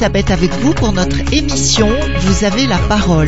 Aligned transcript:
Elisabeth 0.00 0.30
avec 0.30 0.50
vous 0.62 0.72
pour 0.72 0.92
notre 0.94 1.18
émission 1.30 1.90
Vous 2.20 2.44
avez 2.46 2.66
la 2.66 2.78
parole. 2.78 3.26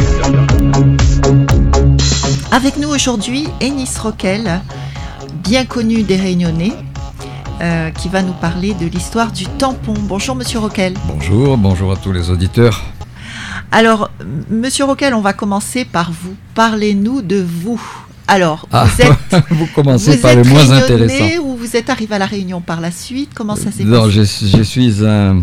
Avec 2.50 2.79
nous 2.79 2.88
aujourd'hui, 2.88 3.46
Ennis 3.61 3.91
Roquel, 4.02 4.62
bien 5.45 5.66
connu 5.66 6.02
des 6.02 6.16
Réunionnais, 6.16 6.73
euh, 7.61 7.91
qui 7.91 8.09
va 8.09 8.23
nous 8.23 8.32
parler 8.32 8.73
de 8.73 8.87
l'histoire 8.87 9.32
du 9.32 9.45
tampon. 9.45 9.93
Bonjour 10.09 10.34
Monsieur 10.34 10.61
Roquel. 10.61 10.95
Bonjour, 11.06 11.59
bonjour 11.59 11.93
à 11.93 11.96
tous 11.96 12.11
les 12.12 12.30
auditeurs. 12.30 12.82
Alors, 13.70 14.09
Monsieur 14.48 14.86
Roquel, 14.86 15.12
on 15.12 15.20
va 15.20 15.34
commencer 15.34 15.84
par 15.84 16.11
vous. 16.11 16.34
Parlez-nous 16.55 17.20
de 17.20 17.45
vous. 17.47 17.83
Alors, 18.27 18.66
Ah, 18.73 18.86
vous 18.86 19.02
êtes, 19.02 19.45
vous 19.50 19.66
commencez 19.75 20.12
vous 20.16 20.23
par 20.23 20.34
le 20.36 20.45
moins 20.45 20.70
intéressant. 20.70 21.42
ou 21.45 21.55
vous 21.55 21.77
êtes 21.77 21.91
arrivé 21.91 22.14
à 22.14 22.19
la 22.19 22.25
Réunion 22.27 22.62
par 22.62 22.80
la 22.80 22.91
suite? 22.91 23.33
Comment 23.34 23.56
ça 23.56 23.70
s'est 23.70 23.84
Non, 23.84 24.05
passé? 24.06 24.25
je, 24.25 24.56
je 24.56 24.62
suis 24.62 25.05
un, 25.05 25.41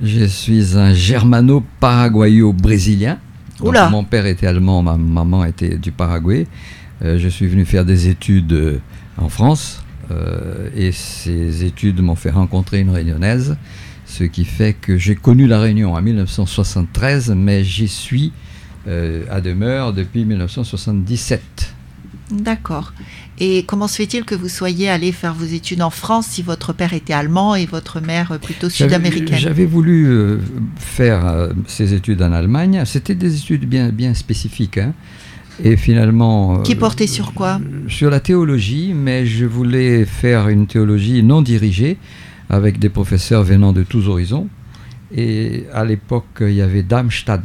je 0.00 0.24
suis 0.24 0.78
un 0.78 0.94
germano-paraguayo-brésilien. 0.94 3.18
Mon 3.60 4.04
père 4.04 4.26
était 4.26 4.46
allemand, 4.46 4.82
ma 4.82 4.96
maman 4.96 5.44
était 5.44 5.76
du 5.76 5.92
Paraguay. 5.92 6.46
Euh, 7.04 7.18
je 7.18 7.28
suis 7.28 7.46
venu 7.46 7.64
faire 7.64 7.84
des 7.84 8.08
études 8.08 8.52
euh, 8.52 8.78
en 9.16 9.28
France 9.28 9.82
euh, 10.10 10.68
et 10.76 10.92
ces 10.92 11.64
études 11.64 12.00
m'ont 12.00 12.14
fait 12.14 12.30
rencontrer 12.30 12.80
une 12.80 12.90
réunionnaise, 12.90 13.56
ce 14.06 14.24
qui 14.24 14.44
fait 14.44 14.74
que 14.74 14.98
j'ai 14.98 15.16
connu 15.16 15.46
la 15.46 15.60
Réunion 15.60 15.94
en 15.94 16.02
1973, 16.02 17.34
mais 17.36 17.64
j'y 17.64 17.88
suis 17.88 18.32
à 19.30 19.40
demeure 19.40 19.92
depuis 19.92 20.24
1977. 20.24 21.72
D'accord. 22.32 22.92
Et 23.38 23.64
comment 23.64 23.88
se 23.88 23.96
fait-il 23.96 24.24
que 24.24 24.34
vous 24.34 24.48
soyez 24.48 24.88
allé 24.88 25.10
faire 25.10 25.34
vos 25.34 25.44
études 25.46 25.82
en 25.82 25.90
France 25.90 26.26
si 26.26 26.42
votre 26.42 26.72
père 26.72 26.92
était 26.92 27.12
allemand 27.14 27.54
et 27.56 27.66
votre 27.66 28.00
mère 28.00 28.38
plutôt 28.40 28.68
sud-américaine? 28.68 29.38
J'avais 29.38 29.64
voulu 29.64 30.06
euh, 30.06 30.38
faire 30.76 31.26
euh, 31.26 31.48
ces 31.66 31.94
études 31.94 32.22
en 32.22 32.32
Allemagne. 32.32 32.82
C'était 32.84 33.14
des 33.14 33.36
études 33.36 33.64
bien, 33.68 33.88
bien 33.88 34.14
spécifiques. 34.14 34.78
hein. 34.78 34.92
Et 35.64 35.76
finalement. 35.76 36.58
euh, 36.58 36.62
Qui 36.62 36.74
portait 36.76 37.06
sur 37.06 37.32
quoi? 37.34 37.60
Sur 37.88 38.10
la 38.10 38.20
théologie, 38.20 38.92
mais 38.94 39.26
je 39.26 39.44
voulais 39.46 40.04
faire 40.04 40.48
une 40.48 40.66
théologie 40.66 41.22
non 41.22 41.42
dirigée 41.42 41.96
avec 42.48 42.78
des 42.78 42.90
professeurs 42.90 43.42
venant 43.44 43.72
de 43.72 43.82
tous 43.82 44.08
horizons. 44.08 44.48
Et 45.14 45.64
à 45.74 45.84
l'époque, 45.84 46.42
il 46.42 46.52
y 46.54 46.62
avait 46.62 46.82
Darmstadt 46.82 47.42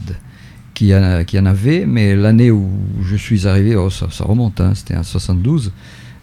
qui, 0.77 0.93
en- 0.95 1.23
qui 1.25 1.39
en 1.39 1.45
avait, 1.47 1.85
mais 1.87 2.15
l'année 2.15 2.51
où 2.51 2.69
je 3.01 3.15
suis 3.15 3.47
arrivé, 3.47 3.75
oh, 3.75 3.89
ça, 3.89 4.07
ça 4.11 4.23
remonte, 4.25 4.61
hein, 4.61 4.73
c'était 4.75 4.95
en 4.95 5.01
72, 5.03 5.71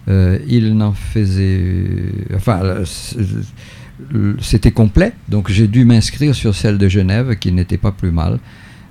euh, 0.08 0.38
il 0.47 0.74
n'en 0.77 0.92
faisait. 0.92 1.86
Enfin, 2.36 2.60
euh, 2.62 2.84
c'était 4.41 4.70
complet, 4.72 5.12
donc 5.28 5.50
j'ai 5.50 5.66
dû 5.66 5.84
m'inscrire 5.84 6.34
sur 6.34 6.55
celle 6.55 6.78
de 6.78 6.88
Genève 6.88 7.36
qui 7.36 7.50
n'était 7.52 7.78
pas 7.78 7.92
plus 7.92 8.10
mal. 8.10 8.38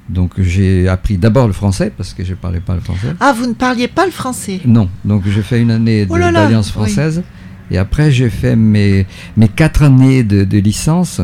Donc 0.10 0.32
j'ai 0.38 0.90
appris 0.90 1.18
d'abord 1.18 1.48
le 1.48 1.54
français 1.54 1.90
parce 1.96 2.14
que 2.14 2.26
je 2.26 2.32
ne 2.32 2.36
parlais 2.36 2.60
pas 2.60 2.76
le 2.76 2.82
français. 2.82 3.14
Ah, 3.22 3.34
vous 3.38 3.48
ne 3.48 3.54
parliez 3.54 3.88
pas 3.88 4.06
le 4.06 4.12
français? 4.12 4.60
Non, 4.66 4.90
donc 5.06 5.24
j'ai 5.26 5.42
fait 5.42 5.62
une 5.62 5.72
année 5.72 6.06
de- 6.06 6.12
Oh 6.12 6.18
d'Alliance 6.18 6.68
oui. 6.68 6.74
française 6.74 7.24
et 7.72 7.78
après 7.78 8.12
j'ai 8.12 8.30
fait 8.30 8.58
mes, 8.58 9.06
mes 9.38 9.48
quatre 9.48 9.82
années 9.84 10.24
de, 10.24 10.44
de 10.44 10.58
licence 10.58 11.22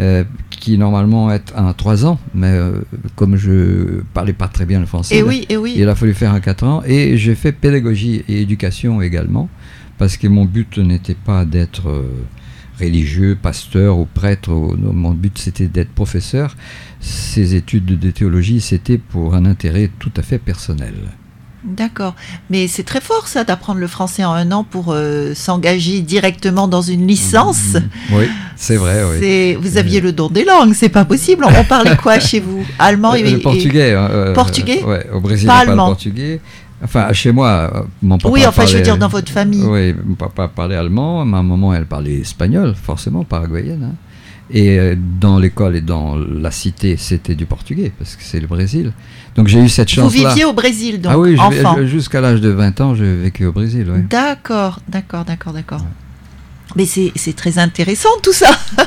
euh, 0.00 0.24
qui 0.60 0.78
normalement 0.78 1.30
est 1.32 1.52
en 1.56 1.72
trois 1.72 2.04
ans, 2.06 2.18
mais 2.34 2.48
euh, 2.52 2.80
comme 3.14 3.36
je 3.36 4.00
parlais 4.14 4.32
pas 4.32 4.48
très 4.48 4.66
bien 4.66 4.80
le 4.80 4.86
français, 4.86 5.16
Eh 5.18 5.22
ben, 5.22 5.28
oui, 5.28 5.46
eh 5.48 5.56
oui. 5.56 5.74
il 5.76 5.88
a 5.88 5.94
fallu 5.94 6.14
faire 6.14 6.32
en 6.34 6.40
quatre 6.40 6.64
ans 6.64 6.82
et 6.86 7.16
j'ai 7.18 7.34
fait 7.34 7.52
pédagogie 7.52 8.24
et 8.28 8.40
éducation 8.42 9.00
également 9.02 9.48
parce 9.98 10.16
que 10.16 10.28
mon 10.28 10.44
but 10.44 10.78
n'était 10.78 11.14
pas 11.14 11.44
d'être 11.44 11.88
euh, 11.88 12.02
religieux, 12.80 13.36
pasteur 13.40 13.98
ou 13.98 14.06
prêtre, 14.06 14.50
ou- 14.52 14.76
non, 14.76 14.92
mon 14.92 15.12
but 15.12 15.38
c'était 15.38 15.68
d'être 15.68 15.92
professeur. 15.92 16.54
Ces 17.00 17.54
études 17.54 17.98
de 17.98 18.10
théologie 18.10 18.60
c'était 18.60 18.98
pour 18.98 19.34
un 19.34 19.44
intérêt 19.46 19.90
tout 19.98 20.12
à 20.16 20.22
fait 20.22 20.38
personnel. 20.38 20.94
D'accord. 21.66 22.14
Mais 22.48 22.68
c'est 22.68 22.84
très 22.84 23.00
fort 23.00 23.26
ça 23.26 23.42
d'apprendre 23.44 23.80
le 23.80 23.86
français 23.88 24.24
en 24.24 24.32
un 24.32 24.52
an 24.52 24.64
pour 24.64 24.86
euh, 24.92 25.34
s'engager 25.34 26.00
directement 26.00 26.68
dans 26.68 26.82
une 26.82 27.06
licence. 27.06 27.74
Mm, 27.74 28.14
Oui, 28.16 28.28
c'est 28.56 28.76
vrai, 28.76 29.02
oui. 29.04 29.16
C'est- 29.20 29.54
Vous 29.60 29.76
aviez 29.76 30.00
le 30.00 30.12
don 30.12 30.28
des 30.28 30.44
langues, 30.44 30.72
c'est 30.74 30.88
pas 30.88 31.04
possible. 31.04 31.44
On 31.44 31.64
parlait 31.64 31.96
quoi 31.96 32.18
chez 32.20 32.40
vous? 32.40 32.64
Allemand 32.78 33.14
et, 33.14 33.22
Euh, 33.22 33.30
le 33.32 33.38
et- 33.38 33.42
portugais. 33.42 33.92
hein, 33.94 34.08
euh, 34.12 34.32
Portugais? 34.32 34.82
Ouais, 34.84 35.06
au 35.12 35.20
Brésil, 35.20 35.46
Pas 35.48 35.54
on 35.54 35.56
parle 35.56 35.70
allemand. 35.70 35.86
portugais. 35.88 36.40
Enfin, 36.84 37.10
chez 37.14 37.32
moi, 37.32 37.86
mon 38.02 38.18
papa 38.18 38.32
Oui, 38.32 38.46
enfin, 38.46 38.66
je 38.66 38.76
veux 38.76 38.82
dire 38.82 38.98
dans 38.98 39.08
votre 39.08 39.32
famille. 39.32 39.62
Oui, 39.64 39.94
mon 40.04 40.14
papa 40.14 40.46
parlait 40.46 40.76
allemand, 40.76 41.24
ma 41.24 41.42
maman, 41.42 41.72
elle 41.74 41.86
parlait 41.86 42.18
espagnol, 42.20 42.74
forcément, 42.80 43.24
paraguayenne. 43.24 43.82
hein. 43.92 43.94
Et 44.50 44.78
euh, 44.78 44.94
dans 45.20 45.38
l'école 45.38 45.76
et 45.76 45.80
dans 45.80 46.16
la 46.16 46.50
cité, 46.50 46.96
c'était 46.96 47.34
du 47.34 47.46
portugais, 47.46 47.90
parce 47.98 48.14
que 48.16 48.22
c'est 48.22 48.38
le 48.38 48.46
Brésil. 48.46 48.92
Donc 49.34 49.48
j'ai 49.48 49.58
eu 49.60 49.68
cette 49.68 49.90
Vous 49.90 50.02
chance-là. 50.02 50.28
viviez 50.30 50.44
au 50.44 50.52
Brésil, 50.52 51.00
donc, 51.00 51.12
ah 51.12 51.18
oui, 51.18 51.36
jusqu'à 51.86 52.20
l'âge 52.20 52.40
de 52.40 52.50
20 52.50 52.80
ans, 52.80 52.94
j'ai 52.94 53.16
vécu 53.16 53.44
au 53.44 53.52
Brésil. 53.52 53.90
ouais. 53.90 54.04
D'accord, 54.08 54.80
d'accord, 54.88 55.24
d'accord, 55.24 55.52
d'accord. 55.52 55.84
Mais 56.76 56.86
c'est 56.86 57.36
très 57.36 57.58
intéressant 57.58 58.08
tout 58.22 58.32
ça. 58.32 58.50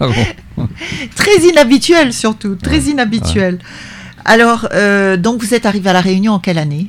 Ah 0.00 0.08
bon 0.56 0.68
Très 1.14 1.46
inhabituel 1.48 2.12
surtout, 2.12 2.56
très 2.56 2.80
inhabituel. 2.80 3.58
Alors, 4.24 4.66
euh, 4.72 5.16
donc 5.16 5.40
vous 5.42 5.54
êtes 5.54 5.64
arrivé 5.64 5.90
à 5.90 5.92
La 5.92 6.00
Réunion 6.00 6.32
en 6.32 6.38
quelle 6.40 6.58
année? 6.58 6.88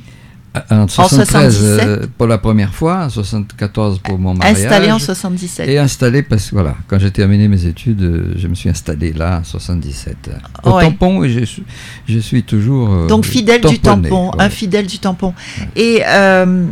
En 0.70 0.86
73, 0.86 1.52
77. 1.56 1.88
euh, 1.88 2.06
pour 2.16 2.28
la 2.28 2.38
première 2.38 2.72
fois, 2.72 3.06
en 3.06 3.10
74 3.10 3.98
pour 3.98 4.18
mon 4.20 4.34
mariage. 4.34 4.58
Installé 4.64 4.92
en 4.92 4.98
77. 5.00 5.68
Et 5.68 5.78
installé 5.78 6.22
parce 6.22 6.46
que 6.46 6.54
voilà, 6.54 6.76
quand 6.86 6.98
j'ai 7.00 7.10
terminé 7.10 7.48
mes 7.48 7.66
études, 7.66 8.02
euh, 8.02 8.34
je 8.36 8.46
me 8.46 8.54
suis 8.54 8.68
installé 8.68 9.12
là 9.12 9.40
en 9.40 9.44
77. 9.44 10.30
Au 10.62 10.70
Ouais. 10.76 10.84
tampon, 10.84 11.24
et 11.24 11.30
je, 11.30 11.44
suis- 11.44 11.64
je 12.08 12.18
suis 12.20 12.44
toujours. 12.44 12.88
euh, 12.92 13.06
Donc 13.08 13.24
fidèle 13.24 13.62
du 13.62 13.80
tampon, 13.80 14.28
ouais. 14.28 14.34
un 14.44 14.48
fidèle 14.48 14.86
du 14.86 14.98
tampon. 15.00 15.34
Et 15.74 16.02
euh, 16.06 16.66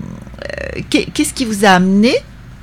qu'est- 0.89 1.07
qu'est-ce 1.13 1.35
qui 1.35 1.45
vous 1.45 1.65
a 1.65 1.71
amené 1.71 2.15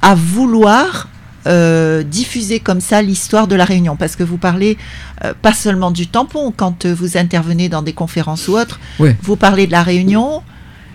à 0.01 0.15
vouloir 0.15 1.09
euh, 1.47 2.03
diffuser 2.03 2.59
comme 2.59 2.79
ça 2.81 3.01
l'histoire 3.01 3.47
de 3.47 3.55
la 3.55 3.65
Réunion? 3.65 3.97
Parce 3.97 4.15
que 4.15 4.23
vous 4.23 4.37
parlez 4.37 4.77
euh, 5.25 5.33
pas 5.41 5.53
seulement 5.53 5.91
du 5.91 6.07
tampon 6.07 6.53
quand 6.55 6.85
euh, 6.85 6.93
vous 6.93 7.17
intervenez 7.17 7.67
dans 7.67 7.81
des 7.81 7.93
conférences 7.93 8.47
ou 8.47 8.57
autres, 8.57 8.79
Oui. 8.99 9.11
vous 9.21 9.35
parlez 9.35 9.67
de 9.67 9.71
la 9.73 9.83
Réunion. 9.83 10.41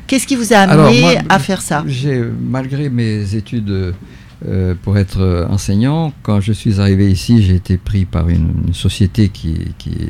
Qu'est-ce 0.06 0.26
qui 0.26 0.36
vous 0.36 0.52
a 0.52 0.58
Alors, 0.58 0.86
amené 0.88 1.00
moi, 1.00 1.12
à 1.28 1.38
faire 1.38 1.62
ça 1.62 1.84
J'ai, 1.86 2.22
malgré 2.48 2.88
mes 2.90 3.34
études 3.34 3.94
euh, 4.46 4.74
pour 4.82 4.98
être 4.98 5.46
enseignant, 5.50 6.12
quand 6.22 6.40
je 6.40 6.52
suis 6.52 6.80
arrivé 6.80 7.10
ici, 7.10 7.42
j'ai 7.42 7.54
été 7.54 7.76
pris 7.78 8.04
par 8.04 8.28
une, 8.28 8.52
une 8.68 8.74
société 8.74 9.28
qui, 9.30 9.54
qui 9.78 10.08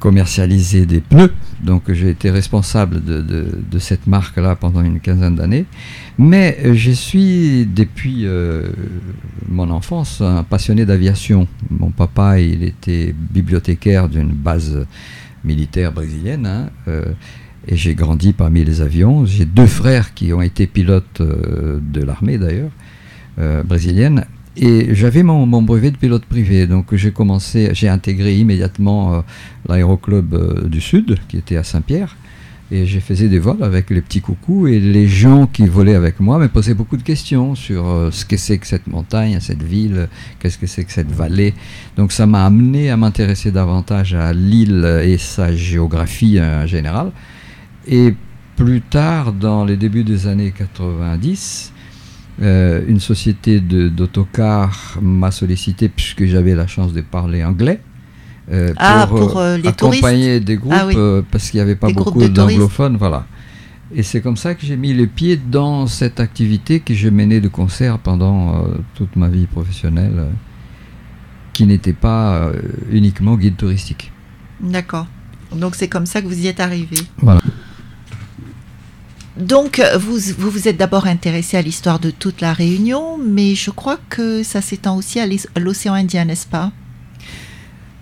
commercialisait 0.00 0.86
des 0.86 1.00
pneus. 1.00 1.32
Donc 1.62 1.90
j'ai 1.92 2.10
été 2.10 2.30
responsable 2.30 3.02
de, 3.04 3.20
de- 3.20 3.58
de 3.70 3.78
cette 3.80 4.06
marque-là 4.06 4.54
pendant 4.54 4.80
une 4.82 5.00
quinzaine 5.00 5.34
d'années. 5.34 5.64
Mais 6.18 6.56
euh, 6.64 6.74
je 6.74 6.90
suis, 6.92 7.66
depuis 7.66 8.22
euh, 8.26 8.68
mon 9.48 9.70
enfance, 9.70 10.20
un 10.20 10.44
passionné 10.44 10.84
d'aviation. 10.86 11.48
Mon 11.70 11.90
papa, 11.90 12.38
il 12.40 12.62
était 12.62 13.12
bibliothécaire 13.30 14.08
d'une 14.08 14.28
base 14.30 14.86
militaire 15.44 15.92
brésilienne. 15.92 16.46
hein, 16.46 16.70
euh, 16.86 17.04
et 17.68 17.76
j'ai 17.76 17.94
grandi 17.94 18.32
parmi 18.32 18.64
les 18.64 18.80
avions. 18.80 19.26
J'ai 19.26 19.44
deux 19.44 19.66
frères 19.66 20.14
qui 20.14 20.32
ont 20.32 20.40
été 20.40 20.66
pilotes 20.66 21.20
euh, 21.20 21.78
de 21.82 22.02
l'armée 22.02 22.38
d'ailleurs, 22.38 22.70
euh, 23.38 23.62
brésilienne. 23.62 24.24
Et 24.56 24.94
j'avais 24.94 25.22
mon, 25.22 25.46
mon 25.46 25.62
brevet 25.62 25.90
de 25.90 25.98
pilote 25.98 26.24
privé. 26.24 26.66
Donc 26.66 26.94
j'ai 26.94 27.12
commencé, 27.12 27.70
j'ai 27.74 27.88
intégré 27.88 28.36
immédiatement 28.36 29.14
euh, 29.14 29.20
l'aéroclub 29.68 30.34
euh, 30.34 30.66
du 30.66 30.80
Sud, 30.80 31.18
qui 31.28 31.36
était 31.36 31.56
à 31.56 31.62
Saint-Pierre. 31.62 32.16
Et 32.70 32.84
j'ai 32.84 33.00
faisais 33.00 33.28
des 33.28 33.38
vols 33.38 33.62
avec 33.62 33.90
les 33.90 34.00
petits 34.00 34.22
coucous. 34.22 34.66
Et 34.68 34.80
les 34.80 35.06
gens 35.06 35.46
qui 35.46 35.66
volaient 35.66 35.94
avec 35.94 36.20
moi 36.20 36.38
me 36.38 36.48
posaient 36.48 36.74
beaucoup 36.74 36.96
de 36.96 37.02
questions 37.02 37.54
sur 37.54 38.10
ce 38.12 38.26
que 38.26 38.36
c'est 38.36 38.58
que 38.58 38.66
cette 38.66 38.86
montagne, 38.86 39.38
cette 39.40 39.62
ville, 39.62 40.08
qu'est-ce 40.38 40.58
que 40.58 40.66
c'est 40.66 40.84
que 40.84 40.92
cette 40.92 41.10
vallée. 41.10 41.54
Donc 41.96 42.12
ça 42.12 42.26
m'a 42.26 42.44
amené 42.44 42.90
à 42.90 42.98
m'intéresser 42.98 43.52
davantage 43.52 44.12
à 44.12 44.34
l'île 44.34 45.00
et 45.02 45.16
sa 45.16 45.54
géographie 45.54 46.38
en 46.42 46.66
général. 46.66 47.10
Et 47.88 48.14
plus 48.56 48.80
tard, 48.82 49.32
dans 49.32 49.64
les 49.64 49.76
débuts 49.76 50.04
des 50.04 50.26
années 50.26 50.52
90, 50.56 51.72
euh, 52.42 52.82
une 52.86 53.00
société 53.00 53.60
de- 53.60 53.88
d'autocar 53.88 54.98
m'a 55.00 55.30
sollicité 55.30 55.88
puisque 55.88 56.24
j'avais 56.26 56.54
la 56.54 56.66
chance 56.66 56.92
de 56.92 57.00
parler 57.00 57.44
anglais. 57.44 57.80
euh, 58.50 58.72
Ah, 58.78 59.06
pour, 59.08 59.36
euh, 59.38 59.58
les 59.58 59.68
accompagner 59.68 60.40
des 60.40 60.56
groupes 60.56 60.72
Ah 60.74 60.86
oui. 60.86 60.94
euh, 60.96 61.20
parce 61.30 61.50
qu'il 61.50 61.58
n'y 61.58 61.62
avait 61.62 61.76
pas 61.76 61.88
Des 61.88 61.92
groupes 61.92 62.14
beaucoup 62.14 62.28
d'anglophones. 62.28 62.96
Voilà. 62.96 63.26
Et 63.94 64.02
c'est 64.02 64.20
comme 64.22 64.36
ça 64.38 64.54
que 64.54 64.64
j'ai 64.64 64.76
mis 64.76 64.94
les 64.94 65.06
pieds 65.06 65.36
dans 65.36 65.86
cette 65.86 66.18
activité 66.18 66.80
que 66.80 66.94
je 66.94 67.08
menais 67.10 67.40
de 67.40 67.48
concert 67.48 67.98
pendant 67.98 68.64
toute 68.94 69.16
ma 69.16 69.28
vie 69.28 69.46
professionnelle, 69.46 70.26
qui 71.52 71.66
n'était 71.66 71.92
pas 71.92 72.50
uniquement 72.90 73.36
guide 73.36 73.56
touristique. 73.56 74.12
D'accord. 74.62 75.06
Donc 75.54 75.74
c'est 75.74 75.88
comme 75.88 76.06
ça 76.06 76.20
que 76.22 76.26
vous 76.26 76.38
y 76.38 76.46
êtes 76.46 76.60
arrivé. 76.60 76.96
Voilà. 77.22 77.40
Donc 79.38 79.78
euh, 79.78 79.96
vous 79.98 80.18
vous, 80.36 80.68
êtes 80.68 80.76
d'abord 80.76 81.06
intéressé 81.06 81.56
à 81.56 81.62
l'histoire 81.62 82.00
de 82.00 82.10
toute 82.10 82.40
la 82.40 82.52
Réunion, 82.52 83.18
mais 83.18 83.54
je 83.54 83.70
crois 83.70 83.98
que 84.08 84.42
ça 84.42 84.60
s'étend 84.60 84.96
aussi 84.96 85.20
à 85.20 85.26
l'océan 85.60 85.94
Indien, 85.94 86.24
n'est-ce 86.24 86.46
pas? 86.46 86.72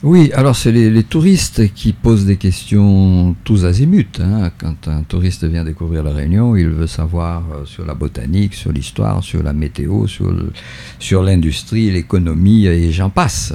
Oui, 0.03 0.31
alors 0.35 0.56
c'est 0.56 0.73
les, 0.73 1.03
touristes 1.03 1.73
qui 1.75 1.93
posent 1.93 2.27
des 2.27 2.37
questions 2.37 3.35
tous 3.44 3.65
azimuts. 3.65 4.06
Hein. 4.21 4.50
Quand 4.59 4.88
un 4.88 5.03
touriste 5.03 5.44
vient 5.44 5.65
découvrir 5.65 6.03
la 6.03 6.12
Réunion, 6.12 6.56
il 6.56 6.69
veut 6.69 6.87
savoir 6.87 7.43
euh, 7.53 7.65
sur 7.67 7.85
la 7.85 7.94
botanique, 7.94 8.55
sur 8.55 8.73
l'histoire, 8.73 9.23
sur 9.23 9.43
la 9.43 9.53
météo, 9.53 10.06
sur 10.06 11.23
l'industrie, 11.23 11.91
l'économie 11.91 12.67
et 12.67 12.93
j'en 12.93 13.11
passe. 13.11 13.53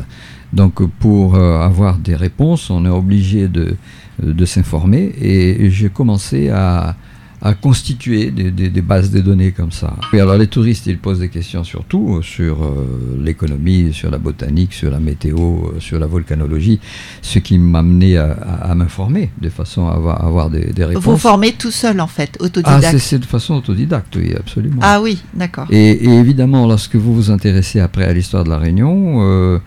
Donc 0.53 0.85
pour 0.99 1.35
euh, 1.35 1.59
avoir 1.61 1.97
des 1.97 2.15
réponses, 2.15 2.69
on 2.69 2.85
est 2.85 2.89
obligé 2.89 3.47
de, 3.47 3.75
de 4.21 4.45
s'informer 4.45 5.13
et 5.19 5.69
j'ai 5.71 5.89
commencé 5.89 6.49
à, 6.49 6.95
à 7.43 7.55
constituer 7.55 8.29
des, 8.29 8.51
des, 8.51 8.81
bases 8.81 9.09
de 9.09 9.19
données 9.19 9.51
comme 9.51 9.71
ça. 9.71 9.95
Et 10.13 10.19
alors 10.19 10.37
les 10.37 10.45
touristes, 10.45 10.85
ils 10.85 10.99
posent 10.99 11.19
des 11.19 11.29
questions 11.29 11.63
sur 11.63 11.83
tout, 11.85 12.21
sur 12.21 12.63
euh, 12.63 13.17
l'économie, 13.19 13.93
sur 13.93 14.11
la 14.11 14.19
botanique, 14.19 14.73
sur 14.73 14.91
la 14.91 14.99
météo, 14.99 15.37
euh, 15.39 15.79
sur 15.79 15.97
la 15.99 16.05
volcanologie, 16.05 16.79
ce 17.23 17.39
qui 17.39 17.57
m'a 17.57 17.79
amené 17.79 18.17
à, 18.17 18.31
à, 18.31 18.75
m'informer 18.75 19.31
de 19.41 19.49
façon 19.49 19.87
à 19.87 19.93
avoir, 19.93 20.23
avoir 20.23 20.49
des, 20.51 20.65
des, 20.71 20.85
réponses. 20.85 21.03
Vous 21.03 21.17
formez 21.17 21.53
tout 21.53 21.71
seul 21.71 21.99
en 21.99 22.05
fait, 22.05 22.37
autodidacte 22.39 22.85
Ah, 22.93 22.99
c'est 22.99 23.17
de 23.17 23.25
façon 23.25 23.55
autodidacte, 23.55 24.15
oui, 24.17 24.35
absolument. 24.37 24.81
Ah 24.81 25.01
oui, 25.01 25.23
d'accord. 25.33 25.65
Et, 25.71 26.05
évidemment, 26.05 26.67
lorsque 26.67 26.95
vous 26.95 27.15
vous 27.15 27.31
intéressez 27.31 27.79
après 27.79 28.05
à 28.05 28.13
l'histoire 28.13 28.43
de 28.43 28.51
la 28.51 28.59
Réunion, 28.59 29.17
euh, 29.21 29.57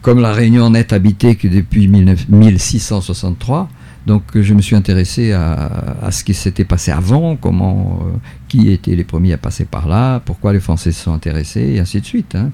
comme 0.00 0.18
la 0.18 0.32
Réunion 0.32 0.68
n'est 0.70 0.92
habitée 0.92 1.36
que 1.36 1.46
depuis 1.46 1.86
1663, 1.86 3.68
donc 4.06 4.22
je 4.34 4.54
me 4.54 4.62
suis 4.62 4.74
intéressé 4.74 5.32
à, 5.32 6.10
ce 6.10 6.24
qui 6.24 6.34
s'était 6.34 6.64
passé 6.64 6.90
avant, 6.90 7.36
comment, 7.36 8.00
euh, 8.02 8.16
qui 8.48 8.70
étaient 8.70 8.96
les 8.96 9.04
premiers 9.04 9.32
à 9.32 9.38
passer 9.38 9.64
par 9.64 9.86
là, 9.86 10.20
pourquoi 10.20 10.52
les 10.52 10.60
Français 10.60 10.92
se 10.92 11.04
sont 11.04 11.12
intéressés, 11.12 11.74
et 11.74 11.80
ainsi 11.80 12.00
de 12.00 12.06
suite. 12.06 12.34
Hein. 12.34 12.50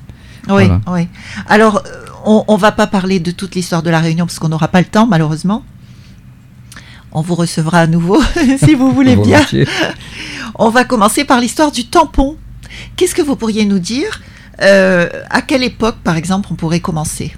Oui, 0.49 0.65
oui. 0.89 1.09
Alors, 1.47 1.83
euh, 1.87 2.07
on 2.25 2.55
ne 2.55 2.61
va 2.61 2.73
pas 2.73 2.87
parler 2.87 3.21
de 3.21 3.31
toute 3.31 3.55
l'histoire 3.55 3.83
de 3.83 3.91
la 3.91 4.01
Réunion 4.01 4.27
parce 4.27 4.39
qu'on 4.39 4.49
n'aura 4.49 4.69
pas 4.69 4.81
le 4.81 4.87
temps, 4.87 5.07
malheureusement. 5.07 5.65
On 7.13 7.23
vous 7.23 7.35
recevra 7.35 7.81
à 7.81 7.87
nouveau, 7.87 8.21
si 8.59 8.75
vous 8.75 8.93
voulez 8.93 9.17
bien. 9.17 9.41
on 10.55 10.69
va 10.69 10.85
commencer 10.85 11.25
par 11.25 11.41
l'histoire 11.41 11.73
du 11.73 11.87
tampon. 11.87 12.37
Qu'est-ce 12.97 13.15
que 13.15 13.23
vous 13.23 13.37
pourriez 13.37 13.65
nous 13.65 13.79
dire 13.79 14.21
euh, 14.61 15.09
À 15.31 15.41
quelle 15.41 15.65
époque, 15.65 15.97
par 16.05 16.17
exemple, 16.17 16.49
on 16.53 16.55
pourrait 16.55 16.81
commencer? 16.81 17.35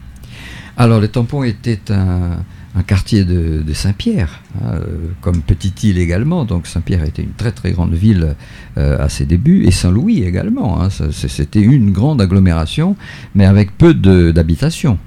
Alors, 0.77 1.01
le 1.01 1.09
tampon 1.09 1.45
était 1.45 1.81
un 1.91 2.39
un 2.76 2.82
quartier 2.82 3.25
de, 3.25 3.64
Saint-Pierre, 3.72 4.40
hein, 4.56 4.75
euh, 4.75 4.84
comme 5.20 5.40
Petite 5.43 5.82
Île 5.82 5.99
également. 5.99 6.44
Donc 6.44 6.67
Saint-Pierre 6.67 7.05
était 7.05 7.22
une 7.22 7.32
très 7.32 7.50
très 7.50 7.72
grande 7.72 7.94
ville 7.94 8.37
euh, 8.78 9.05
à 9.05 9.08
ses 9.08 9.25
débuts, 9.25 9.64
et 9.64 9.70
Saint-Louis 9.70 10.22
également. 10.22 10.81
Hein. 10.81 10.88
C'était 11.11 11.61
une 11.61 11.90
grande 11.90 12.20
agglomération, 12.20 12.96
mais 13.34 13.44
avec 13.44 13.76
peu 13.76 13.94
d'habitations. 13.94 14.99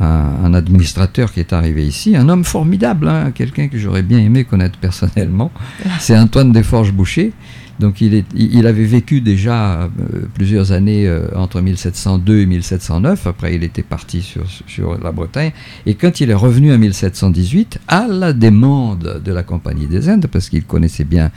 un, 0.00 0.54
administrateur 0.54 1.32
qui 1.32 1.40
est 1.40 1.52
arrivé 1.52 1.86
ici, 1.86 2.16
un 2.16 2.28
homme 2.28 2.44
formidable, 2.44 3.08
hein, 3.08 3.30
quelqu'un 3.34 3.68
que 3.68 3.78
j'aurais 3.78 4.02
bien 4.02 4.18
aimé 4.18 4.44
connaître 4.44 4.78
personnellement. 4.78 5.50
C'est 6.00 6.16
Antoine 6.16 6.52
Desforges-Boucher. 6.52 7.32
Donc 7.80 8.00
il, 8.00 8.14
est, 8.14 8.26
il, 8.34 8.66
avait 8.66 8.84
vécu 8.84 9.20
déjà 9.22 9.82
euh, 9.82 9.88
plusieurs 10.34 10.72
années 10.72 11.08
euh, 11.08 11.26
entre 11.34 11.60
1702 11.60 12.40
et 12.40 12.46
1709. 12.46 13.26
Après, 13.26 13.54
il 13.54 13.64
était 13.64 13.82
parti 13.82 14.22
sur, 14.22 14.44
sur, 14.66 14.98
la 15.02 15.10
Bretagne. 15.10 15.52
Et 15.86 15.94
quand 15.94 16.20
il 16.20 16.30
est 16.30 16.34
revenu 16.34 16.72
en 16.72 16.78
1718, 16.78 17.80
à 17.88 18.06
la 18.06 18.34
demande 18.34 19.22
de 19.24 19.32
la 19.32 19.42
Compagnie 19.42 19.86
des 19.86 20.08
Indes, 20.08 20.26
parce 20.30 20.48
qu'il 20.48 20.64
connaissait 20.64 21.04
bien 21.04 21.30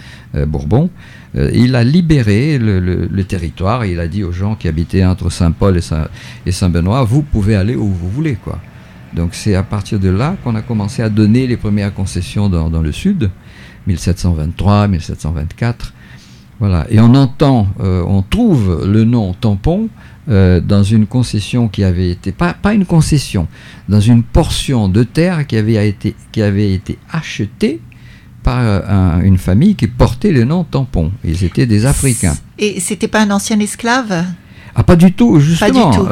euh, 1.35 1.51
il 1.53 1.75
a 1.75 1.83
libéré 1.83 2.57
le, 2.57 3.23
territoire. 3.23 3.85
il 3.85 3.99
a 3.99 4.07
dit 4.07 4.23
aux 4.23 4.31
gens 4.31 4.55
qui 4.55 4.67
habitaient 4.67 5.05
entre 5.05 5.29
Saint-Paul 5.29 5.79
et 6.45 6.51
Saint-Benoît, 6.51 7.03
vous 7.03 7.21
pouvez 7.21 7.55
aller 7.55 7.75
où 7.75 7.87
vous 7.87 8.09
voulez. 8.09 8.35
quoi. 8.35 8.59
Donc 9.13 9.33
c'est 9.33 9.55
à 9.55 9.63
partir 9.63 9.99
de 9.99 10.09
là 10.09 10.35
qu'on 10.43 10.55
a 10.55 10.61
commencé 10.61 11.01
à 11.01 11.09
donner 11.09 11.47
les 11.47 11.57
premières 11.57 11.93
concessions 11.93 12.49
dans, 12.49 12.69
dans 12.69 12.81
le 12.81 12.91
sud, 12.91 13.29
1723, 13.87 14.87
1724. 14.87 15.93
Voilà. 16.59 16.85
Et 16.89 16.99
on 16.99 17.13
entend, 17.15 17.67
euh, 17.81 18.03
on 18.07 18.21
trouve 18.21 18.85
le 18.85 19.03
nom 19.03 19.33
tampon 19.33 19.89
euh, 20.29 20.61
dans 20.61 20.83
une 20.83 21.05
concession 21.05 21.67
qui 21.67 21.83
avait 21.83 22.09
été, 22.09 22.31
pas, 22.31 22.53
pas 22.53 22.73
une 22.73 22.85
concession, 22.85 23.47
dans 23.89 23.99
une 23.99 24.23
portion 24.23 24.87
de 24.87 25.03
terre 25.03 25.45
qui 25.45 25.57
avait 25.57 25.87
été, 25.87 26.15
qui 26.31 26.41
avait 26.41 26.71
été 26.71 26.97
achetée 27.11 27.81
par 28.45 28.59
euh, 28.61 29.21
une 29.21 29.37
famille 29.37 29.75
qui 29.75 29.87
portait 29.87 30.31
le 30.31 30.45
nom 30.45 30.63
tampon. 30.63 31.11
Ils 31.23 31.43
étaient 31.43 31.65
des 31.65 31.85
Africains. 31.85 32.37
Et 32.59 32.79
c'était 32.79 33.07
pas 33.09 33.21
un 33.21 33.31
ancien 33.31 33.59
esclave? 33.59 34.23
Ah, 34.75 34.83
pas 34.83 34.95
du 34.95 35.11
tout, 35.11 35.39
justement. 35.39 35.89
Du 35.89 35.97
tout. 35.97 36.07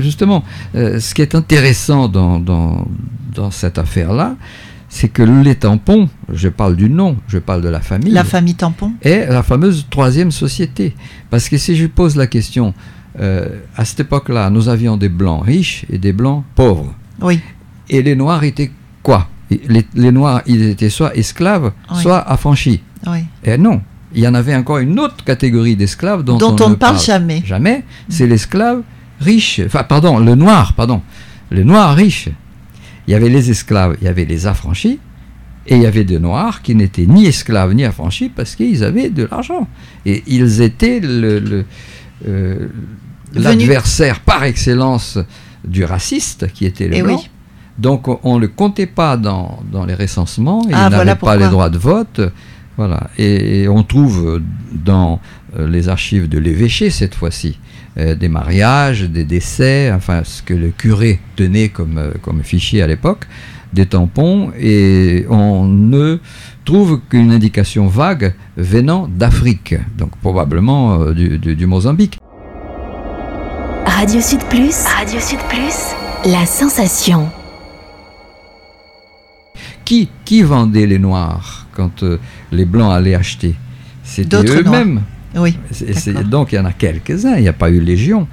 justement, 0.00 0.44
ce 0.74 1.12
qui 1.14 1.22
est 1.22 1.34
intéressant 1.34 2.08
dans, 2.08 2.38
dans, 2.38 2.86
dans 3.34 3.50
cette 3.50 3.78
affaire-là, 3.78 4.36
c'est 4.88 5.08
que 5.08 5.22
les 5.22 5.56
tampons, 5.56 6.08
je 6.32 6.48
parle 6.48 6.76
du 6.76 6.88
nom, 6.88 7.16
je 7.28 7.38
parle 7.38 7.60
de 7.60 7.68
la 7.68 7.80
famille. 7.80 8.12
La 8.12 8.24
famille 8.24 8.54
tampon 8.54 8.92
Est 9.02 9.26
la 9.26 9.42
fameuse 9.42 9.86
troisième 9.90 10.30
société. 10.30 10.94
Parce 11.30 11.48
que 11.48 11.58
si 11.58 11.76
je 11.76 11.86
pose 11.86 12.16
la 12.16 12.26
question, 12.26 12.72
euh, 13.20 13.60
à 13.76 13.84
cette 13.84 14.00
époque-là, 14.00 14.48
nous 14.50 14.68
avions 14.68 14.96
des 14.96 15.08
blancs 15.08 15.44
riches 15.44 15.84
et 15.90 15.98
des 15.98 16.12
blancs 16.12 16.44
pauvres. 16.54 16.94
Oui. 17.20 17.40
Et 17.88 18.02
les 18.02 18.16
noirs 18.16 18.44
étaient 18.44 18.70
quoi? 19.02 19.28
Les, 19.50 20.12
noirs, 20.12 20.42
ils 20.46 20.62
étaient 20.62 20.90
soit 20.90 21.16
esclaves, 21.16 21.72
soit 21.94 22.18
affranchis. 22.18 22.82
Oui. 23.06 23.24
Et 23.44 23.58
non, 23.58 23.80
il 24.14 24.22
y 24.22 24.28
en 24.28 24.34
avait 24.34 24.54
encore 24.54 24.78
une 24.78 24.98
autre 24.98 25.24
catégorie 25.24 25.76
d'esclaves 25.76 26.24
dont, 26.24 26.38
on, 26.40 26.70
ne 26.70 26.74
parle 26.74 26.98
jamais. 26.98 27.42
Jamais. 27.44 27.84
C'est 28.08 28.26
l'esclave 28.26 28.82
riche. 29.20 29.60
Enfin, 29.64 29.84
pardon, 29.84 30.18
le 30.18 30.34
noir, 30.34 30.74
pardon. 30.74 31.02
Le 31.50 31.62
noir 31.62 31.94
riche 31.94 32.28
il 33.06 33.12
y 33.12 33.14
avait 33.14 33.28
les 33.28 33.50
esclaves, 33.50 33.96
il 34.00 34.04
y 34.04 34.08
avait 34.08 34.24
les 34.24 34.46
affranchis, 34.46 34.98
et 35.66 35.76
il 35.76 35.82
y 35.82 35.86
avait 35.86 36.04
des 36.04 36.18
noirs 36.18 36.62
qui 36.62 36.74
n'étaient 36.74 37.06
ni 37.06 37.26
esclaves 37.26 37.72
ni 37.72 37.84
affranchis 37.84 38.28
parce 38.28 38.54
qu'ils 38.54 38.84
avaient 38.84 39.10
de 39.10 39.28
l'argent. 39.30 39.68
Et 40.04 40.22
ils 40.26 40.60
étaient 40.60 41.00
le, 41.00 41.64
euh, 42.28 42.68
l'adversaire 43.34 44.20
par 44.20 44.44
excellence 44.44 45.18
du 45.64 45.84
raciste 45.84 46.52
qui 46.52 46.66
était 46.66 46.86
le 46.86 46.96
eh 46.96 47.02
blanc. 47.02 47.22
Donc 47.78 48.08
on 48.24 48.36
ne 48.36 48.40
le 48.40 48.48
comptait 48.48 48.86
pas 48.86 49.16
dans, 49.16 49.60
dans 49.70 49.84
les 49.84 49.94
recensements, 49.94 50.62
il 50.68 50.74
ah, 50.74 50.88
n'avait 50.88 51.14
pas 51.14 51.36
les 51.36 51.48
droits 51.48 51.70
de 51.70 51.78
vote. 51.78 52.20
Voilà. 52.76 53.08
Et, 53.16 53.68
on 53.68 53.82
trouve 53.82 54.42
dans 54.72 55.18
euh, 55.58 55.66
les 55.66 55.88
archives 55.88 56.28
de 56.28 56.38
l'évêché 56.38 56.90
cette 56.90 57.14
fois-ci 57.14 57.58
euh, 57.98 58.14
des 58.14 58.28
mariages, 58.28 59.04
des 59.04 59.24
décès, 59.24 59.90
enfin 59.90 60.20
ce 60.22 60.42
que 60.42 60.52
le 60.52 60.68
curé 60.68 61.18
tenait 61.34 61.70
comme, 61.70 61.96
euh, 61.96 62.10
comme 62.20 62.42
fichier 62.42 62.82
à 62.82 62.86
l'époque, 62.86 63.26
des 63.72 63.86
tampons, 63.86 64.52
et 64.60 65.24
on 65.30 65.64
ne 65.64 66.18
trouve 66.66 67.00
qu'une 67.08 67.32
indication 67.32 67.86
vague 67.86 68.34
venant 68.58 69.08
d'Afrique, 69.08 69.76
donc 69.96 70.10
probablement 70.20 71.00
euh, 71.00 71.14
du, 71.14 71.66
Mozambique. 71.66 72.18
Radio 73.86 74.20
Sud 74.20 74.40
Plus, 74.50 74.84
Radio 74.84 75.18
Sud 75.18 75.38
Plus, 75.48 75.94
la 76.30 76.44
sensation. 76.44 77.30
Qui, 79.86 80.08
qui 80.26 80.42
vendait 80.42 80.86
les 80.86 80.98
noirs 80.98 81.66
quand 81.72 82.04
les 82.52 82.64
blancs 82.66 82.92
allaient 82.92 83.14
acheter? 83.14 83.54
C'était 84.02 84.36
eux-mêmes. 84.60 85.00
Oui. 85.36 85.56
Donc 86.30 86.52
il 86.52 86.56
y 86.56 86.58
en 86.58 86.64
a 86.66 86.72
quelques-uns, 86.72 87.36
il 87.36 87.42
n'y 87.42 87.48
a 87.48 87.52
pas 87.54 87.70
eu 87.70 87.80
légion, 87.80 88.26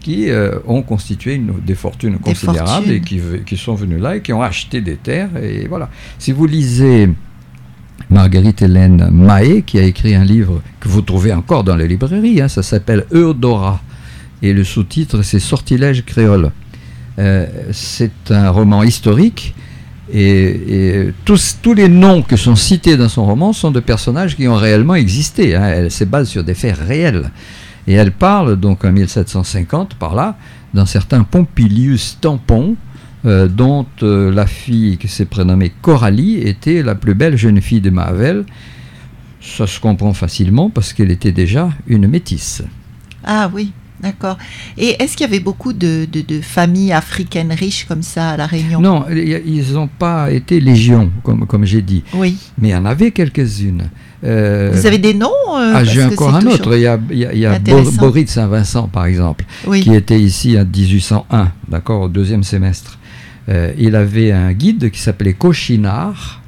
qui 0.00 0.30
euh, 0.30 0.58
ont 0.66 0.82
constitué 0.82 1.34
une- 1.34 1.60
des 1.66 1.74
fortunes 1.74 2.18
considérables 2.18 2.86
fortunes. 2.86 2.92
et 3.38 3.42
qui 3.44 3.56
sont 3.56 3.74
venus 3.74 4.00
là 4.00 4.16
et 4.16 4.22
qui 4.22 4.32
ont 4.32 4.42
acheté 4.42 4.80
des 4.80 4.96
terres. 4.96 5.30
Et 5.42 5.66
voilà. 5.68 5.90
Si 6.18 6.32
vous 6.32 6.46
lisez 6.46 7.10
Marguerite 8.10 8.62
Hélène 8.62 9.08
Mahé, 9.12 9.62
qui 9.62 9.78
a 9.78 9.82
écrit 9.82 10.14
un 10.14 10.24
livre 10.24 10.62
que 10.80 10.88
vous 10.88 11.02
trouvez 11.02 11.32
encore 11.32 11.64
dans 11.64 11.76
les 11.76 11.86
librairies, 11.88 12.40
hein, 12.40 12.48
ça 12.48 12.62
s'appelle 12.62 13.04
Eudora. 13.12 13.80
Et 14.42 14.52
le 14.52 14.64
sous-titre, 14.64 15.22
c'est 15.22 15.38
Sortilège 15.38 16.04
créole. 16.04 16.50
Euh, 17.18 17.46
c'est 17.72 18.30
un 18.30 18.50
roman 18.50 18.82
historique. 18.82 19.54
Et, 20.12 21.10
tous 21.24 21.74
les 21.74 21.88
noms 21.88 22.22
que 22.22 22.36
sont 22.36 22.56
cités 22.56 22.96
dans 22.96 23.08
son 23.08 23.24
roman 23.24 23.52
sont 23.52 23.70
de 23.70 23.80
personnages 23.80 24.36
qui 24.36 24.48
ont 24.48 24.56
réellement 24.56 24.94
existé. 24.94 25.54
hein. 25.54 25.68
Elle 25.68 25.90
se 25.90 26.04
base 26.04 26.28
sur 26.28 26.44
des 26.44 26.54
faits 26.54 26.76
réels. 26.76 27.30
Et 27.86 27.94
elle 27.94 28.12
parle, 28.12 28.56
donc 28.56 28.84
en 28.84 28.92
1750, 28.92 29.94
par 29.94 30.14
là, 30.14 30.36
d'un 30.74 30.86
certain 30.86 31.22
Pompilius 31.22 32.18
Tampon, 32.20 32.76
euh, 33.24 33.48
dont 33.48 33.86
euh, 34.02 34.32
la 34.32 34.46
fille 34.46 34.96
qui 34.96 35.08
s'est 35.08 35.26
prénommée 35.26 35.72
Coralie 35.82 36.36
était 36.38 36.82
la 36.82 36.94
plus 36.94 37.14
belle 37.14 37.36
jeune 37.36 37.60
fille 37.60 37.80
de 37.80 37.90
Mahavel. 37.90 38.44
Ça 39.40 39.66
se 39.66 39.80
comprend 39.80 40.14
facilement 40.14 40.70
parce 40.70 40.92
qu'elle 40.92 41.10
était 41.10 41.32
déjà 41.32 41.70
une 41.86 42.06
métisse. 42.08 42.62
Ah 43.24 43.50
oui, 43.52 43.72
d'accord. 44.02 44.38
Et 44.78 44.96
est-ce 45.02 45.16
qu'il 45.16 45.26
y 45.26 45.30
avait 45.30 45.40
beaucoup 45.40 45.72
de, 45.72 46.06
de- 46.10 46.20
de 46.22 46.40
familles 46.40 46.92
africaines 46.92 47.52
riches 47.52 47.84
comme 47.86 48.02
ça 48.02 48.30
à 48.30 48.36
La 48.36 48.46
Réunion? 48.46 48.80
Non, 48.80 49.04
ils 49.10 49.72
n'ont 49.72 49.88
pas 49.88 50.30
été 50.30 50.60
légion, 50.60 51.10
comme, 51.22 51.46
comme 51.46 51.64
j'ai 51.64 51.82
dit, 51.82 52.02
Oui. 52.14 52.36
mais 52.58 52.68
il 52.68 52.72
y 52.72 52.74
en 52.74 52.84
avait 52.86 53.10
quelques-unes. 53.10 53.90
Euh, 54.24 54.70
Vous 54.74 54.86
avez 54.86 54.98
des 54.98 55.14
noms 55.14 55.28
euh, 55.56 55.72
Ah, 55.74 55.84
j'ai 55.84 56.04
encore 56.04 56.34
un 56.34 56.44
autre. 56.46 56.74
Il 56.76 56.82
y 56.82 56.86
a, 56.86 56.98
il 57.10 57.18
y 57.18 57.24
a- 57.26 57.32
il 57.32 57.38
y 57.38 57.46
a 57.46 57.50
Bo- 57.50 57.56
intéressant. 57.56 58.00
Boris 58.02 58.24
de 58.26 58.30
Saint-Vincent, 58.30 58.88
par 58.88 59.06
exemple, 59.06 59.44
Oui. 59.66 59.80
qui 59.80 59.94
était 59.94 60.20
ici 60.20 60.58
en 60.58 60.64
1801, 60.66 61.52
d'accord, 61.68 62.02
au 62.02 62.08
deuxième 62.08 62.42
semestre. 62.42 62.98
Euh, 63.48 63.72
il 63.78 63.96
avait 63.96 64.30
un 64.32 64.52
guide 64.52 64.90
qui 64.90 65.00
s'appelait 65.00 65.32
Cochinard. 65.34 66.42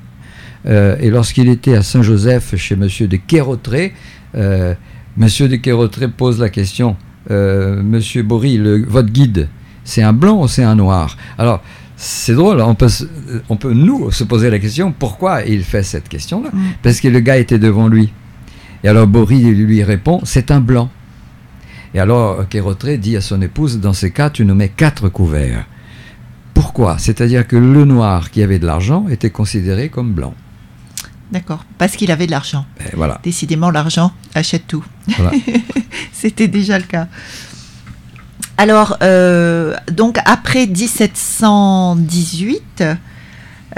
et 0.67 1.11
lorsqu'il 1.11 1.49
était 1.49 1.75
à 1.75 1.83
Saint-Joseph 1.83 2.55
chez 2.57 2.77
Monsieur 2.77 3.09
de 3.09 3.17
Quérotré, 3.17 3.95
Monsieur 5.17 5.49
de 5.49 5.57
Quérotré 5.57 6.09
pose 6.09 6.39
la 6.39 6.49
question 6.51 6.97
euh, 7.31 7.83
Monsieur 7.83 8.23
Bory, 8.23 8.57
le- 8.59 8.85
votre 8.87 9.11
guide, 9.11 9.49
c'est 9.85 10.03
un 10.03 10.13
blanc 10.13 10.43
ou 10.43 10.49
c'est 10.49 10.65
un 10.65 10.75
noir? 10.75 11.17
Alors, 11.39 11.63
c'est 11.97 12.35
drôle, 12.35 12.61
on 12.61 12.75
peut, 12.75 12.89
se- 12.89 13.05
on 13.49 13.57
peut 13.57 13.73
nous 13.73 14.11
se 14.11 14.25
poser 14.25 14.51
la 14.51 14.59
question 14.59 14.93
pourquoi 14.97 15.43
il 15.43 15.63
fait 15.63 15.83
cette 15.83 16.09
question-là? 16.09 16.51
Mm. 16.53 16.59
Parce 16.83 17.01
que 17.01 17.09
le 17.09 17.21
gars 17.21 17.37
était 17.37 17.59
devant 17.59 17.89
lui. 17.89 18.13
Et 18.85 18.89
alors 18.89 19.07
Bory 19.07 19.41
lui 19.55 19.83
répond 19.85 20.21
c'est 20.25 20.51
un 20.51 20.61
blanc. 20.61 20.91
Et 21.95 22.01
alors 22.01 22.49
Kérotré 22.49 22.97
dit 22.99 23.17
à 23.17 23.21
son 23.21 23.41
épouse 23.43 23.79
dans 23.79 23.93
ces 23.93 24.11
cas, 24.11 24.31
tu 24.31 24.45
nous 24.45 24.55
mets 24.57 24.71
quatre 24.71 25.09
couverts. 25.09 25.67
Pourquoi? 26.55 26.99
C'est-à-dire 26.99 27.47
que 27.47 27.57
le 27.57 27.85
noir 27.85 28.31
qui 28.31 28.43
avait 28.43 28.59
de 28.59 28.67
l'argent 28.67 29.07
était 29.09 29.31
considéré 29.31 29.89
comme 29.89 30.13
blanc. 30.13 30.35
D'accord. 31.33 31.65
Parce 31.79 31.97
qu'il 31.97 32.11
avait 32.11 32.27
de 32.27 32.31
l'argent. 32.31 32.67
Voilà. 32.95 33.19
Décidément, 33.25 33.71
l'argent 33.71 34.13
achète 34.35 34.67
tout. 34.69 34.85
voilà. 35.17 35.33
C'était 36.13 36.49
déjà 36.49 36.79
le 36.79 36.85
cas. 36.85 37.09
Alors, 38.59 38.99
euh, 39.03 39.75
donc 39.91 40.19
après 40.27 40.67
1718, 40.67 42.85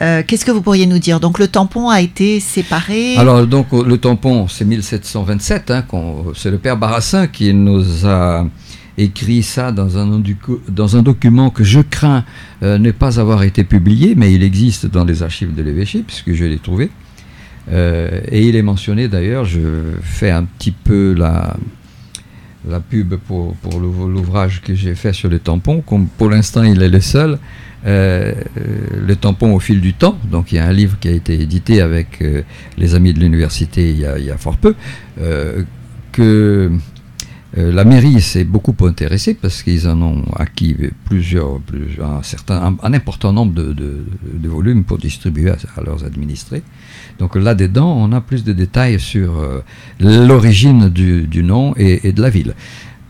euh, 0.00 0.23
qu'est-ce 0.26 0.44
que 0.44 0.50
vous 0.50 0.62
pourriez 0.62 0.87
nous 0.87 0.99
dire? 0.99 1.20
Donc 1.20 1.38
le 1.38 1.46
tampon 1.49 1.88
a 1.90 2.00
été 2.00 2.40
séparé. 2.40 3.16
Alors 3.16 3.46
donc 3.46 3.68
le 3.73 3.96
tampon, 3.99 4.49
c'est 4.49 4.64
1727, 4.64 5.70
hein, 5.70 5.84
c'est 6.34 6.50
le 6.50 6.58
père 6.58 6.76
Barassin 6.76 7.26
qui 7.28 7.54
nous 7.54 8.04
a 8.06 8.46
écrit 8.99 9.42
ça 9.42 9.73
dans 9.73 9.96
un, 9.99 10.20
docu- 10.20 10.61
dans 10.68 10.96
un 10.96 11.02
document 11.02 11.50
que 11.50 11.64
je 11.64 11.80
crains 11.80 12.25
euh, 12.62 12.78
ne 12.78 12.90
pas 12.92 13.18
avoir 13.20 13.42
été 13.42 13.64
publié, 13.64 14.14
mais 14.16 14.32
il 14.32 14.42
existe 14.42 14.87
dans 14.87 15.04
les 15.04 15.23
archives 15.23 15.54
de 15.54 15.62
l'évêché, 15.62 16.02
puisque 16.06 16.32
je 16.32 16.44
l'ai 16.44 16.58
trouvé. 16.58 16.90
Euh, 17.73 18.21
et 18.30 18.47
il 18.47 18.56
est 18.56 18.62
mentionné 18.62 19.09
d'ailleurs, 19.09 19.44
je 19.44 19.61
fais 20.02 20.30
un 20.30 20.44
petit 20.44 20.71
peu 20.73 21.14
la, 21.16 21.56
la 22.68 22.80
pub 22.80 23.14
pour, 23.16 23.54
pour 23.56 23.80
l'ou- 23.80 24.09
l'ouvrage 24.09 24.61
que 24.62 24.75
j'ai 24.75 24.94
fait 24.94 25.12
sur 25.14 25.28
le 25.30 25.38
tampon, 25.38 25.80
comme 25.80 26.06
pour 26.06 26.28
l'instant 26.30 26.62
il 26.62 26.83
est 26.83 26.88
le 26.88 27.00
seul. 27.00 27.38
Euh, 27.87 28.33
euh, 28.56 28.62
le 29.06 29.14
tampon 29.16 29.52
au 29.54 29.61
fil 29.61 29.80
du 29.83 29.92
temps, 29.92 30.18
donc 30.30 30.52
il 30.52 30.54
y 30.56 30.59
a 30.59 30.64
un 30.66 30.73
livre 30.73 30.97
qui 30.99 31.09
a 31.09 31.11
été 31.11 31.38
édité 31.38 31.83
avec 31.83 32.23
euh, 32.23 32.40
les 32.78 32.94
amis 32.94 33.12
de 33.12 33.21
l'université 33.21 33.90
il, 33.90 33.99
y 34.00 34.06
a- 34.06 34.18
il 34.18 34.25
y 34.25 34.30
a 34.30 34.38
fort 34.38 34.56
peu, 34.56 34.75
que 36.12 36.71
euh, 37.56 37.73
la 37.73 37.84
mairie 37.84 38.20
s'est 38.20 38.44
beaucoup 38.44 38.75
intéressée 38.87 39.34
parce 39.34 39.62
qu'ils 39.62 39.87
en 39.88 40.00
ont 40.02 40.23
acquis 40.37 40.75
plusieurs, 41.04 41.61
plusieurs 41.61 42.11
un, 42.11 42.23
certain, 42.23 42.56
un, 42.62 42.76
un 42.82 42.92
important 42.92 43.32
nombre 43.32 43.54
de, 43.54 43.73
de- 43.73 44.04
de 44.32 44.49
volumes 44.49 44.84
pour 44.84 44.99
distribuer 44.99 45.50
à, 45.50 45.56
à 45.76 45.82
leurs 45.82 46.04
administrés. 46.04 46.62
Donc 47.20 47.37
là-dedans, 47.37 47.96
on 47.96 48.11
a 48.12 48.20
plus 48.20 48.42
de 48.44 48.52
détails 48.52 48.99
sur 48.99 49.38
euh, 49.38 49.61
l'origine 50.00 50.88
du, 50.88 51.26
du 51.28 51.42
nom 51.44 51.75
et, 51.76 52.08
et 52.08 52.12
de 52.12 52.20
la 52.23 52.30
ville. 52.30 52.54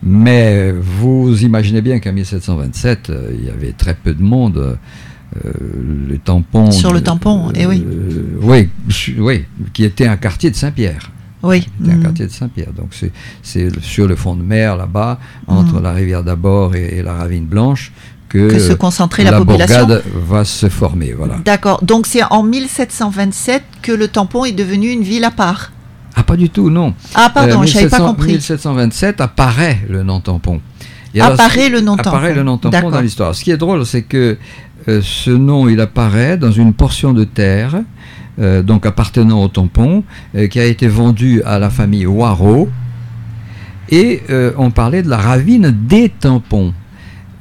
Mais 0.03 0.71
vous 0.71 1.43
imaginez 1.43 1.81
bien 1.81 1.99
qu'en 1.99 2.13
1727, 2.13 3.09
euh, 3.09 3.31
il 3.37 3.45
y 3.45 3.49
avait 3.49 3.71
très 3.71 3.95
peu 3.95 4.13
de 4.13 4.21
monde. 4.21 4.57
euh, 4.57 4.75
le 6.07 6.17
tampon. 6.19 6.69
Sur 6.71 6.93
le 6.93 7.01
tampon, 7.01 7.51
eh 7.55 7.65
oui. 7.65 7.83
euh, 7.85 8.37
oui, 8.41 8.69
su- 8.89 9.15
oui, 9.19 9.43
qui 9.73 9.83
était 9.83 10.07
un 10.07 10.15
quartier 10.17 10.49
de 10.51 10.55
Saint-Pierre. 10.55 11.11
Oui. 11.45 11.67
C'était 11.79 11.93
un 11.93 11.95
Mm. 11.97 12.03
quartier 12.03 12.25
de 12.27 12.31
Saint-Pierre. 12.31 12.73
Donc 12.73 12.89
c'est- 13.41 13.81
sur 13.81 14.07
le 14.07 14.15
fond 14.15 14.35
de 14.35 14.43
mer, 14.43 14.75
là-bas, 14.75 15.19
entre 15.47 15.79
Mm. 15.79 15.83
la 15.83 15.91
rivière 15.93 16.23
d'Abord 16.23 16.75
et, 16.75 16.97
et 16.97 17.03
la 17.03 17.13
ravine 17.13 17.45
Blanche, 17.45 17.91
que, 18.29 18.49
Que 18.49 18.59
se 18.59 18.73
concentrait 18.73 19.23
la, 19.23 19.33
population. 19.37 19.79
bourgade 19.85 20.03
va 20.27 20.43
se 20.43 20.67
former. 20.67 21.13
Voilà. 21.13 21.35
D'accord. 21.45 21.79
Donc 21.83 22.07
c'est 22.07 22.23
en 22.23 22.43
1727 22.43 23.63
que 23.81 23.91
le 23.91 24.07
tampon 24.07 24.45
est 24.45 24.51
devenu 24.51 24.89
une 24.89 25.03
ville 25.03 25.23
à 25.23 25.31
part. 25.31 25.71
Ah, 26.15 26.23
pas 26.23 26.35
du 26.37 26.49
tout, 26.49 26.69
non. 26.69 26.93
Ah 27.13 27.29
pardon, 27.33 27.61
Euh, 27.61 27.65
je 27.65 27.75
n'avais 27.75 27.89
pas 27.89 27.97
1700 27.99 28.07
compris. 28.07 28.27
1727 28.33 29.21
apparaît 29.21 29.79
le 29.89 30.03
nom 30.03 30.19
tampon. 30.21 30.61
Et 31.13 31.21
alors, 31.21 31.33
Apparaît 31.33 31.69
le 31.69 31.81
nom 31.81 31.95
tampon. 31.97 32.09
apparaît 32.09 32.33
le 32.33 32.43
nom 32.43 32.57
tampon 32.57 32.89
dans 32.89 33.01
l'histoire. 33.01 33.35
Ce 33.35 33.43
qui 33.43 33.51
est 33.51 33.57
drôle, 33.57 33.85
c'est 33.85 34.01
que 34.03 34.37
euh, 34.87 35.01
ce 35.01 35.31
nom, 35.31 35.67
il 35.69 35.79
apparaît 35.79 36.37
dans 36.37 36.51
une 36.51 36.73
portion 36.73 37.13
de 37.13 37.23
terre, 37.23 37.81
euh, 38.39 38.61
donc 38.61 38.85
appartenant 38.85 39.43
au 39.43 39.47
tampon, 39.47 40.03
euh, 40.35 40.47
qui 40.47 40.59
a 40.59 40.65
été 40.65 40.87
vendue 40.87 41.41
à 41.43 41.59
la 41.59 41.69
famille 41.69 42.05
Waro. 42.05 42.69
Et 43.89 44.21
euh, 44.29 44.51
on 44.57 44.71
parlait 44.71 45.03
de 45.03 45.09
la 45.09 45.17
ravine 45.17 45.75
des 45.87 46.09
tampons. 46.09 46.73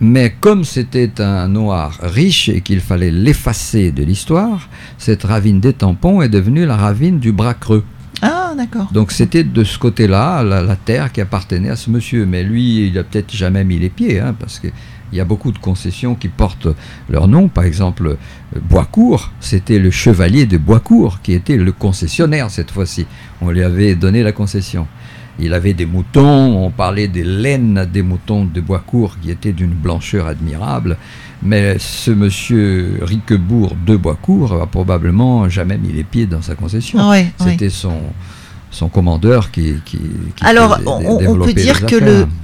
Mais 0.01 0.35
comme 0.41 0.65
c'était 0.65 1.21
un 1.21 1.49
noir 1.49 1.99
riche 2.03 2.49
et 2.49 2.61
qu'il 2.61 2.81
fallait 2.81 3.11
l'effacer 3.11 3.91
de 3.93 4.05
l'histoire, 4.05 4.69
cette 4.99 5.23
ravine 5.23 5.61
des 5.61 5.73
tampons 5.73 6.21
est 6.21 6.29
devenue 6.29 6.67
la 6.67 6.77
ravine 6.77 7.19
du 7.19 7.33
bras 7.33 7.55
creux. 7.55 7.85
Ah 8.21 8.53
d'accord. 8.57 8.89
Donc 8.93 9.13
c'était 9.13 9.45
de 9.45 9.65
ce 9.65 9.79
côté-là 9.79 10.43
la, 10.43 10.63
la 10.63 10.77
terre 10.77 11.13
qui 11.13 11.21
appartenait 11.21 11.71
à 11.71 11.77
ce 11.77 11.91
monsieur. 11.91 12.27
Mais 12.27 12.43
lui, 12.43 12.89
il 12.89 12.99
a 12.99 13.05
peut-être 13.05 13.35
jamais 13.35 13.65
mis 13.65 13.79
les 13.79 13.89
pieds, 13.89 14.21
hein, 14.21 14.35
parce 14.39 14.61
qu'il 15.09 15.19
y 15.19 15.21
a 15.21 15.25
beaucoup 15.25 15.53
de 15.53 15.59
concessions 15.59 16.15
qui 16.15 16.29
portent 16.29 16.69
leur 17.09 17.29
nom. 17.29 17.49
Par 17.49 17.65
exemple, 17.65 18.17
Boiscourt, 18.69 19.33
c'était 19.41 19.79
le 19.79 19.91
chevalier 19.91 20.47
de 20.47 20.59
Boiscourt 20.59 21.21
qui 21.23 21.33
était 21.33 21.57
le 21.57 21.73
concessionnaire 21.73 22.51
cette 22.51 22.71
fois-ci. 22.71 23.07
On 23.41 23.51
lui 23.51 23.63
avait 23.63 23.95
donné 23.95 24.23
la 24.23 24.33
concession. 24.33 24.87
Il 25.39 25.53
avait 25.53 25.75
des 25.75 25.87
moutons, 25.87 26.65
on 26.65 26.71
parlait 26.71 27.09
des 27.09 27.25
laines 27.25 27.89
des 27.93 28.03
moutons 28.03 28.45
de 28.45 28.61
Boiscourt 28.61 29.19
qui 29.21 29.31
étaient 29.31 29.53
d'une 29.53 29.73
blancheur 29.73 30.27
admirable. 30.27 30.97
Mais 31.43 31.77
ce 31.79 32.11
monsieur 32.11 33.01
Riquebourg 33.03 33.77
de 33.85 33.97
Boiscourt 33.97 34.63
a 34.63 34.67
probablement 34.67 35.49
jamais 35.49 35.77
mis 35.77 35.93
les 35.93 36.05
pieds 36.05 36.27
dans 36.27 36.41
sa 36.41 36.55
concession. 36.55 37.11
Ouais. 37.11 37.27
C'était 37.39 37.69
son, 37.69 37.99
son 38.75 38.89
commandeur 38.89 39.51
qui, 39.51 39.75
qui, 39.85 39.99
qui 40.37 40.45
Alors, 40.45 40.79
on, 40.87 41.37
peut 41.45 41.55
dire 41.55 41.87
que 41.87 41.97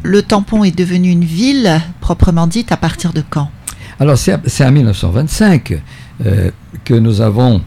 le, 0.03 0.23
tampon 0.23 0.65
est 0.65 0.77
devenu 0.77 1.11
une 1.11 1.25
ville 1.25 1.81
proprement 2.01 2.47
dite 2.47 2.73
à 2.73 2.77
partir 2.77 3.13
de 3.13 3.23
quand? 3.29 3.51
Alors, 3.99 4.17
c'est 4.17 4.65
en 4.65 4.73
1925 4.73 5.81
euh, 6.25 6.51
que 6.85 6.95
nous 6.95 7.21
avons 7.21 7.61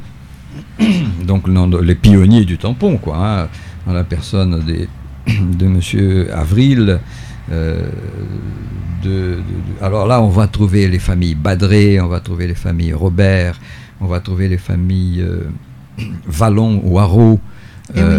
donc 1.24 1.48
les 1.82 1.96
pionniers 1.96 2.46
du 2.46 2.58
tampon, 2.58 2.98
quoi, 2.98 3.18
hein, 3.18 3.48
en 3.88 3.94
la 3.94 4.04
personne 4.04 4.64
des, 4.66 4.88
de 5.58 5.68
Monsieur 5.68 6.34
Avril. 6.34 7.00
euh, 7.52 7.82
de- 9.04 9.10
de- 9.10 9.36
de- 9.36 9.84
alors 9.86 10.08
là, 10.08 10.22
on 10.22 10.30
va 10.30 10.48
trouver 10.48 10.88
les 10.88 11.00
familles 11.00 11.36
Badré, 11.36 12.00
on 12.00 12.08
va 12.08 12.22
trouver 12.22 12.48
les 12.48 12.56
familles 12.56 12.94
Robert, 12.94 13.60
on 14.00 14.08
va 14.08 14.22
trouver 14.22 14.48
les 14.48 14.58
familles 14.58 15.22
euh, 15.22 15.50
Vallon 16.26 16.82
ou 16.86 17.00
Haro. 17.00 17.40
Eh 17.96 18.00
oui, 18.02 18.16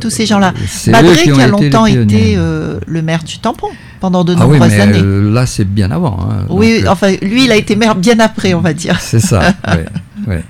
tous 0.00 0.10
ces 0.10 0.26
gens-là. 0.26 0.52
Badré 0.88 1.22
qui, 1.22 1.30
a 1.40 1.46
longtemps 1.46 1.86
été 1.86 2.34
euh, 2.36 2.78
le 2.86 3.00
maire 3.02 3.22
du 3.24 3.38
tampon 3.38 3.68
pendant 4.00 4.24
de 4.24 4.34
ah 4.38 4.46
oui, 4.46 4.52
nombreuses 4.58 4.70
mais 4.72 4.80
années. 4.80 5.00
euh, 5.02 5.32
là, 5.32 5.46
c'est 5.46 5.64
bien 5.64 5.90
avant. 5.90 6.18
hein. 6.30 6.46
oui, 6.50 6.78
Donc, 6.78 6.86
euh, 6.86 6.90
enfin, 6.92 7.12
lui, 7.22 7.44
il 7.44 7.52
a 7.52 7.56
été 7.56 7.76
maire 7.76 7.94
bien 7.94 8.18
après, 8.20 8.54
on 8.54 8.60
va 8.60 8.72
dire, 8.74 8.96
c'est 9.00 9.20
ça. 9.20 9.40
ouais, 9.68 9.84
ouais. 10.26 10.44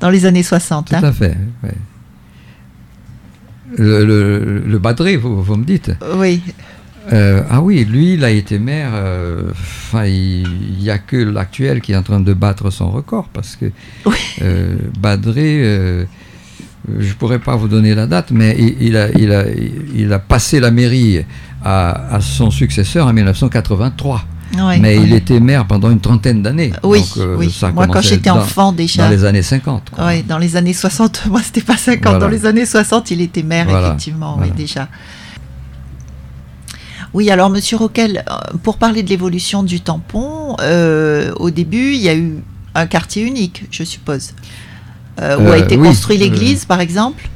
dans 0.00 0.10
les 0.10 0.26
années 0.26 0.42
60. 0.42 0.88
Tout 0.88 0.94
hein. 0.94 1.00
à 1.02 1.12
fait. 1.12 1.36
ouais. 1.64 1.74
Le, 3.76 4.04
le, 4.04 4.62
le 4.66 4.78
Badré, 4.78 5.16
vous, 5.16 5.42
vous 5.42 5.56
me 5.56 5.64
dites 5.64 5.92
Oui. 6.16 6.42
Euh, 7.12 7.42
ah 7.50 7.60
oui, 7.60 7.84
lui, 7.84 8.14
il 8.14 8.24
a 8.24 8.30
été 8.30 8.58
maire. 8.58 8.90
euh, 8.94 9.42
Enfin, 9.50 10.04
il 10.04 10.46
n'y 10.78 10.88
a 10.90 10.98
que 10.98 11.16
l'actuel 11.16 11.80
qui 11.80 11.92
est 11.92 11.96
en 11.96 12.02
train 12.02 12.20
de 12.20 12.32
battre 12.32 12.70
son 12.70 12.90
record 12.90 13.28
parce 13.32 13.56
que 13.56 13.66
Oui. 14.06 14.14
euh, 14.42 14.76
Badré, 15.00 16.06
je 16.98 17.12
pourrais 17.14 17.38
pas 17.38 17.54
vous 17.56 17.68
donner 17.68 17.94
la 17.94 18.06
date, 18.06 18.30
mais 18.30 18.56
il, 18.58 18.76
il 18.80 18.96
a, 18.96 19.08
il, 19.10 19.32
a, 19.32 19.44
il 19.94 20.12
a 20.12 20.18
passé 20.18 20.58
la 20.60 20.70
mairie 20.70 21.24
à, 21.64 22.14
à 22.16 22.20
son 22.20 22.50
successeur 22.50 23.06
en 23.06 23.12
1983. 23.12 24.24
Ouais, 24.58 24.78
mais 24.78 24.96
il 24.96 25.14
était 25.14 25.40
maire 25.40 25.66
pendant 25.66 25.90
une 25.90 26.00
trentaine 26.00 26.42
d'années. 26.42 26.72
Oui, 26.82 26.98
Donc, 27.00 27.08
euh, 27.16 27.36
oui. 27.38 27.50
ça 27.50 27.70
Moi, 27.72 27.86
quand 27.86 28.02
j'étais 28.02 28.28
enfant 28.28 28.70
déjà. 28.72 29.04
Dans 29.04 29.10
les 29.10 29.24
années 29.24 29.40
50. 29.42 29.88
quoi. 29.90 30.04
Ouais, 30.06 30.22
dans 30.22 30.36
les 30.36 30.56
années 30.56 30.74
60, 30.74 31.22
moi 31.30 31.40
c'était 31.42 31.62
pas 31.62 31.78
50, 31.78 32.02
Voilà. 32.04 32.18
dans 32.18 32.28
les 32.28 32.44
années 32.44 32.66
60 32.66 33.10
il 33.12 33.22
était 33.22 33.42
maire 33.42 33.66
Voilà, 33.66 33.86
effectivement, 33.88 34.36
oui 34.40 34.50
déjà. 34.54 34.88
Oui, 37.14 37.30
alors 37.30 37.50
Monsieur 37.50 37.76
Roquel, 37.76 38.24
euh, 38.28 38.56
pour 38.62 38.78
parler 38.78 39.02
de 39.02 39.08
l'évolution 39.10 39.62
du 39.62 39.80
tampon, 39.80 40.56
euh, 40.60 41.32
au 41.36 41.50
début 41.50 41.92
il 41.94 42.00
y 42.00 42.08
a 42.08 42.14
eu 42.14 42.36
un 42.74 42.86
quartier 42.86 43.22
unique, 43.22 43.64
je 43.70 43.84
suppose, 43.84 44.32
où 45.18 45.20
a 45.20 45.24
Euh, 45.24 45.56
été 45.56 45.76
oui, 45.76 45.88
construit 45.88 46.16
l'église 46.18 46.64
par 46.64 46.80
exemple? 46.80 47.28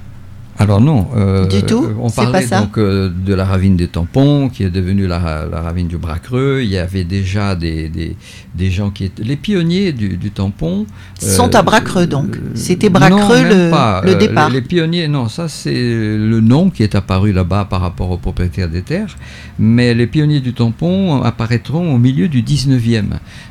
Alors 0.58 0.80
non. 0.80 1.08
euh, 1.16 1.46
Du 1.46 1.62
tout 1.62 1.86
On 2.00 2.08
C'est 2.08 2.16
parlait 2.16 2.40
pas 2.40 2.46
ça 2.46 2.60
donc 2.62 2.78
euh, 2.78 3.10
de 3.10 3.34
la 3.34 3.44
ravine 3.44 3.76
des 3.76 3.88
tampons, 3.88 4.48
qui 4.48 4.62
est 4.62 4.70
devenue 4.70 5.06
la, 5.06 5.46
la 5.50 5.60
ravine 5.60 5.86
du 5.86 5.98
bras 5.98 6.18
creux. 6.18 6.60
Il 6.62 6.70
y 6.70 6.78
avait 6.78 7.04
déjà 7.04 7.54
des, 7.54 7.88
des, 7.90 8.16
des 8.54 8.70
gens 8.70 8.90
qui 8.90 9.04
étaient... 9.04 9.22
Les 9.22 9.36
pionniers 9.36 9.92
du, 9.92 10.16
du 10.16 10.30
tampon... 10.30 10.86
Sont 11.20 11.54
euh, 11.54 11.58
à 11.58 11.62
Bracreux, 11.62 12.06
donc. 12.06 12.36
euh, 12.36 12.40
C'était 12.54 12.88
non, 12.88 12.98
Bracreux, 12.98 13.42
même 13.42 13.64
le- 13.66 13.70
pas. 13.70 14.00
le 14.04 14.12
Euh, 14.12 14.14
départ. 14.14 14.48
Les, 14.48 14.56
les 14.56 14.62
pionniers, 14.62 15.08
non, 15.08 15.28
ça 15.28 15.48
c'est 15.48 15.72
le 15.75 16.40
nom 16.40 16.70
qui 16.70 16.82
est 16.82 16.94
apparu 16.94 17.32
là-bas 17.32 17.66
par 17.68 17.80
rapport 17.82 18.10
aux 18.10 18.16
propriétaires 18.18 18.68
des 18.70 18.82
terres. 18.82 19.14
Mais 19.58 19.92
les 19.94 20.06
pionniers 20.06 20.40
du 20.40 20.52
tampon 20.54 21.22
apparaîtront 21.22 21.94
au 21.94 21.98
milieu 21.98 22.28
du 22.28 22.42
19e. 22.42 23.04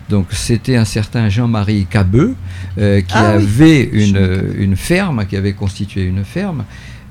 Donc 0.10 0.28
c'était 0.32 0.76
un 0.76 0.86
certain 0.86 1.30
Jean-Marie 1.30 1.86
Cabeux 1.90 2.36
euh, 2.80 3.02
qui 3.02 3.14
Ah 3.16 3.30
avait 3.34 3.82
une, 3.84 4.20
une 4.58 4.76
ferme, 4.76 5.26
qui 5.28 5.36
avait 5.36 5.54
constitué 5.54 6.04
une 6.04 6.24
ferme. 6.24 6.64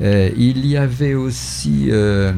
Euh, 0.03 0.31
il 0.37 0.67
y 0.67 0.77
avait 0.77 1.15
aussi 1.15 1.87
euh, 1.91 2.33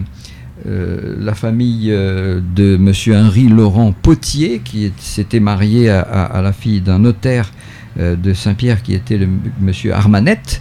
euh, 0.67 1.17
la 1.19 1.35
famille 1.35 1.89
de 1.89 2.77
Monsieur 2.77 3.17
Henri 3.17 3.49
Laurent 3.49 3.93
Potier, 3.93 4.61
qui 4.65 4.93
s'était 4.99 5.41
marié 5.41 5.89
à, 5.91 6.01
à- 6.01 6.25
à 6.39 6.43
la 6.43 6.53
fille 6.53 6.81
d'un 6.81 6.99
notaire 6.99 7.51
de 7.99 8.35
Saint-Pierre, 8.35 8.83
qui 8.83 8.93
était 8.95 9.17
le 9.17 9.27
Monsieur 9.61 9.95
Armanette. 9.95 10.61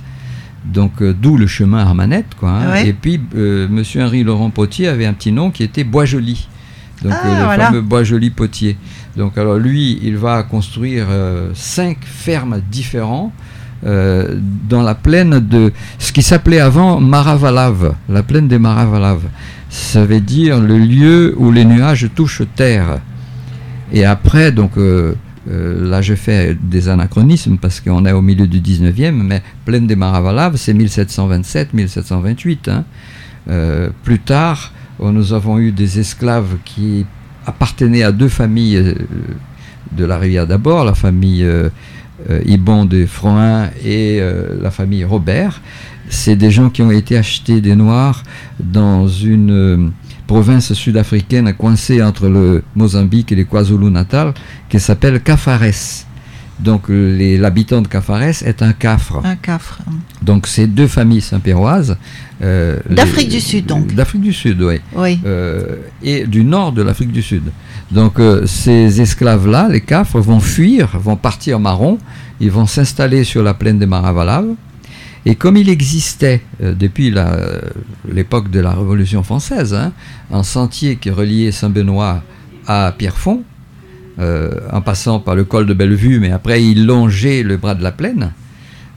Donc 0.66 1.02
euh, 1.02 1.14
d'où 1.14 1.38
le 1.38 1.48
chemin 1.48 1.80
Armanette, 1.80 2.34
quoi. 2.40 2.50
hein. 2.50 2.72
Ouais. 2.72 2.88
Et 2.88 2.94
puis 2.94 3.20
euh, 3.36 3.68
Monsieur 3.68 4.02
Henri 4.04 4.24
Laurent 4.24 4.50
Potier 4.50 4.88
avait 4.88 5.06
un 5.06 5.14
petit 5.14 5.32
nom 5.34 5.52
qui 5.52 5.62
était 5.64 5.84
Bois-Joli. 5.84 6.48
Donc 7.04 7.12
Ah, 7.14 7.28
euh, 7.28 7.40
le 7.40 7.46
voilà. 7.46 7.66
fameux 7.68 7.82
Bois-Joli 7.82 8.30
Potier. 8.32 8.78
Donc 9.18 9.38
alors 9.38 9.58
lui, 9.58 10.00
il 10.02 10.16
va 10.18 10.44
construire 10.44 11.08
cinq 11.54 11.98
fermes 12.04 12.62
différentes 12.72 13.34
euh, 13.84 14.40
dans 14.68 14.82
la 14.82 14.96
plaine 14.96 15.40
de 15.40 15.72
ce 16.00 16.12
qui 16.12 16.24
s'appelait 16.24 16.60
avant 16.60 17.00
Maravalave, 17.00 17.94
la 18.10 18.24
plaine 18.24 18.48
des 18.48 18.58
Maravalaves. 18.58 19.28
Ça 19.70 20.06
veut 20.06 20.22
dire 20.22 20.60
le 20.60 20.78
lieu 20.78 21.36
où 21.38 21.52
les 21.52 21.66
nuages 21.66 22.10
touchent 22.16 22.44
terre. 22.56 23.00
Et 23.92 24.06
après, 24.06 24.52
donc 24.52 24.78
euh, 24.78 25.14
euh, 25.52 25.88
là 25.88 26.02
je 26.02 26.16
fais 26.16 26.58
des 26.60 26.90
anachronismes 26.90 27.58
parce 27.58 27.80
qu'on 27.80 28.06
est 28.06 28.12
au 28.12 28.22
milieu 28.22 28.48
du 28.48 28.60
19e, 28.60 29.12
mais 29.12 29.44
plaine 29.66 29.86
des 29.86 29.96
Maravalaves, 29.96 30.56
c'est 30.56 30.74
1727-1728. 30.74 32.70
hein. 32.70 32.86
Plus 34.04 34.20
tard, 34.20 34.72
oh, 34.98 35.12
nous 35.12 35.34
avons 35.34 35.60
eu 35.60 35.72
des 35.72 36.00
esclaves 36.00 36.56
qui 36.64 37.06
appartenaient 37.46 38.02
à 38.04 38.12
deux 38.12 38.30
familles 38.30 38.96
de 39.92 40.06
la 40.06 40.18
rivière 40.18 40.48
d'abord, 40.48 40.86
la 40.86 40.96
famille 40.96 41.46
Ibon 42.46 42.86
de 42.86 43.06
Froin 43.06 43.70
et 43.84 44.20
euh, 44.20 44.58
la 44.62 44.72
famille 44.72 45.04
Robert. 45.04 45.62
C'est 46.10 46.36
des 46.36 46.52
gens 46.52 46.70
qui 46.70 46.82
ont 46.82 46.92
été 46.92 47.18
achetés 47.18 47.62
des 47.62 47.76
Noirs 47.76 48.24
dans 48.60 49.08
une 49.08 49.52
euh, 49.52 49.90
province 50.28 50.74
sud-africaine 50.74 51.54
coincée 51.54 52.02
entre 52.02 52.28
le 52.28 52.64
Mozambique 52.76 53.32
et 53.32 53.36
les 53.36 53.46
KwaZulu-Natal 53.46 54.34
qui 54.70 54.80
s'appelle 54.80 55.22
Cafares. 55.22 56.05
Donc 56.60 56.84
les- 56.90 57.38
l'habitant 57.38 57.82
de 57.82 57.88
Cafares 57.88 58.22
est 58.24 58.62
un 58.62 58.72
cafre. 58.74 59.20
Un 59.26 59.36
cafre. 59.36 59.80
Donc 60.22 60.48
c'est 60.48 60.68
deux 60.68 60.88
familles 60.88 61.22
saint-péroises. 61.22 61.98
euh, 62.42 62.80
D'Afrique 62.90 63.30
du 63.30 63.42
Sud, 63.42 63.66
donc. 63.66 63.94
D'Afrique 63.94 64.22
du 64.22 64.34
Sud, 64.34 64.62
oui. 64.62 64.80
Oui. 64.96 65.20
Euh, 65.26 65.76
et 66.02 66.26
du 66.26 66.44
nord 66.46 66.72
de 66.72 66.82
l'Afrique 66.82 67.12
du 67.12 67.22
Sud. 67.22 67.44
Donc 67.92 68.20
euh, 68.20 68.46
ces 68.46 69.02
esclaves-là, 69.02 69.68
les 69.70 69.82
cafres, 69.82 70.20
vont 70.20 70.40
fuir, 70.40 70.98
vont 70.98 71.18
partir 71.18 71.60
marron, 71.60 71.98
ils 72.40 72.52
vont 72.52 72.66
s'installer 72.66 73.24
sur 73.26 73.44
la 73.44 73.54
plaine 73.54 73.78
des 73.80 73.86
Maravalaves. 73.86 74.54
Et 75.28 75.36
comme 75.36 75.58
il 75.58 75.70
existait 75.70 76.42
depuis 76.62 77.12
l'époque 78.12 78.52
de 78.52 78.60
la 78.60 78.72
Révolution 78.72 79.24
française, 79.24 79.74
hein, 79.74 79.92
un 80.32 80.44
sentier 80.44 80.98
qui 80.98 81.10
reliait 81.10 81.52
Saint-Benoît 81.52 82.22
à 82.68 82.94
Pierrefonds, 82.98 83.42
euh, 84.20 84.52
en 84.72 84.82
passant 84.82 85.20
par 85.20 85.36
le 85.36 85.44
col 85.44 85.66
de 85.66 85.74
Bellevue, 85.74 86.20
mais 86.20 86.32
après 86.32 86.64
il 86.64 86.86
longeait 86.86 87.44
le 87.44 87.58
bras 87.58 87.76
de 87.76 87.84
la 87.84 87.92
plaine, 87.92 88.32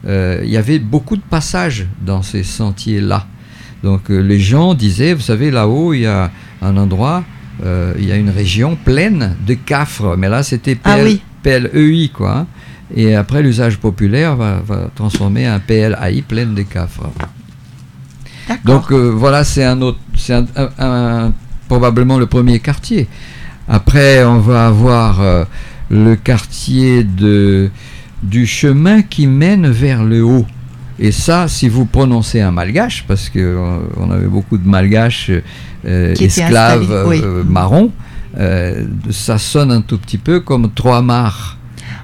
euh, 0.07 0.41
il 0.43 0.49
y 0.49 0.57
avait 0.57 0.79
beaucoup 0.79 1.17
de 1.17 1.21
passages 1.21 1.85
dans 2.05 2.21
ces 2.21 2.43
sentiers-là. 2.43 3.25
Donc 3.83 4.09
euh, 4.11 4.19
les 4.19 4.39
gens 4.39 4.73
disaient, 4.73 5.13
vous 5.13 5.21
savez, 5.21 5.51
là-haut, 5.51 5.93
il 5.93 6.01
y 6.01 6.05
a 6.05 6.31
un 6.61 6.77
endroit, 6.77 7.23
il 7.97 8.05
y 8.05 8.11
a 8.11 8.15
une 8.15 8.29
région 8.29 8.77
pleine 8.77 9.35
de 9.45 9.53
cafres, 9.53 10.15
mais 10.17 10.29
là 10.29 10.43
c'était 10.43 10.77
Ah 10.85 10.95
PL, 10.95 11.05
oui. 11.05 11.21
PLEI, 11.43 12.09
quoi. 12.13 12.37
hein. 12.39 12.47
Et 12.95 13.13
après, 13.15 13.43
l'usage 13.43 13.77
populaire 13.77 14.35
va, 14.37 14.61
va 14.65 14.89
transformer 14.95 15.45
un 15.45 15.59
PLAI 15.59 16.21
pleine 16.27 16.55
de 16.55 16.63
cafres. 16.63 17.09
Donc 18.65 18.91
voilà, 18.91 19.43
c'est 19.43 19.63
un 19.63 19.81
autre, 19.81 19.99
c'est 20.17 20.33
un- 20.33 20.47
un- 20.55 20.69
un- 20.79 21.33
probablement 21.67 22.17
le 22.17 22.25
premier 22.25 22.59
quartier. 22.59 23.07
Après, 23.69 24.23
on 24.25 24.39
va 24.39 24.65
avoir 24.67 25.21
euh, 25.21 25.45
le 25.91 26.15
quartier 26.15 27.03
de, 27.03 27.69
du 28.23 28.45
chemin 28.47 29.01
qui 29.03 29.27
mène 29.27 29.69
vers 29.69 30.03
le 30.03 30.23
haut. 30.23 30.45
Et 30.97 31.11
ça, 31.13 31.47
si 31.47 31.69
vous 31.69 31.85
prononcez 31.85 32.41
un 32.41 32.51
malgache, 32.51 33.05
parce 33.07 33.29
que 33.29 33.39
euh, 33.39 33.77
on 33.97 34.11
avait 34.11 34.27
beaucoup 34.27 34.57
de 34.57 34.67
malgaches 34.67 35.31
euh, 35.85 36.13
esclaves 36.15 37.05
oui. 37.07 37.21
euh, 37.23 37.43
marrons, 37.47 37.91
ça 39.11 39.37
sonne 39.37 39.71
un 39.71 39.81
tout 39.81 39.97
petit 39.97 40.17
peu 40.17 40.39
comme 40.39 40.71
trois 40.71 41.01
mares. 41.01 41.57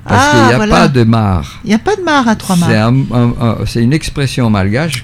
Parce 0.07 0.27
Ah, 0.27 0.31
qu'il 0.31 0.47
n'y 0.47 0.53
a 0.53 0.55
voilà. 0.57 0.75
pas 0.81 0.87
de 0.87 1.03
mare. 1.03 1.59
Il 1.63 1.69
n'y 1.69 1.73
a 1.73 1.79
pas 1.79 1.95
de 1.95 2.01
mare 2.03 2.27
à 2.27 2.35
trois 2.35 2.55
C'est 2.55 2.67
mares. 2.67 2.89
un- 2.89 3.05
un- 3.11 3.33
un- 3.41 3.57
c'est 3.65 3.81
une 3.83 3.91
expression 3.93 4.49
malgache 4.51 5.03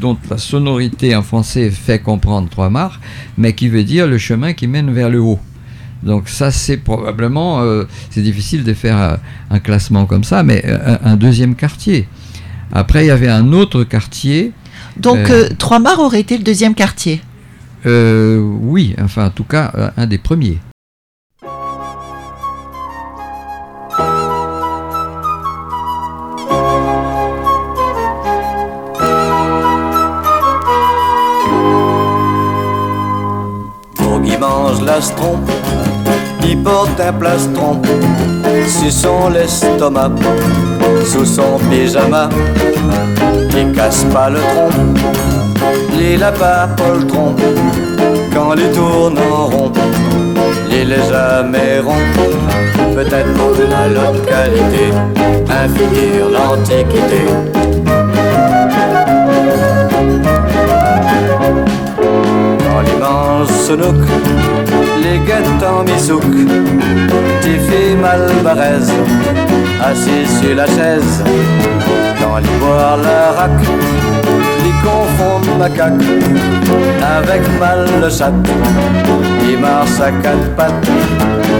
dont 0.00 0.16
la 0.30 0.38
sonorité 0.38 1.14
en 1.14 1.22
français 1.22 1.70
fait 1.70 1.98
comprendre 1.98 2.48
trois 2.48 2.70
mares, 2.70 2.98
mais 3.36 3.52
qui 3.54 3.68
veut 3.68 3.84
dire 3.84 4.06
le 4.06 4.16
chemin 4.16 4.54
qui 4.54 4.66
mène 4.68 4.90
vers 4.90 5.10
le 5.10 5.20
haut. 5.20 5.38
Donc 6.06 6.28
ça, 6.28 6.50
c'est 6.52 6.76
probablement, 6.76 7.60
euh, 7.62 7.84
c'est 8.10 8.22
difficile 8.22 8.62
de 8.64 8.72
faire 8.74 8.98
euh, 9.02 9.16
un 9.50 9.58
classement 9.58 10.06
comme 10.06 10.24
ça, 10.24 10.42
mais 10.44 10.62
euh, 10.64 10.96
un, 11.04 11.12
un 11.12 11.16
deuxième 11.16 11.54
quartier. 11.56 12.08
Après, 12.72 13.04
il 13.04 13.08
y 13.08 13.10
avait 13.10 13.28
un 13.28 13.52
autre 13.52 13.84
quartier. 13.84 14.52
Donc 14.96 15.18
euh, 15.18 15.44
euh, 15.44 15.48
trois 15.58 15.78
mares 15.80 16.00
aurait 16.00 16.20
été 16.20 16.38
le 16.38 16.44
deuxième 16.44 16.74
quartier. 16.74 17.20
euh, 17.86 18.38
oui, 18.38 18.94
enfin 19.02 19.26
en 19.26 19.30
tout 19.30 19.44
cas, 19.44 19.72
euh, 19.76 19.90
un 19.96 20.06
des 20.06 20.18
premiers. 20.18 20.58
Pour 33.96 34.22
qui 34.22 34.36
mange 34.38 34.82
l'astron, 34.82 35.40
un 37.00 37.12
plastron 37.12 37.80
sur 38.66 38.92
son 38.92 39.34
estomac, 39.34 40.10
sous 41.04 41.24
son 41.24 41.58
pyjama, 41.70 42.28
qui 43.50 43.72
casse 43.72 44.04
pas 44.12 44.30
le 44.30 44.38
tronc, 44.38 44.70
les 45.98 46.16
lapins 46.16 46.68
poltron, 46.76 47.34
quand 48.32 48.54
les 48.54 48.70
tourne 48.72 49.18
en 49.18 49.46
rond, 49.46 49.72
l'île 50.70 50.92
est 50.92 51.08
jamais 51.10 51.80
rond, 51.80 51.94
peut-être 52.94 53.32
pour 53.34 53.52
la 53.70 53.88
localité, 53.88 54.92
un 55.50 55.68
figure 55.68 56.30
l'antiquité. 56.30 57.22
Dans 62.64 62.80
l'immense 62.80 63.50
sonouk, 63.66 63.96
les 65.06 65.18
guettes 65.20 65.62
en 65.62 65.84
misouk, 65.84 66.22
Tiffy 67.40 67.94
Malbarez, 68.02 68.86
assis 69.88 70.26
sur 70.38 70.54
la 70.56 70.66
chaise, 70.66 71.22
dans 72.20 72.40
boire 72.58 72.96
la 72.96 73.32
rac, 73.38 73.60
les 74.62 74.76
confondent 74.84 75.58
macaque 75.58 76.06
avec 77.18 77.42
mal 77.60 77.86
le 78.02 78.10
chat. 78.10 78.32
Il 79.48 79.58
marche 79.58 80.00
à 80.00 80.10
quatre 80.22 80.50
pattes, 80.56 80.88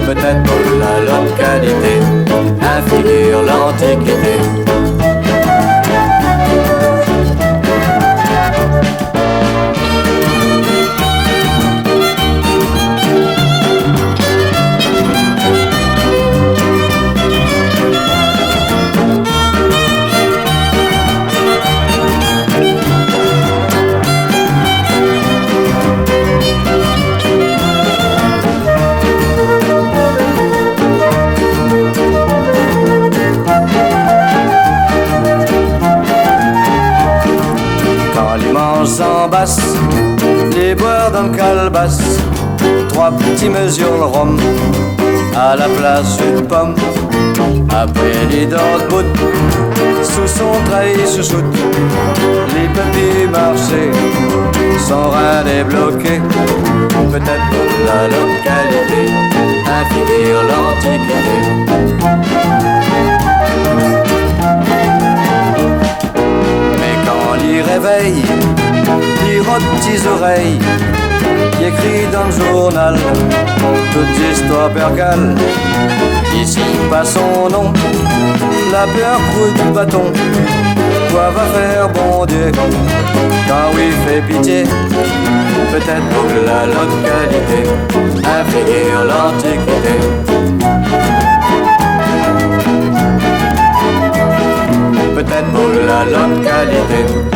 peut-être 0.06 0.42
pour 0.48 0.66
la 0.82 0.94
localité, 1.10 1.94
infigure 2.76 3.42
l'antiquité. 3.48 4.65
Le 41.64 42.88
trois 42.88 43.10
petits 43.12 43.48
mesures 43.48 43.98
de 43.98 44.02
rhum, 44.02 44.36
à 45.34 45.56
la 45.56 45.68
place 45.68 46.18
une 46.20 46.46
pomme, 46.46 46.74
après 47.70 48.26
les 48.30 48.46
dents 48.46 48.78
de 48.80 48.86
bout, 48.88 49.04
sous 50.02 50.26
son 50.26 50.52
trahi 50.66 50.94
chouchoute, 51.06 51.44
les 52.54 52.68
petits 52.68 53.28
marchés, 53.30 53.90
sans 54.86 55.10
rien 55.10 55.42
débloqué, 55.44 56.20
peut-être 57.12 57.52
la 57.86 58.00
localité, 58.16 59.02
infinir 59.80 60.34
l'antiquité. 60.48 61.36
Mais 66.78 66.96
quand 67.06 67.34
l'y 67.42 67.62
réveille, 67.62 68.22
petits 69.58 70.06
oreilles 70.06 70.58
qui 71.56 71.64
écrit 71.64 72.06
dans 72.12 72.24
le 72.24 72.32
journal 72.32 72.94
toutes 73.92 74.32
histoires 74.32 74.70
percales. 74.70 75.34
Ici 76.34 76.60
pas 76.90 77.04
son 77.04 77.48
nom, 77.50 77.72
la 78.72 78.84
peur 78.94 79.18
coule 79.32 79.54
du 79.54 79.72
bâton. 79.72 80.12
Quoi 81.10 81.30
va 81.30 81.44
faire 81.54 81.88
bon 81.88 82.26
Dieu 82.26 82.52
quand 83.48 83.70
oui 83.74 83.90
fait 84.06 84.20
pitié? 84.22 84.64
Peut-être 85.72 86.06
pour 86.14 86.30
la 86.46 86.66
localité, 86.66 87.68
inférieure 88.40 89.04
l'antiquité. 89.04 89.94
Peut-être 95.14 95.50
pour 95.52 95.70
la 95.86 96.04
localité 96.04 97.35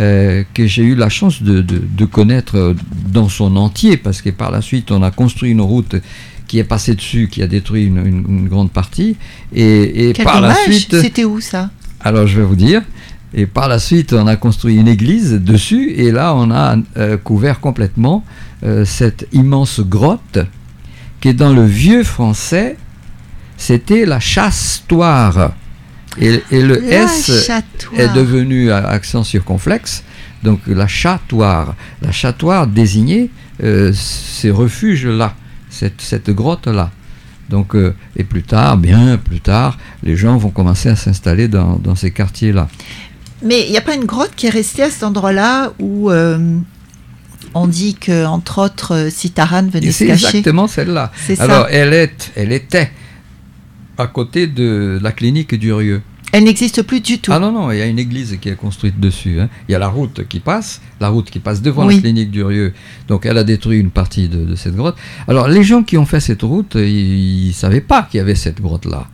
euh, 0.00 0.44
que 0.54 0.66
j'ai 0.66 0.82
eu 0.82 0.94
la 0.94 1.08
chance 1.08 1.42
de, 1.42 1.60
de, 1.60 2.04
connaître 2.06 2.74
dans 3.08 3.28
son 3.28 3.56
entier, 3.56 3.96
parce 3.96 4.22
que 4.22 4.30
par 4.30 4.50
la 4.50 4.62
suite, 4.62 4.90
on 4.90 5.02
a 5.02 5.10
construit 5.10 5.50
une 5.50 5.60
route 5.60 5.96
qui 6.48 6.58
est 6.58 6.64
passée 6.64 6.94
dessus, 6.94 7.28
qui 7.30 7.42
a 7.42 7.46
détruit 7.46 7.84
une, 7.84 8.06
une, 8.06 8.48
grande 8.48 8.72
partie. 8.72 9.16
Et, 9.54 10.08
et 10.08 10.12
par 10.14 10.40
la 10.40 10.54
suite. 10.54 11.00
C'était 11.00 11.24
où 11.24 11.40
ça? 11.40 11.70
Alors, 12.00 12.26
je 12.26 12.40
vais 12.40 12.46
vous 12.46 12.56
dire. 12.56 12.82
Et 13.32 13.46
par 13.46 13.68
la 13.68 13.78
suite, 13.78 14.12
on 14.12 14.26
a 14.26 14.36
construit 14.36 14.76
une 14.76 14.88
église 14.88 15.34
dessus, 15.34 15.92
et 15.92 16.10
là, 16.10 16.34
on 16.34 16.50
a 16.50 16.76
euh, 16.96 17.16
couvert 17.16 17.60
complètement 17.60 18.24
euh, 18.64 18.84
cette 18.84 19.28
immense 19.32 19.80
grotte 19.80 20.40
qui 21.20 21.34
dans 21.34 21.52
le 21.52 21.64
vieux 21.64 22.02
français, 22.02 22.76
c'était 23.56 24.06
la 24.06 24.20
chastoire. 24.20 25.52
Et, 26.18 26.42
le 26.50 26.82
S 26.92 27.50
est 27.96 28.12
devenu 28.14 28.72
accent 28.72 29.22
circonflexe, 29.24 30.02
donc 30.42 30.60
la 30.66 30.86
chatoire. 30.86 31.74
La 32.02 32.12
chatoire 32.12 32.66
désignait 32.66 33.30
euh, 33.62 33.92
ces 33.92 34.50
refuges-là, 34.50 35.34
cette, 35.68 36.00
cette 36.00 36.30
grotte-là. 36.30 36.90
Donc, 37.48 37.74
euh, 37.74 37.94
et 38.16 38.24
plus 38.24 38.42
tard, 38.42 38.76
bien 38.76 39.16
plus 39.18 39.40
tard, 39.40 39.76
les 40.02 40.16
gens 40.16 40.36
vont 40.36 40.50
commencer 40.50 40.88
à 40.88 40.96
s'installer 40.96 41.48
dans, 41.48 41.76
dans, 41.76 41.96
ces 41.96 42.10
quartiers-là. 42.10 42.68
Mais 43.42 43.66
il 43.66 43.70
n'y 43.70 43.78
a 43.78 43.82
pas 43.82 43.94
une 43.94 44.04
grotte 44.04 44.32
qui 44.36 44.46
est 44.46 44.50
restée 44.50 44.84
à 44.84 44.90
cet 44.90 45.02
endroit-là 45.02 45.72
où 45.80 46.10
euh, 46.10 46.38
on 47.54 47.66
dit 47.66 47.94
que 47.94 48.24
entre 48.24 48.62
autres 48.62 49.08
Citaran 49.10 49.62
venait 49.62 49.90
se 49.90 50.04
cacher? 50.04 50.16
C'est 50.20 50.28
exactement 50.28 50.68
celle-là. 50.68 51.10
Alors, 51.38 51.66
elle, 51.70 51.92
est, 51.92 52.30
elle 52.36 52.52
était 52.52 52.92
à 54.00 54.06
côté 54.06 54.46
de 54.46 54.98
la 55.02 55.12
clinique 55.12 55.54
d'Urieux. 55.54 56.02
Elle 56.32 56.44
n'existe 56.44 56.82
plus 56.82 57.00
du 57.00 57.18
tout. 57.18 57.32
Ah 57.32 57.40
non, 57.40 57.50
non, 57.50 57.72
il 57.72 57.78
y 57.78 57.82
a 57.82 57.86
une 57.86 57.98
église 57.98 58.38
qui 58.40 58.48
est 58.48 58.54
construite 58.54 59.00
dessus. 59.00 59.40
Hein. 59.40 59.48
Il 59.68 59.72
y 59.72 59.74
a 59.74 59.80
la 59.80 59.88
route 59.88 60.26
qui 60.28 60.38
passe, 60.38 60.80
la 61.00 61.08
route 61.08 61.28
qui 61.28 61.40
passe 61.40 61.60
devant 61.60 61.84
la 61.84 61.96
clinique 61.96 62.30
d'Urieux. 62.30 62.72
Donc 63.08 63.26
elle 63.26 63.36
a 63.36 63.44
détruit 63.44 63.78
une 63.80 63.90
partie 63.90 64.28
de, 64.28 64.54
cette 64.54 64.76
grotte. 64.76 64.96
Alors 65.26 65.48
les 65.48 65.64
gens 65.64 65.82
qui 65.82 65.98
ont 65.98 66.06
fait 66.06 66.20
cette 66.20 66.42
route, 66.42 66.76
ils 66.76 67.48
ne 67.48 67.52
savaient 67.52 67.80
pas 67.80 68.02
qu'il 68.02 68.18
y 68.18 68.20
avait 68.20 68.36
cette 68.36 68.60
grotte-là. 68.60 69.08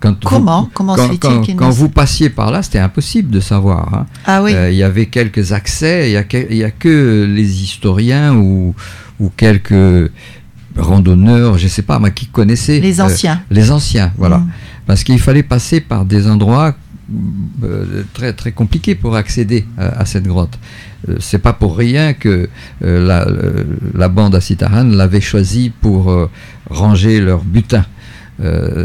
Comment? 0.00 0.68
Comment 0.74 0.96
quand, 0.96 1.16
quand, 1.20 1.56
quand 1.56 1.70
vous 1.70 1.88
passiez 1.88 2.28
par 2.28 2.50
là, 2.50 2.62
c'était 2.62 2.80
impossible 2.80 3.30
de 3.30 3.38
savoir. 3.38 3.94
Hein. 3.94 4.06
Ah 4.26 4.42
oui. 4.42 4.52
Euh, 4.52 4.70
il 4.70 4.76
y 4.76 4.82
avait 4.82 5.06
quelques 5.06 5.52
accès, 5.52 6.08
il 6.08 6.10
n'y 6.56 6.64
a, 6.64 6.66
a, 6.66 6.70
que 6.72 7.24
les 7.24 7.62
historiens 7.62 8.34
ou, 8.34 8.74
ou 9.20 9.30
quelques 9.36 10.10
randonneurs, 10.76 11.58
je 11.58 11.64
ne 11.64 11.68
sais 11.68 11.82
pas, 11.82 11.98
moi, 11.98 12.10
qui 12.10 12.26
connaissaient. 12.26 12.80
Les 12.80 13.00
euh, 13.00 13.04
anciens. 13.04 13.42
les 13.50 13.70
anciens, 13.70 14.12
voilà. 14.16 14.38
Mm. 14.38 14.50
Parce 14.86 15.04
qu'il 15.04 15.18
fallait 15.18 15.42
passer 15.42 15.80
par 15.80 16.04
des 16.04 16.26
endroits 16.28 16.74
euh, 17.62 18.02
très 18.14 18.32
très 18.32 18.52
compliqués 18.52 18.94
pour 18.94 19.16
accéder 19.16 19.64
à, 19.76 20.04
cette 20.06 20.24
grotte. 20.26 20.58
Euh, 21.08 21.16
c'est 21.20 21.38
pas 21.38 21.52
pour 21.52 21.76
rien 21.76 22.14
que 22.14 22.48
la, 22.80 23.26
la, 23.94 24.08
bande 24.08 24.34
à 24.34 24.40
Citaran 24.40 24.84
l'avait 24.84 25.20
choisi 25.20 25.70
pour 25.80 26.28
ranger 26.68 27.20
leur 27.20 27.44
butin. 27.44 27.84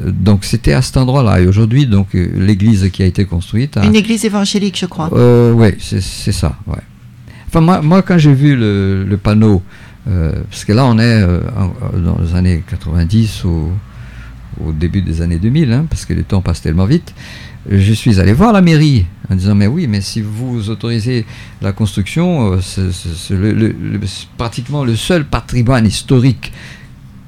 donc 0.07 0.45
c'était 0.45 0.73
à 0.73 0.81
cet 0.81 0.97
endroit-là. 0.97 1.41
Et 1.41 1.47
aujourd'hui, 1.47 1.87
donc 1.87 2.09
l'église 2.13 2.89
qui 2.91 3.01
a 3.01 3.05
été 3.05 3.25
construite. 3.25 3.77
Une 3.83 3.95
église 3.95 4.25
évangélique, 4.25 4.77
je 4.79 4.85
crois. 4.85 5.09
oui, 5.53 5.69
c'est 5.79 6.31
ça. 6.31 6.57
Ouais. 6.67 6.75
Enfin, 7.47 7.61
moi, 7.61 7.81
moi 7.81 8.01
quand 8.01 8.17
j'ai 8.17 8.33
vu 8.33 8.55
le, 8.55 9.03
le 9.03 9.17
panneau 9.17 9.55
euh, 9.55 9.86
parce 10.49 10.65
que 10.65 10.73
là, 10.73 10.85
on 10.85 10.97
est 10.99 11.21
euh, 11.21 11.41
dans 11.93 12.17
les 12.21 12.35
années 12.35 12.63
90 12.69 13.43
ou 13.43 13.71
au 14.65 14.71
début 14.71 15.01
des 15.01 15.21
années 15.21 15.37
2000, 15.37 15.71
hein, 15.71 15.85
parce 15.89 16.05
que 16.05 16.13
le 16.13 16.23
temps 16.23 16.41
passe 16.41 16.61
tellement 16.61 16.85
vite. 16.85 17.13
Je 17.69 17.93
suis 17.93 18.19
allé 18.19 18.31
voir 18.31 18.53
la 18.53 18.61
mairie 18.61 19.05
en 19.29 19.35
disant 19.35 19.55
mais 19.55 19.67
oui, 19.67 19.87
mais 19.87 19.99
si 19.99 20.21
vous 20.21 20.69
autorisez 20.69 21.25
la 21.61 21.73
construction, 21.73 22.53
euh, 22.53 22.61
c'est 22.61 23.35
pratiquement 24.37 24.85
le 24.85 24.95
seul 24.95 25.25
patrimoine 25.25 25.85
historique 25.85 26.53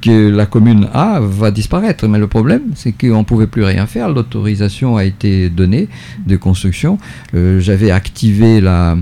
que 0.01 0.29
la 0.29 0.45
commune 0.45 0.87
a 0.93 1.19
va 1.19 1.51
disparaître. 1.51 2.07
Mais 2.07 2.19
le 2.19 2.27
problème, 2.27 2.71
c'est 2.75 2.93
qu'on 2.93 3.19
ne 3.19 3.23
pouvait 3.23 3.47
plus 3.47 3.65
rien 3.65 3.85
faire. 3.85 4.07
L'autorisation 4.07 4.95
a 4.95 5.03
été 5.03 5.49
donnée 5.49 5.89
de 6.25 6.37
construction. 6.37 6.97
J'avais 7.33 7.91
activé 7.91 8.61
la, 8.61 8.95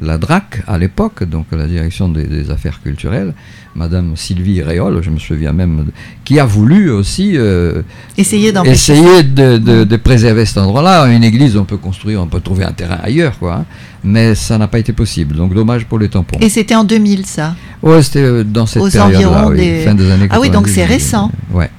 la 0.00 0.18
DRAC 0.18 0.62
à 0.66 0.78
l'époque, 0.78 1.24
donc 1.24 1.46
la 1.52 1.66
direction 1.66 2.08
des, 2.08 2.50
affaires 2.50 2.80
culturelles, 2.82 3.34
Madame 3.74 4.16
Sylvie 4.16 4.62
Réol, 4.62 5.02
je 5.02 5.10
me 5.10 5.18
souviens 5.18 5.52
même, 5.52 5.86
qui 6.24 6.40
a 6.40 6.46
voulu 6.46 6.90
aussi 6.90 7.32
euh, 7.36 7.82
essayer, 8.16 8.52
essayer 8.64 9.22
de, 9.22 9.96
préserver 9.96 10.46
cet 10.46 10.58
endroit-là. 10.58 11.06
Une 11.06 11.22
église, 11.22 11.56
on 11.56 11.64
peut 11.64 11.76
construire, 11.76 12.22
on 12.22 12.26
peut 12.26 12.40
trouver 12.40 12.64
un 12.64 12.72
terrain 12.72 12.98
ailleurs, 13.02 13.38
quoi, 13.38 13.56
hein. 13.56 13.64
mais 14.02 14.34
ça 14.34 14.58
n'a 14.58 14.68
pas 14.68 14.78
été 14.78 14.92
possible. 14.92 15.36
Donc 15.36 15.54
dommage 15.54 15.84
pour 15.84 15.98
les 15.98 16.08
tampons. 16.08 16.38
Et 16.40 16.48
c'était 16.48 16.74
en 16.74 16.84
2000, 16.84 17.26
ça? 17.26 17.54
Oui, 17.82 18.02
c'était 18.02 18.22
euh, 18.22 18.44
dans 18.44 18.66
cette 18.66 18.90
période-là, 18.90 19.50
des... 19.54 19.80
fin 19.84 19.94
des 19.94 20.10
années 20.10 20.28
90. 20.28 20.30
Ah 20.30 20.40
oui, 20.40 20.50
donc 20.50 20.68
c'est 20.68 20.84
récent. 20.84 21.30
Ouais. 21.52 21.70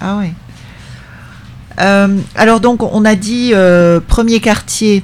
Ah 0.00 0.18
oui. 0.20 0.28
Euh, 1.80 2.18
alors 2.34 2.60
donc 2.60 2.82
on 2.82 3.04
a 3.06 3.14
dit 3.14 3.52
premier 4.06 4.40
quartier 4.40 5.02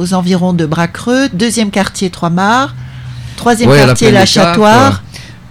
aux 0.00 0.14
environs 0.14 0.54
de 0.54 0.64
Bracreux. 0.64 1.28
Deuxième 1.32 1.70
quartier, 1.70 2.08
Trois-Mars. 2.08 2.72
Troisième 3.36 3.68
Ouais, 3.70 3.80
la 3.80 3.86
quartier, 3.86 4.10
La 4.10 4.24
Chatoire. 4.26 5.02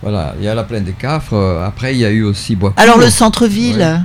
Voilà, 0.01 0.33
il 0.39 0.45
y 0.45 0.47
a 0.47 0.55
la 0.55 0.63
plaine 0.63 0.83
des 0.83 0.93
Cafres. 0.93 1.61
Après, 1.63 1.93
il 1.93 1.99
y 1.99 2.05
a 2.05 2.09
eu 2.09 2.23
aussi 2.23 2.55
Bois. 2.55 2.73
Alors 2.77 2.97
le 2.97 3.09
centre-ville 3.09 4.01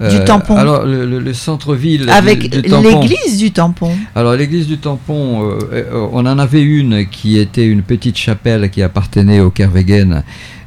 du 0.00 0.16
Euh, 0.16 0.24
tampon. 0.24 0.56
Alors 0.56 0.86
le, 0.86 1.04
le- 1.04 1.18
le 1.20 1.32
centre-ville 1.34 2.06
du- 2.06 2.10
avec 2.10 2.48
du 2.48 2.62
tampon. 2.62 3.00
l'église 3.02 3.36
du 3.38 3.50
tampon. 3.52 3.92
Alors 4.14 4.34
l'église 4.34 4.66
du 4.66 4.78
tampon, 4.78 5.42
euh, 5.50 5.58
euh, 5.72 6.08
on 6.12 6.24
en 6.26 6.38
avait 6.38 6.62
une 6.62 7.06
qui 7.06 7.38
était 7.38 7.66
une 7.66 7.82
petite 7.82 8.16
chapelle 8.16 8.70
qui 8.70 8.82
appartenait 8.82 9.40
au 9.40 9.50
Kervegen, 9.50 10.22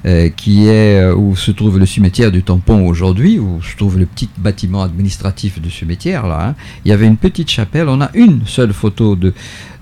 euh, 0.06 0.30
qui 0.30 0.67
est 0.67 1.10
où 1.12 1.36
se 1.36 1.50
trouve 1.52 1.80
le 1.80 1.86
cimetière 1.88 2.32
du 2.32 2.43
tampon 2.43 2.86
aujourd'hui, 2.86 3.39
où 3.39 3.60
se 3.63 3.76
trouve 3.76 3.98
le 3.98 4.06
petit 4.06 4.30
bâtiment 4.38 4.84
administratif 4.84 5.60
du 5.60 5.72
cimetière 5.72 6.28
là. 6.28 6.50
hein. 6.50 6.56
Il 6.86 6.89
y 6.89 6.91
avait 6.91 7.08
une 7.08 7.17
petite 7.17 7.50
chapelle. 7.50 7.88
On 7.89 8.02
a 8.02 8.12
une 8.13 8.41
seule 8.46 8.72
photo 8.74 9.15
de. 9.15 9.34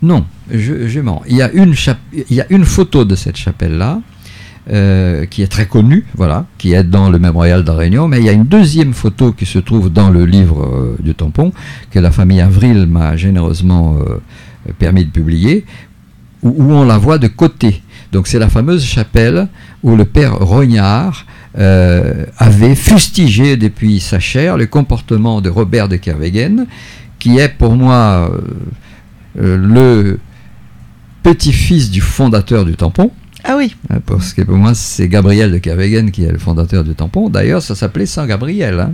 Non, 0.01 0.23
je, 0.49 0.87
je 0.87 0.99
mens. 1.01 1.21
Il 1.27 1.35
y 1.35 1.41
a 1.41 1.51
une 1.51 1.73
chap- 1.75 1.97
il 2.13 2.35
y 2.35 2.39
a 2.41 2.45
une 2.49 2.63
photo 2.65 3.03
de 3.03 3.15
cette 3.15 3.35
chapelle 3.37 3.77
là. 3.77 3.99
Euh, 4.69 5.25
qui 5.25 5.41
est 5.41 5.47
très 5.47 5.65
connue, 5.65 6.05
voilà, 6.13 6.45
qui 6.59 6.73
est 6.73 6.83
dans 6.83 7.09
le 7.09 7.17
mémorial 7.17 7.63
de 7.63 7.67
la 7.67 7.73
Réunion, 7.73 8.07
mais 8.07 8.19
il 8.19 8.25
y 8.25 8.29
a 8.29 8.31
une 8.31 8.45
deuxième 8.45 8.93
photo 8.93 9.31
qui 9.31 9.47
se 9.47 9.57
trouve 9.57 9.91
dans 9.91 10.11
le 10.11 10.23
livre 10.23 10.63
euh, 10.63 10.97
du 10.99 11.15
tampon, 11.15 11.51
que 11.89 11.97
la 11.97 12.11
famille 12.11 12.41
Avril 12.41 12.85
m'a 12.85 13.15
généreusement 13.17 13.97
euh, 13.97 14.19
permis 14.77 15.03
de 15.03 15.09
publier, 15.09 15.65
où, 16.43 16.71
on 16.73 16.85
la 16.85 16.99
voit 16.99 17.17
de 17.17 17.27
côté. 17.27 17.81
Donc 18.11 18.27
c'est 18.27 18.37
la 18.37 18.49
fameuse 18.49 18.85
chapelle 18.85 19.47
où 19.81 19.95
le 19.95 20.05
père 20.05 20.37
Rognard 20.37 21.25
avait 21.55 22.75
fustigé 22.75 23.57
depuis 23.57 23.99
sa 23.99 24.19
chair 24.19 24.57
le 24.57 24.67
comportement 24.67 25.41
de 25.41 25.49
Robert 25.49 25.89
de 25.89 25.95
Kervegen, 25.95 26.67
qui 27.17 27.39
est 27.39 27.49
pour 27.49 27.75
moi 27.75 28.31
le 29.35 30.19
petit-fils 31.23 31.89
du 31.89 32.01
fondateur 32.01 32.63
du 32.63 32.75
tampon. 32.75 33.11
Ah 33.43 33.55
oui. 33.57 33.75
Hein, 33.89 33.97
Parce 34.05 34.33
que 34.33 34.41
pour 34.43 34.57
moi, 34.57 34.73
c'est 34.75 35.07
Gabriel 35.07 35.51
de 35.51 35.57
Kervegen 35.57 36.11
qui 36.11 36.23
est 36.23 36.31
le 36.31 36.37
fondateur 36.37 36.83
du 36.83 36.93
tampon. 36.93 37.29
D'ailleurs, 37.29 37.61
ça 37.61 37.75
s'appelait 37.75 38.05
Saint 38.05 38.27
Gabriel. 38.27 38.79
hein. 38.79 38.93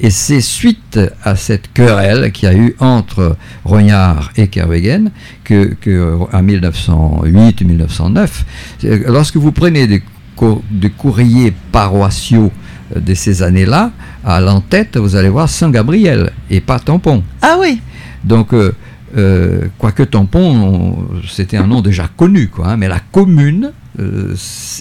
Et 0.00 0.10
c'est 0.10 0.40
suite 0.40 0.98
à 1.22 1.36
cette 1.36 1.72
querelle 1.72 2.32
qu'il 2.32 2.48
y 2.48 2.52
a 2.52 2.56
eu 2.56 2.74
entre 2.80 3.36
Rognard 3.64 4.32
et 4.36 4.48
Kervegen 4.48 5.10
que, 5.44 5.74
que 5.80 6.18
en 6.32 6.42
1908 6.42 7.60
ou 7.60 7.64
1909, 7.66 8.44
c'est- 8.80 9.06
lorsque 9.08 9.36
vous 9.36 9.52
prenez 9.52 9.86
des, 9.86 10.02
cour- 10.34 10.64
des 10.68 10.90
courriers 10.90 11.52
paroissiaux 11.70 12.50
euh, 12.96 12.98
de 12.98 13.14
ces 13.14 13.44
années-là, 13.44 13.92
à 14.24 14.40
l'entête, 14.40 14.96
vous 14.96 15.14
allez 15.14 15.28
voir 15.28 15.48
Saint 15.48 15.70
Gabriel 15.70 16.32
et 16.50 16.60
pas 16.60 16.80
Tampon. 16.80 17.22
Ah 17.40 17.56
oui. 17.60 17.80
Donc, 18.24 18.52
euh, 18.52 18.72
euh, 19.16 19.66
quoique 19.78 20.02
Tampon, 20.02 20.40
on- 20.40 21.08
c'était 21.28 21.56
un 21.56 21.66
nom 21.66 21.80
déjà 21.80 22.08
connu, 22.16 22.48
quoi, 22.48 22.68
hein, 22.68 22.76
mais 22.76 22.88
la 22.88 23.00
commune 23.00 23.72
euh, 24.00 24.34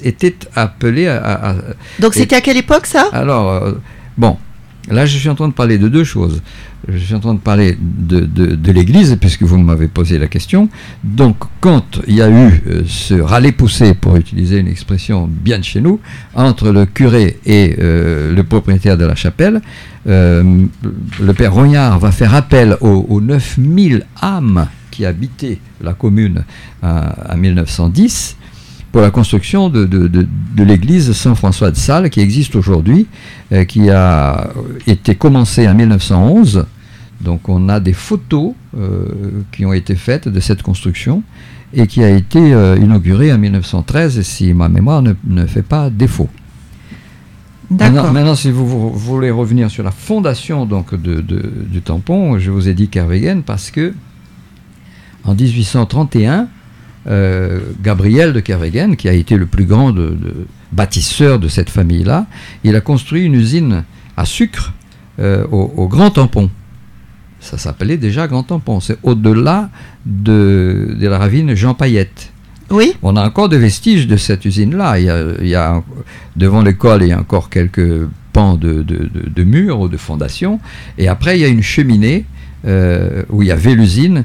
était 0.03 0.35
appelée 0.55 1.07
à. 1.07 1.55
Donc 1.99 2.13
c'était 2.15 2.35
à 2.35 2.41
quelle 2.41 2.57
époque 2.57 2.85
ça? 2.87 3.09
Alors, 3.13 3.51
euh, 3.51 3.73
bon, 4.17 4.37
là 4.89 5.05
je 5.05 5.17
suis 5.17 5.29
en 5.29 5.35
train 5.35 5.47
de 5.47 5.53
parler 5.53 5.77
de 5.77 5.87
deux 5.87 6.03
choses. 6.03 6.41
Je 6.89 6.97
suis 6.97 7.15
en 7.15 7.19
train 7.21 7.33
de 7.33 7.39
parler 7.39 7.77
de, 7.79 8.19
de- 8.21 8.71
l'Église, 8.73 9.15
puisque 9.19 9.43
vous 9.43 9.57
m'avez 9.57 9.87
posé 9.87 10.17
la 10.17 10.27
question. 10.27 10.67
Donc, 11.03 11.37
quand 11.61 12.01
il 12.07 12.15
y 12.15 12.21
a 12.21 12.29
eu 12.29 12.61
euh, 12.67 12.83
ce 12.85 13.13
râler-pousser, 13.13 13.93
pour 13.93 14.17
utiliser 14.17 14.57
une 14.57 14.67
expression 14.67 15.29
bien 15.31 15.59
de 15.59 15.63
chez 15.63 15.79
nous, 15.79 16.01
entre 16.35 16.71
le 16.71 16.85
curé 16.85 17.39
et 17.45 17.75
euh, 17.79 18.35
le 18.35 18.43
propriétaire 18.43 18.97
de 18.97 19.05
la 19.05 19.15
chapelle, 19.15 19.61
euh, 20.07 20.65
le 21.21 21.33
père 21.33 21.53
Rognard 21.53 21.99
va 21.99 22.11
faire 22.11 22.35
appel 22.35 22.75
aux, 22.81 23.05
aux 23.07 23.21
9000 23.21 24.05
âmes 24.21 24.67
qui 24.91 25.05
habitaient 25.05 25.59
la 25.81 25.93
commune 25.93 26.43
à, 26.81 27.31
à 27.31 27.37
1910 27.37 28.35
pour 28.93 29.01
la 29.01 29.11
construction 29.11 29.69
de, 29.69 29.85
de- 29.85 30.07
de- 30.07 30.27
de 30.55 30.63
l'église 30.63 31.11
Saint-François 31.13 31.71
de 31.71 31.75
Sales 31.75 32.09
qui 32.11 32.21
existe 32.21 32.55
aujourd'hui, 32.55 33.07
euh, 33.51 33.65
qui 33.65 33.89
a 33.89 34.51
été 34.87 35.15
commencée 35.15 35.67
en 35.67 35.73
1911. 35.73 36.65
Donc 37.19 37.49
on 37.49 37.67
a 37.69 37.79
des 37.79 37.93
photos 37.93 38.53
euh, 38.77 39.05
qui 39.51 39.65
ont 39.65 39.73
été 39.73 39.95
faites 39.95 40.27
de 40.29 40.39
cette 40.39 40.61
construction 40.61 41.23
et 41.73 41.87
qui 41.87 42.03
a 42.03 42.09
été 42.11 42.53
euh, 42.53 42.77
inaugurée 42.77 43.33
en 43.33 43.39
1913, 43.39 44.21
si 44.21 44.53
ma 44.53 44.69
mémoire 44.69 45.01
ne, 45.01 45.13
ne 45.27 45.45
fait 45.47 45.63
pas 45.63 45.89
défaut. 45.89 46.29
Maintenant, 47.71 47.93
D'accord. 47.95 48.13
maintenant, 48.13 48.35
si 48.35 48.51
vous, 48.51 48.67
vous 48.67 48.91
voulez 48.91 49.31
revenir 49.31 49.71
sur 49.71 49.83
la 49.83 49.89
fondation 49.89 50.67
donc, 50.67 50.93
de- 50.93 51.21
de- 51.21 51.51
du 51.67 51.81
tampon, 51.81 52.37
je 52.37 52.51
vous 52.51 52.69
ai 52.69 52.75
dit 52.75 52.89
Kervegen 52.89 53.41
parce 53.41 53.71
que 53.71 53.93
en 55.23 55.33
1831, 55.33 56.47
euh, 57.07 57.59
Gabriel 57.83 58.33
de 58.33 58.39
Kervegen, 58.39 58.95
qui 58.95 59.09
a 59.09 59.13
été 59.13 59.35
le 59.37 59.45
plus 59.45 59.65
grand 59.65 59.91
de- 59.91 60.09
de- 60.09 60.45
bâtisseur 60.71 61.37
de 61.39 61.47
cette 61.47 61.69
famille-là, 61.69 62.25
il 62.63 62.75
a 62.75 62.81
construit 62.81 63.23
une 63.25 63.35
usine 63.35 63.83
à 64.17 64.25
sucre 64.25 64.73
euh, 65.19 65.45
au, 65.51 65.71
au 65.77 65.87
Grand 65.87 66.09
Tampon. 66.11 66.49
Ça 67.39 67.57
s'appelait 67.57 67.97
déjà 67.97 68.27
Grand 68.27 68.43
Tampon. 68.43 68.79
C'est 68.79 68.97
au-delà 69.03 69.69
de, 70.05 70.95
de 70.99 71.07
la 71.07 71.17
ravine 71.17 71.53
Jean 71.55 71.73
Payette. 71.73 72.31
Oui. 72.69 72.93
On 73.03 73.15
a 73.17 73.23
encore 73.25 73.49
des 73.49 73.57
vestiges 73.59 74.07
de 74.07 74.15
cette 74.17 74.45
usine-là. 74.45 74.97
Il 74.99 75.05
y 75.05 75.09
a, 75.09 75.23
il 75.41 75.47
y 75.47 75.55
a- 75.55 75.83
devant 76.35 76.61
l'école, 76.61 77.03
il 77.03 77.09
y 77.09 77.11
a 77.11 77.19
encore 77.19 77.49
quelques 77.49 78.07
pans 78.31 78.55
de- 78.55 78.81
de 78.83 79.43
murs 79.43 79.79
ou 79.81 79.87
de 79.89 79.97
fondations. 79.97 80.59
Et 80.97 81.07
après, 81.07 81.37
il 81.37 81.41
y 81.41 81.45
a 81.45 81.49
une 81.49 81.61
cheminée 81.61 82.25
euh, 82.65 83.23
où 83.29 83.41
il 83.43 83.49
y 83.49 83.51
avait 83.51 83.75
l'usine. 83.75 84.23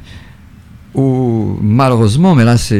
Où, 0.94 1.58
malheureusement, 1.62 2.34
mais 2.34 2.44
là 2.44 2.56
c'est 2.56 2.78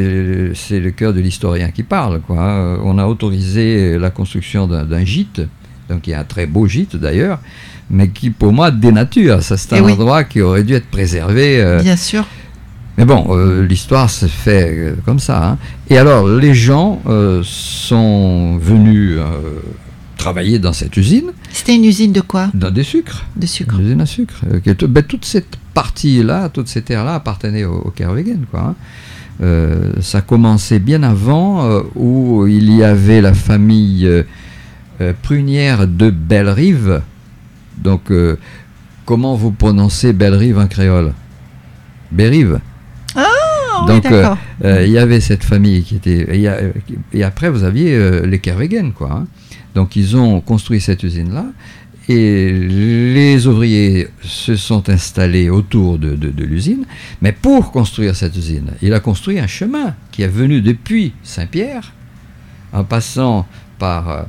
le 0.79 0.91
cœur 0.91 1.13
de 1.13 1.19
l'historien 1.21 1.69
qui 1.69 1.83
parle, 1.83 2.21
quoi. 2.21 2.37
euh, 2.41 2.77
On 2.83 2.97
a 2.97 3.05
autorisé 3.05 3.97
la 3.97 4.09
construction 4.09 4.67
d'un 4.67 5.05
gîte, 5.05 5.41
donc 5.89 6.07
il 6.07 6.11
y 6.11 6.13
a 6.13 6.19
un 6.19 6.23
très 6.23 6.45
beau 6.47 6.65
gîte 6.67 6.95
d'ailleurs, 6.95 7.39
mais 7.89 8.09
qui 8.09 8.29
pour 8.31 8.51
moi 8.51 8.71
dénature. 8.71 9.41
Ça 9.43 9.57
c'est 9.57 9.75
Eh 9.75 9.79
un 9.79 9.83
oui. 9.83 9.91
endroit 9.93 10.23
qui 10.23 10.41
aurait 10.41 10.63
dû 10.63 10.73
être 10.73 10.87
préservé. 10.89 11.61
euh, 11.61 11.81
Bien 11.81 11.95
sûr. 11.95 12.25
mais 12.97 13.05
bon, 13.05 13.27
euh, 13.29 13.65
l'histoire 13.65 14.09
se 14.09 14.25
fait 14.25 14.69
euh, 14.73 14.95
comme 15.05 15.19
ça. 15.19 15.47
hein. 15.47 15.57
Et 15.89 15.97
alors, 15.97 16.27
les 16.27 16.53
gens 16.55 17.01
sont 17.43 18.57
venus 18.57 19.17
travailler 20.19 20.59
dans 20.59 20.73
cette 20.73 20.95
usine, 20.97 21.31
C'était 21.51 21.75
une 21.75 21.85
usine 21.85 22.11
de 22.11 22.21
quoi? 22.21 22.49
Dans 22.53 22.69
des 22.71 22.83
sucres, 22.83 23.25
De 23.35 23.47
sucre. 23.47 23.75
une 23.79 23.85
usine 23.85 24.01
à 24.01 24.05
sucre. 24.05 24.41
euh, 24.53 24.87
ben, 24.87 25.01
toute 25.01 25.25
cette 25.25 25.55
partie-là, 25.73 26.49
toute 26.49 26.67
cette 26.67 26.85
terre-là 26.85 27.15
appartenait 27.15 27.63
au, 27.63 27.75
au 27.77 27.93
quoi. 28.51 28.59
hein. 28.61 28.75
Euh, 29.41 29.93
ça 30.01 30.19
commençait 30.21 30.79
bien 30.79 31.01
avant, 31.03 31.63
euh, 31.63 31.81
où 31.95 32.45
il 32.47 32.69
y 32.75 32.83
avait 32.83 33.21
la 33.21 33.33
famille 33.33 34.05
euh, 34.05 35.13
prunière 35.21 35.87
de 35.87 36.09
Bellerive. 36.09 37.01
Donc, 37.77 38.11
comment 39.05 39.35
vous 39.35 39.51
prononcez 39.51 40.11
Bellerive 40.11 40.57
en 40.59 40.67
créole? 40.67 41.13
Bérive. 42.11 42.59
Ah 43.15 43.23
oui, 43.81 43.87
Donc, 43.87 44.03
d'accord. 44.03 44.37
il 44.65 44.89
y 44.91 44.97
avait 44.97 45.21
cette 45.21 45.45
famille 45.45 45.83
qui 45.83 45.95
était. 45.95 46.27
Et, 47.13 47.23
après, 47.23 47.49
vous 47.49 47.63
aviez 47.63 47.97
les 48.25 48.39
Kervegen, 48.39 48.91
quoi. 48.91 49.11
hein. 49.13 49.27
Donc, 49.75 49.95
ils 49.95 50.17
ont 50.17 50.41
construit 50.41 50.81
cette 50.81 51.03
usine-là. 51.03 51.45
Et 52.11 52.51
les 52.51 53.45
ouvriers 53.45 54.07
se 54.23 54.55
sont 54.55 54.89
installés 54.89 55.51
autour 55.51 55.99
de, 55.99 56.15
de- 56.15 56.43
l'usine. 56.43 56.85
Mais 57.21 57.31
pour 57.31 57.71
construire 57.71 58.15
cette 58.15 58.35
usine, 58.35 58.71
il 58.81 58.93
a 58.95 58.99
construit 58.99 59.37
un 59.39 59.45
chemin 59.45 59.93
qui 60.11 60.23
est 60.23 60.27
venu 60.27 60.61
depuis 60.61 61.13
Saint-Pierre, 61.21 61.93
en 62.73 62.83
passant 62.83 63.45
par 63.77 64.09
euh, 64.09 64.23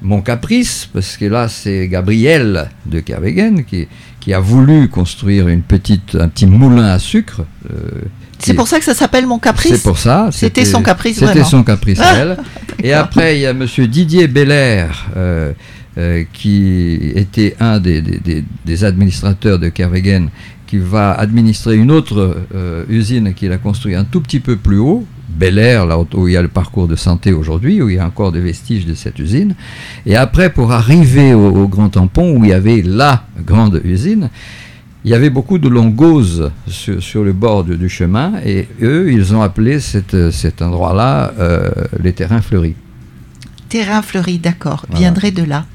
Montcaprice, 0.00 0.88
parce 0.92 1.16
que 1.16 1.24
là, 1.24 1.48
c'est 1.48 1.88
Gabriel 1.88 2.68
de 2.86 3.00
Kervegen 3.00 3.64
qui, 3.64 3.88
qui 4.20 4.32
a 4.32 4.38
voulu 4.38 4.88
construire 4.88 5.48
une 5.48 5.62
petite, 5.62 6.14
un 6.14 6.28
petit 6.28 6.46
moulin 6.46 6.86
à 6.86 7.00
sucre. 7.00 7.44
euh, 7.68 8.02
C'est 8.46 8.54
pour 8.54 8.68
ça 8.68 8.78
que 8.78 8.84
ça 8.84 8.94
s'appelle 8.94 9.26
mon 9.26 9.38
caprice. 9.38 9.72
c'est 9.76 9.82
pour 9.82 9.98
ça. 9.98 10.28
C'était 10.32 10.64
son 10.64 10.82
caprice, 10.82 11.14
C'était 11.16 11.26
vraiment. 11.26 11.44
son 11.46 11.62
caprice 11.62 12.00
à 12.00 12.14
elle. 12.16 12.36
Et 12.82 12.92
après, 12.92 13.36
il 13.38 13.40
y 13.42 13.46
a 13.46 13.54
Monsieur 13.54 13.86
Didier 13.86 14.26
Belair, 14.28 15.06
euh, 15.16 15.52
euh, 15.96 16.24
qui 16.32 17.12
était 17.14 17.56
un 17.60 17.78
des, 17.80 18.02
des- 18.02 18.18
des- 18.18 18.44
des 18.64 18.84
administrateurs 18.84 19.58
de 19.58 19.68
Kervegen, 19.68 20.28
qui 20.66 20.78
va 20.78 21.12
administrer 21.12 21.76
une 21.76 21.90
autre 21.90 22.36
euh, 22.54 22.84
usine 22.88 23.32
qu'il 23.34 23.52
a 23.52 23.58
construite 23.58 23.96
un 23.96 24.04
tout 24.04 24.20
petit 24.20 24.40
peu 24.40 24.56
plus 24.56 24.78
haut, 24.78 25.06
Bel 25.28 25.58
Air, 25.58 25.86
là 25.86 25.98
où 25.98 26.28
il 26.28 26.34
y 26.34 26.36
a 26.36 26.42
le 26.42 26.48
parcours 26.48 26.86
de 26.88 26.96
santé 26.96 27.32
aujourd'hui, 27.32 27.80
où 27.82 27.88
il 27.88 27.96
y 27.96 27.98
a 27.98 28.06
encore 28.06 28.30
des 28.32 28.40
vestiges 28.40 28.86
de 28.86 28.94
cette 28.94 29.18
usine. 29.18 29.54
Et 30.06 30.16
après, 30.16 30.50
pour 30.50 30.72
arriver 30.72 31.34
au, 31.34 31.48
au 31.48 31.68
Grand 31.68 31.88
Tampon, 31.88 32.36
où 32.36 32.44
il 32.44 32.50
y 32.50 32.52
avait 32.52 32.82
la 32.84 33.24
grande 33.44 33.80
usine, 33.84 34.30
il 35.04 35.10
y 35.10 35.14
avait 35.14 35.30
beaucoup 35.30 35.58
de 35.58 35.68
longoses 35.68 36.50
sur, 36.66 37.02
sur 37.02 37.24
le 37.24 37.32
bord 37.32 37.64
du, 37.64 37.76
du 37.76 37.88
chemin, 37.88 38.32
et 38.44 38.68
eux, 38.82 39.12
ils 39.12 39.34
ont 39.34 39.42
appelé 39.42 39.80
cette- 39.80 40.30
cet 40.30 40.62
endroit-là 40.62 41.32
euh, 41.38 41.70
les 42.02 42.12
terrains 42.12 42.40
fleuris. 42.40 42.74
Terrain 43.68 44.02
fleuri, 44.02 44.38
d'accord. 44.38 44.84
Voilà. 44.88 45.00
Viendrait 45.00 45.30
de 45.32 45.42
là. 45.42 45.66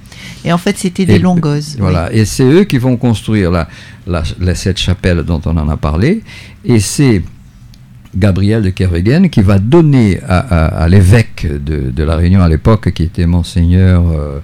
Et 0.46 0.54
en 0.54 0.58
fait, 0.58 0.78
c'était 0.78 1.06
des 1.06 1.20
longoses. 1.20 1.74
oui. 1.76 1.82
Voilà, 1.82 2.12
et 2.14 2.24
c'est 2.26 2.44
eux 2.44 2.64
qui 2.64 2.78
vont 2.78 2.96
construire 2.98 3.52
la, 3.52 3.68
la- 4.08 4.24
la- 4.40 4.56
cette 4.56 4.78
chapelle 4.80 5.24
dont 5.24 5.42
on 5.46 5.56
en 5.58 5.68
a 5.70 5.78
parlé, 5.78 6.24
et 6.66 6.80
c'est 6.80 7.22
Gabriel 8.16 8.64
de 8.64 8.70
Kervegen 8.72 9.30
qui 9.30 9.42
va 9.42 9.60
donner 9.60 10.20
à, 10.28 10.40
à- 10.40 10.84
à 10.84 10.88
l'évêque 10.88 11.46
de, 11.48 11.92
de 11.92 12.04
la 12.04 12.16
Réunion 12.16 12.42
à 12.42 12.50
l'époque, 12.50 12.92
qui 12.94 13.04
était 13.04 13.28
monseigneur, 13.28 14.04
euh, 14.10 14.40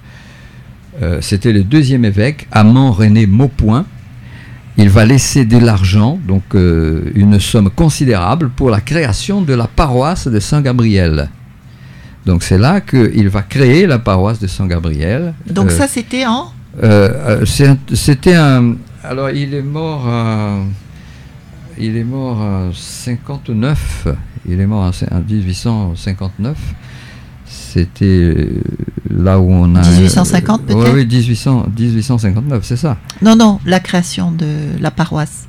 euh, 1.02 1.18
c'était 1.20 1.52
le 1.52 1.64
deuxième 1.64 2.04
évêque, 2.04 2.46
Amand 2.52 2.92
René 2.92 3.26
Maupoint. 3.26 3.84
Il 4.78 4.90
va 4.90 5.04
laisser 5.06 5.44
de 5.46 5.58
l'argent, 5.58 6.18
donc 6.28 6.42
euh, 6.54 7.10
une 7.14 7.40
somme 7.40 7.70
considérable, 7.70 8.50
pour 8.50 8.68
la 8.70 8.80
création 8.80 9.40
de 9.40 9.54
la 9.54 9.66
paroisse 9.66 10.28
de 10.28 10.38
Saint-Gabriel. 10.38 11.30
Donc 12.26 12.42
c'est 12.42 12.58
là 12.58 12.80
qu'il 12.80 13.28
va 13.28 13.42
créer 13.42 13.86
la 13.86 13.98
paroisse 13.98 14.38
de 14.38 14.46
Saint-Gabriel. 14.46 15.32
Donc 15.48 15.68
Euh, 15.70 15.78
ça, 15.78 15.88
c'était 15.88 16.26
en 16.26 16.52
euh, 16.82 17.44
C'était 17.94 18.34
un. 18.34 18.74
Alors, 19.02 19.30
il 19.30 19.54
est 19.54 19.62
mort. 19.62 20.04
il 21.78 21.96
est 21.96 22.04
mort 22.04 22.38
en 22.40 22.70
59. 22.72 24.08
Il 24.48 24.60
est 24.60 24.66
mort 24.66 24.82
en, 24.84 24.90
cin- 24.90 25.12
en 25.12 25.20
1859. 25.20 26.56
C'était 27.76 28.04
euh, 28.06 28.62
là 29.10 29.38
où 29.38 29.50
on 29.52 29.74
a. 29.74 29.82
1850 29.86 30.62
Oui, 30.68 30.74
peut-être 30.76 30.94
oui, 30.94 31.04
1800 31.06 31.66
1859, 31.78 32.64
c'est 32.64 32.76
ça. 32.76 32.96
Non, 33.20 33.36
non, 33.36 33.60
la 33.66 33.80
création 33.80 34.30
de 34.32 34.46
la 34.80 34.90
paroisse. 34.90 35.46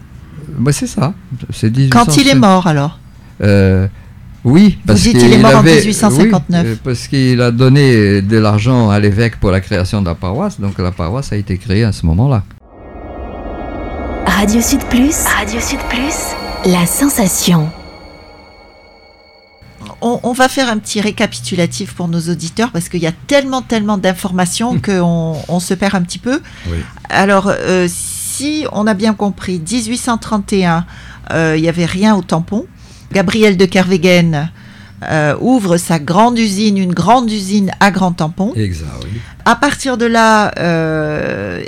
Bah, 0.59 0.73
c'est 0.73 0.87
ça. 0.87 1.13
C'est 1.51 1.69
1800 1.69 1.89
Quand 1.97 2.17
il 2.17 2.27
est 2.27 2.35
mort, 2.35 2.67
alors 2.67 2.99
Euh, 3.41 3.87
oui, 4.43 4.77
parce 4.85 4.99
dites, 5.03 5.17
qu'il 5.17 5.27
il 5.27 5.33
est 5.35 5.37
mort 5.37 5.55
en 5.55 5.59
avait- 5.59 5.75
1859. 5.79 6.63
oui, 6.65 6.71
euh, 6.71 6.75
parce 6.83 7.07
qu'il 7.07 7.39
a 7.41 7.51
donné 7.51 8.21
de 8.21 8.37
l'argent 8.37 8.89
à 8.89 8.99
l'évêque 8.99 9.37
pour 9.39 9.51
la 9.51 9.61
création 9.61 10.01
de 10.01 10.07
la 10.07 10.15
paroisse, 10.15 10.59
donc 10.59 10.77
la 10.79 10.91
paroisse 10.91 11.31
a 11.31 11.37
été 11.37 11.57
créée 11.57 11.85
à 11.85 11.93
ce 11.93 12.05
moment-là. 12.07 12.43
Radio 14.25 14.59
Sud 14.61 14.83
Plus, 14.89 15.15
Radio 15.37 15.59
Sud 15.61 15.79
Plus, 15.89 16.71
la 16.73 16.85
sensation. 16.85 17.69
On, 20.01 20.19
on 20.23 20.33
va 20.33 20.47
faire 20.49 20.69
un 20.69 20.77
petit 20.77 21.01
récapitulatif 21.01 21.93
pour 21.93 22.07
nos 22.07 22.19
auditeurs 22.21 22.71
parce 22.71 22.89
qu'il 22.89 23.01
y 23.01 23.07
a 23.07 23.11
tellement, 23.11 23.61
tellement 23.61 23.97
d'informations 23.97 24.79
qu'on 24.79 25.35
on 25.47 25.59
se 25.59 25.73
perd 25.73 25.95
un 25.95 26.01
petit 26.01 26.19
peu. 26.19 26.41
Oui. 26.67 26.77
Alors, 27.09 27.47
euh, 27.47 27.87
si 27.89 28.65
on 28.71 28.87
a 28.87 28.93
bien 28.93 29.13
compris, 29.13 29.59
1831, 29.59 30.85
euh, 31.31 31.55
il 31.57 31.61
n'y 31.61 31.69
avait 31.69 31.85
rien 31.85 32.15
au 32.15 32.21
tampon. 32.21 32.65
Gabriel 33.11 33.57
de 33.57 33.65
Kervegen 33.65 34.51
euh, 35.09 35.35
ouvre 35.39 35.77
sa 35.77 35.99
grande 35.99 36.37
usine, 36.37 36.77
une 36.77 36.93
grande 36.93 37.31
usine 37.31 37.71
à 37.79 37.91
grand 37.91 38.11
tampon. 38.11 38.53
Exact, 38.55 38.89
oui. 39.03 39.19
À 39.45 39.55
partir 39.55 39.97
de 39.97 40.05
là, 40.05 40.51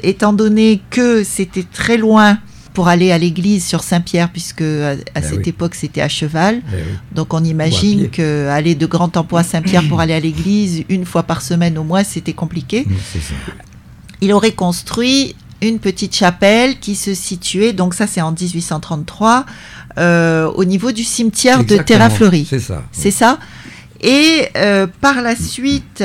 étant 0.03 0.33
donné 0.33 0.81
que 0.89 1.23
c'était 1.23 1.63
très 1.63 1.95
loin 1.95 2.39
pour 2.73 2.88
aller 2.88 3.12
à 3.12 3.17
l'église 3.17 3.65
sur 3.65 3.84
Saint-Pierre, 3.84 4.29
puisque 4.32 4.62
à, 4.62 4.91
à 4.91 4.95
Ben 4.95 5.23
cette 5.23 5.38
oui. 5.39 5.49
époque 5.49 5.75
c'était 5.75 6.01
à 6.01 6.08
cheval, 6.10 6.62
Eh 6.71 6.75
oui. 6.75 6.82
donc 7.13 7.34
on 7.34 7.43
imagine 7.43 8.10
que 8.10 8.47
aller 8.47 8.75
de 8.75 8.86
Grand 8.86 9.10
Tampon 9.10 9.36
à 9.38 9.43
Saint-Pierre 9.43 9.84
pour 9.89 9.99
aller 9.99 10.13
à 10.13 10.19
l'église 10.19 10.84
une 10.89 11.05
fois 11.05 11.23
par 11.23 11.41
semaine 11.41 11.77
au 11.77 11.84
moins, 11.84 12.03
c'était 12.03 12.34
compliqué. 12.34 12.86
Ça. 13.13 13.19
Il 14.21 14.32
aurait 14.34 14.51
construit 14.53 15.36
une 15.62 15.79
petite 15.79 16.15
chapelle 16.15 16.79
qui 16.79 16.95
se 16.95 17.13
situait, 17.13 17.73
donc 17.73 17.93
ça 17.93 18.08
c'est 18.08 18.21
en 18.21 18.32
1833, 18.32 19.45
euh, 19.97 20.45
au 20.55 20.63
niveau 20.63 20.91
du 20.93 21.03
cimetière 21.03 21.65
de 21.65 21.75
Terra-Fleury. 21.77 22.45
C'est 22.49 22.60
ça. 22.60 22.84
C'est 22.93 23.12
ça. 23.12 23.38
Et 24.01 24.47
euh, 24.55 24.88
par 25.01 25.21
la 25.21 25.36
suite, 25.36 26.01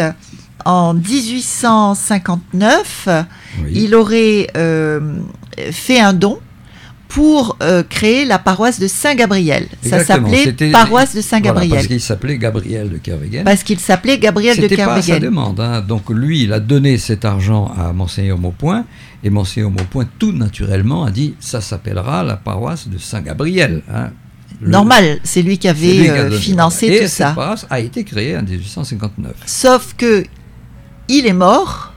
en 0.65 0.95
1859, 0.95 3.09
Oui. 3.63 3.71
il 3.75 3.95
aurait 3.95 4.49
euh, 4.57 4.99
fait 5.71 6.01
un 6.01 6.13
don 6.13 6.41
pour 7.15 7.57
euh, 7.63 7.85
créer 7.89 8.25
la 8.25 8.41
paroisse 8.41 8.81
de 8.81 8.89
Saint-Gabriel. 8.89 9.69
Ça 9.83 10.05
s'appelait 10.05 10.53
paroisse 10.73 11.11
de 11.15 11.21
Voilà, 11.21 11.29
Saint-Gabriel. 11.29 11.71
parce 11.71 11.87
qu'il 11.87 12.01
s'appelait 12.01 12.39
Gabriel 12.39 12.91
de 12.91 12.97
Kervegen. 12.99 13.45
parce 13.45 13.63
qu'il 13.63 13.79
s'appelait 13.79 14.19
Gabriel 14.19 14.57
de 14.57 14.63
C'était 14.63 14.77
pas 14.85 15.01
sa 15.01 15.21
demande. 15.21 15.61
hein. 15.61 15.81
Donc 15.81 16.11
lui, 16.11 16.43
il 16.43 16.53
a 16.53 16.59
donné 16.59 16.99
cet 16.99 17.25
argent 17.25 17.73
à 17.79 17.93
Monseigneur 17.93 18.37
Maupoint, 18.37 18.85
et 19.23 19.31
Monseigneur 19.31 19.71
Maupoint, 19.71 20.07
tout 20.19 20.33
naturellement, 20.33 21.05
a 21.05 21.13
dit 21.13 21.35
ça 21.39 21.61
s'appellera 21.61 22.25
la 22.25 22.35
paroisse 22.37 22.89
de 22.89 22.99
Saint-Gabriel. 22.99 23.83
hein. 23.93 24.11
Le- 24.61 24.71
Normal, 24.71 25.19
c'est 25.23 25.43
lui 25.43 25.59
qui 25.59 25.69
c'est 25.69 25.75
lui 25.75 26.09
avait 26.11 26.29
qui 26.29 26.35
euh, 26.35 26.39
financé 26.39 26.87
et 26.87 26.91
tout 26.97 26.97
cette 27.03 27.09
ça. 27.11 27.31
paroisse 27.33 27.67
a 27.71 27.79
été 27.79 28.03
créée 28.03 28.37
en 28.37 28.43
1859. 28.43 29.33
Sauf 29.47 29.95
que 29.97 30.25
il 31.09 31.27
est 31.27 31.33
mort. 31.33 31.93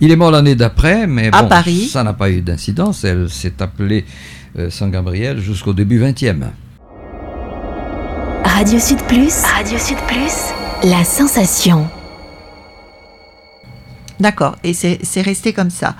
Il 0.00 0.10
est 0.10 0.16
mort 0.16 0.30
l'année 0.30 0.54
d'après, 0.54 1.06
mais 1.06 1.28
À 1.32 1.42
bon, 1.42 1.48
Paris. 1.48 1.88
ça 1.92 2.02
n'a 2.02 2.12
pas 2.14 2.30
eu 2.30 2.40
d'incidence. 2.40 3.04
Elle 3.04 3.28
s'est 3.28 3.60
appelée 3.60 4.04
Saint-Gabriel 4.68 5.38
jusqu'au 5.38 5.72
début 5.72 6.00
20e. 6.02 6.50
Radio 8.44 8.78
Sud 8.78 9.00
Plus, 9.02 9.42
Radio 9.42 9.78
Sud 9.78 9.98
Plus, 10.06 10.52
la 10.84 11.04
sensation. 11.04 11.88
D'accord, 14.18 14.56
et 14.64 14.74
c'est 14.74 15.22
resté 15.22 15.52
comme 15.52 15.70
ça. 15.70 15.94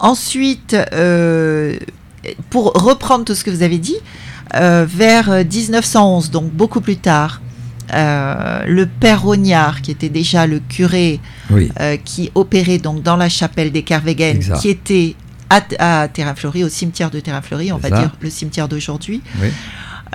Ensuite, 0.00 0.74
euh, 0.92 1.76
pour 2.48 2.72
reprendre 2.72 3.24
tout 3.24 3.34
ce 3.34 3.44
que 3.44 3.50
vous 3.50 3.62
avez 3.62 3.78
dit, 3.78 3.96
euh, 4.56 4.84
vers 4.88 5.44
1911, 5.44 6.30
donc 6.30 6.50
beaucoup 6.50 6.80
plus 6.80 6.96
tard, 6.96 7.40
euh, 7.92 8.64
le 8.66 8.86
père 8.86 9.22
Rognard, 9.22 9.82
qui 9.82 9.90
était 9.90 10.08
déjà 10.08 10.46
le 10.46 10.60
curé 10.60 11.20
Oui, 11.50 11.70
euh, 11.80 11.96
qui 12.04 12.30
opérait 12.34 12.78
donc 12.78 13.02
dans 13.02 13.16
la 13.16 13.28
chapelle 13.28 13.72
des 13.72 13.82
Kervegen, 13.82 14.38
qui 14.60 14.68
était 14.68 15.14
à, 15.50 15.60
à 16.02 16.08
Terrain-Fleury, 16.08 16.64
au 16.64 16.68
cimetière 16.68 17.10
de 17.10 17.20
Terrain-Fleury, 17.20 17.72
on 17.72 17.80
C'est 17.82 17.90
va 17.90 17.96
ça. 17.96 18.02
dire 18.02 18.12
le 18.20 18.30
cimetière 18.30 18.68
d'aujourd'hui, 18.68 19.20
oui, 19.42 19.48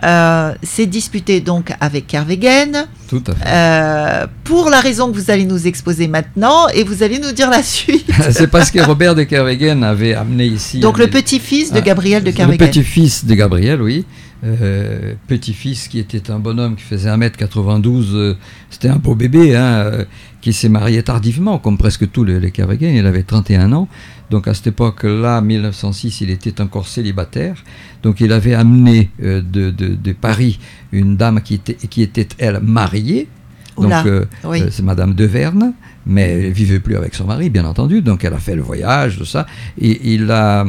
euh, 0.04 0.54
s'est 0.62 0.88
disputé 0.88 1.40
donc 1.40 1.72
avec 1.80 2.06
Kervegen 2.08 2.86
tout 3.08 3.24
à 3.28 3.34
fait. 3.34 3.44
euh, 3.48 4.28
pour 4.44 4.70
la 4.70 4.82
raison 4.82 5.10
que 5.10 5.16
vous 5.18 5.32
allez 5.32 5.46
nous 5.46 5.68
exposer 5.68 6.08
maintenant 6.10 6.68
et 6.74 6.84
vous 6.84 7.02
allez 7.02 7.18
nous 7.20 7.32
dire 7.32 7.50
la 7.50 7.64
suite. 7.64 8.06
C'est 8.32 8.48
parce 8.48 8.72
que 8.72 8.80
Robert 8.82 9.16
de 9.16 9.24
Kervegen 9.24 9.84
avait 9.86 10.14
amené 10.14 10.46
ici. 10.48 10.80
Donc 10.82 10.98
le 10.98 11.08
petit-fils 11.08 11.72
de 11.72 11.78
Ah, 11.78 11.82
Gabriel 11.82 12.24
de 12.24 12.30
Le 12.32 12.36
Kervegen. 12.36 12.58
petit-fils 12.68 13.24
de 13.26 13.34
Gabriel, 13.36 13.82
oui. 13.82 14.06
Euh, 14.44 15.14
petit-fils 15.28 15.88
qui 15.88 15.98
était 15.98 16.30
un 16.30 16.40
bonhomme 16.40 16.76
qui 16.76 16.84
faisait 16.84 17.10
1m92, 17.10 18.06
euh, 18.14 18.36
c'était 18.70 18.90
un 18.90 18.98
beau 18.98 19.16
bébé, 19.16 19.56
hein, 19.56 20.06
qui 20.42 20.52
s'est 20.54 20.70
marié 20.70 21.02
tardivement, 21.04 21.58
comme 21.58 21.78
presque 21.78 22.12
tous 22.12 22.24
les, 22.26 22.40
les 22.40 22.52
Kervegen, 22.52 22.94
il 22.96 23.06
avait 23.08 23.24
31 23.24 23.72
ans. 23.72 23.88
Donc 24.30 24.48
à 24.48 24.54
cette 24.54 24.68
époque-là, 24.68 25.42
1906, 25.42 26.22
il 26.22 26.30
était 26.32 26.60
encore 26.62 26.88
célibataire. 26.88 27.64
Donc 28.04 28.22
il 28.22 28.32
avait 28.32 28.54
amené 28.56 29.10
euh, 29.24 29.42
de, 29.42 29.70
de- 29.72 29.96
de 29.96 30.14
Paris 30.14 30.60
une 30.92 31.16
dame 31.18 31.42
qui 31.42 31.56
était, 31.56 31.76
qui 31.76 32.02
était 32.02 32.28
elle, 32.38 32.60
mariée. 32.62 33.28
Donc 33.78 33.92
euh, 34.08 34.26
oui. 34.46 34.62
euh, 34.62 34.68
c'est 34.72 34.84
Madame 34.84 35.14
de 35.14 35.26
Verne, 35.26 35.74
mais 36.06 36.46
elle 36.46 36.52
vivait 36.54 36.80
plus 36.80 36.96
avec 36.96 37.14
son 37.14 37.26
mari, 37.26 37.50
bien 37.50 37.66
entendu. 37.66 38.02
Donc 38.02 38.24
elle 38.24 38.34
a 38.34 38.38
fait 38.40 38.56
le 38.56 38.62
voyage, 38.62 39.18
tout 39.18 39.26
ça. 39.26 39.46
Et 39.80 40.14
il 40.14 40.32
a- 40.32 40.66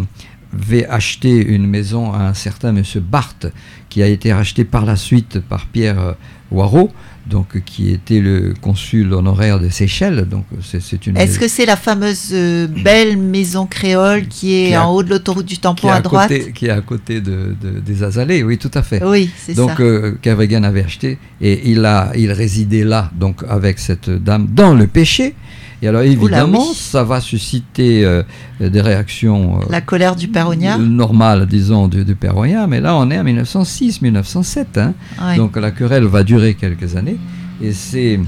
avait 0.62 0.86
acheté 0.86 1.30
une 1.46 1.66
maison 1.66 2.12
à 2.12 2.22
un 2.28 2.34
certain 2.34 2.72
monsieur 2.72 3.00
Barthes, 3.00 3.46
qui 3.88 4.02
a 4.02 4.06
été 4.06 4.32
racheté 4.32 4.64
par 4.64 4.84
la 4.86 4.96
suite 4.96 5.40
par 5.40 5.66
Pierre 5.66 6.14
Warraud, 6.50 6.90
donc 7.28 7.60
qui 7.64 7.90
était 7.90 8.20
le 8.20 8.54
consul 8.60 9.12
honoraire 9.12 9.58
de 9.58 9.68
Seychelles. 9.68 10.26
Donc 10.30 10.44
c'est 10.62 10.80
c'est 10.80 11.06
une 11.06 11.16
Est-ce 11.16 11.38
que 11.38 11.48
c'est 11.48 11.66
la 11.66 11.76
fameuse 11.76 12.30
euh, 12.32 12.66
belle 12.68 13.16
maison 13.16 13.66
créole 13.66 14.26
qui 14.28 14.54
est 14.54 14.66
Qui 14.68 14.72
est 14.72 14.76
en 14.76 14.92
haut 14.92 15.02
de 15.02 15.10
l'autoroute 15.10 15.46
du 15.46 15.58
tampon 15.58 15.88
est 15.88 15.90
à 15.90 15.94
à 15.96 16.00
droite 16.00 16.28
côté, 16.28 16.52
qui 16.52 16.66
est 16.66 16.70
à 16.70 16.80
côté 16.80 17.20
de, 17.20 17.54
de- 17.60 17.80
des 17.80 18.02
Azalées, 18.02 18.42
oui, 18.42 18.58
tout 18.58 18.70
à 18.74 18.82
fait. 18.82 19.02
Oui, 19.04 19.28
c'est 19.44 19.54
Donc 19.54 19.70
ça. 19.76 19.82
euh, 19.82 20.12
Kervegen 20.22 20.64
avait 20.64 20.84
acheté 20.84 21.18
et 21.40 21.70
il 21.70 21.84
a 21.84 22.12
il 22.16 22.30
résidait 22.32 22.84
là 22.84 23.10
donc 23.18 23.42
avec 23.48 23.78
cette 23.78 24.08
dame 24.10 24.46
dans 24.50 24.74
le 24.74 24.86
péché. 24.86 25.34
Et 25.82 25.88
alors 25.88 26.02
évidemment 26.02 26.58
oui. 26.70 26.74
ça 26.74 27.04
va 27.04 27.20
susciter 27.20 28.04
euh, 28.04 28.22
des 28.60 28.80
réactions 28.80 29.58
euh, 29.60 29.64
La 29.68 29.80
colère 29.82 30.16
du 30.16 30.28
père 30.28 30.48
Ognard. 30.48 30.78
euh, 30.80 30.82
normales 30.82 31.46
disons 31.46 31.86
du, 31.86 32.04
du 32.04 32.16
mais 32.68 32.80
là 32.80 32.96
on 32.96 33.10
est 33.10 33.18
en 33.18 33.24
1906 33.24 34.00
1907 34.00 34.78
hein. 34.78 34.94
Donc 35.36 35.56
la 35.56 35.70
querelle 35.70 36.04
va 36.04 36.22
durer 36.22 36.54
quelques 36.54 36.96
années 36.96 37.18
et 37.62 37.72
c'est 37.72 38.18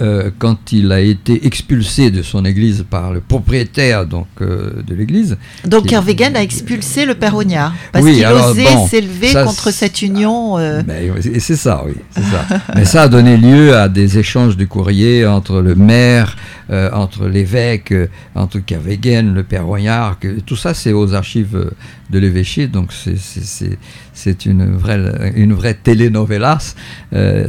euh, 0.00 0.30
quand 0.38 0.72
il 0.72 0.92
a 0.92 1.00
été 1.00 1.46
expulsé 1.46 2.10
de 2.10 2.22
son 2.22 2.44
église 2.44 2.84
par 2.88 3.12
le 3.12 3.20
propriétaire 3.20 4.06
donc 4.06 4.26
euh, 4.40 4.82
de 4.86 4.94
l'église 4.94 5.36
Donc 5.64 5.86
qui- 5.86 5.94
a 6.36 6.42
expulsé 6.42 7.04
le 7.06 7.14
père 7.14 7.34
Ognard 7.36 7.72
parce 7.92 8.04
Oui, 8.04 8.14
qu'il 8.16 8.26
osait 8.26 8.64
bon, 8.64 8.86
s'élever 8.88 9.32
contre 9.44 9.70
cette 9.72 10.02
union. 10.02 10.58
euh, 10.58 10.82
Ben, 10.82 11.10
oui, 11.14 11.30
et 11.34 11.40
c'est 11.40 11.56
ça, 11.56 11.82
oui, 11.86 11.94
ça. 12.14 12.58
Mais 12.74 12.84
ça 12.84 13.02
a 13.02 13.08
donné 13.08 13.36
lieu 13.36 13.76
à 13.76 13.88
des 13.88 14.18
échanges 14.18 14.56
de 14.56 14.64
courriers 14.64 15.26
entre 15.26 15.60
le 15.60 15.74
maire, 15.74 16.36
euh, 16.70 16.88
entre 16.92 17.26
l'évêque, 17.26 17.90
euh, 17.90 18.06
entre 18.36 18.60
Kervegen, 18.60 19.34
le 19.34 19.42
père 19.42 19.66
Rognard, 19.66 20.20
que, 20.20 20.38
tout 20.38 20.54
ça 20.54 20.72
c'est 20.72 20.92
aux 20.92 21.14
archives 21.14 21.56
euh, 21.56 21.70
de 22.10 22.18
l'évêché, 22.20 22.68
donc 22.68 22.92
c'est- 22.92 24.46
une 24.46 24.76
vraie, 24.76 25.32
une 25.34 25.52
vraie 25.52 25.74
telenovelas 25.74 26.74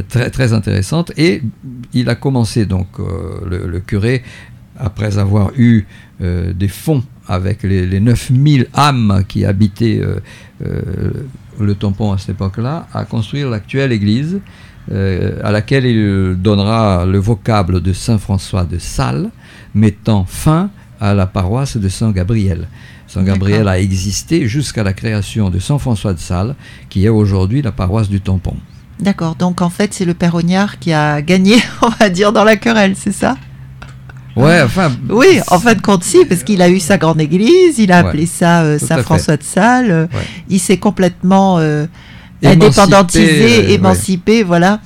très, 0.08 0.52
intéressante. 0.52 1.12
Et 1.16 1.42
il 1.92 2.08
a 2.08 2.14
commencé, 2.14 2.64
donc, 2.66 2.86
le, 2.98 3.78
curé, 3.80 4.22
après 4.78 5.18
avoir 5.18 5.52
eu 5.56 5.86
des 6.20 6.68
fonds 6.68 7.04
avec 7.28 7.62
les, 7.62 7.86
les 7.86 8.00
9000 8.00 8.68
âmes 8.74 9.22
qui 9.28 9.44
habitaient 9.44 10.00
le 11.60 11.74
tampon 11.74 12.12
à 12.12 12.18
cette 12.18 12.30
époque-là, 12.30 12.88
à 12.94 13.04
construire 13.04 13.50
l'actuelle 13.50 13.92
église, 13.92 14.40
euh, 14.90 15.38
à 15.44 15.52
laquelle 15.52 15.86
il 15.86 16.34
donnera 16.40 17.06
le 17.06 17.18
vocable 17.18 17.80
de 17.80 17.92
Saint 17.92 18.18
François 18.18 18.64
de 18.64 18.78
Sales, 18.78 19.30
mettant 19.74 20.24
fin 20.28 20.70
à 21.00 21.14
la 21.14 21.26
paroisse 21.26 21.76
de 21.76 21.88
Saint 21.88 22.10
Gabriel. 22.10 22.68
Saint 23.06 23.22
Gabriel 23.24 23.68
a 23.68 23.78
existé 23.78 24.46
jusqu'à 24.48 24.82
la 24.82 24.92
création 24.92 25.50
de 25.50 25.58
Saint 25.58 25.78
François 25.78 26.14
de 26.14 26.18
Sales, 26.18 26.54
qui 26.88 27.04
est 27.04 27.10
aujourd'hui 27.10 27.60
la 27.62 27.72
paroisse 27.72 28.08
du 28.08 28.20
tampon. 28.20 28.56
D'accord, 29.00 29.34
donc 29.34 29.60
en 29.62 29.70
fait 29.70 29.92
c'est 29.94 30.04
le 30.04 30.14
père 30.14 30.34
Ognard 30.34 30.78
qui 30.78 30.92
a 30.92 31.20
gagné, 31.22 31.56
on 31.82 31.88
va 31.88 32.08
dire, 32.08 32.32
dans 32.32 32.44
la 32.44 32.56
querelle, 32.56 32.94
c'est 32.96 33.12
ça? 33.12 33.36
Ouais, 34.34 34.62
enfin. 34.62 34.90
Oui, 35.10 35.40
en 35.48 35.58
fin 35.58 35.74
de 35.74 35.82
compte, 35.82 36.04
si, 36.04 36.24
parce 36.24 36.42
qu'il 36.42 36.62
a 36.62 36.70
eu 36.70 36.80
sa 36.80 36.96
grande 36.96 37.20
église, 37.20 37.78
il 37.78 37.92
a 37.92 38.00
Ouais, 38.02 38.08
appelé 38.08 38.24
ça 38.26 38.62
euh. 38.62 38.78
Saint-François 38.78 39.36
de 39.36 39.42
Sales, 39.42 39.90
euh, 39.90 40.06
Ouais. 40.06 40.24
il 40.48 40.58
s'est 40.58 40.78
complètement 40.78 41.58
euh, 41.58 41.84
indépendantisé, 42.50 43.72
émancipé, 43.74 44.42
voilà. 44.42 44.80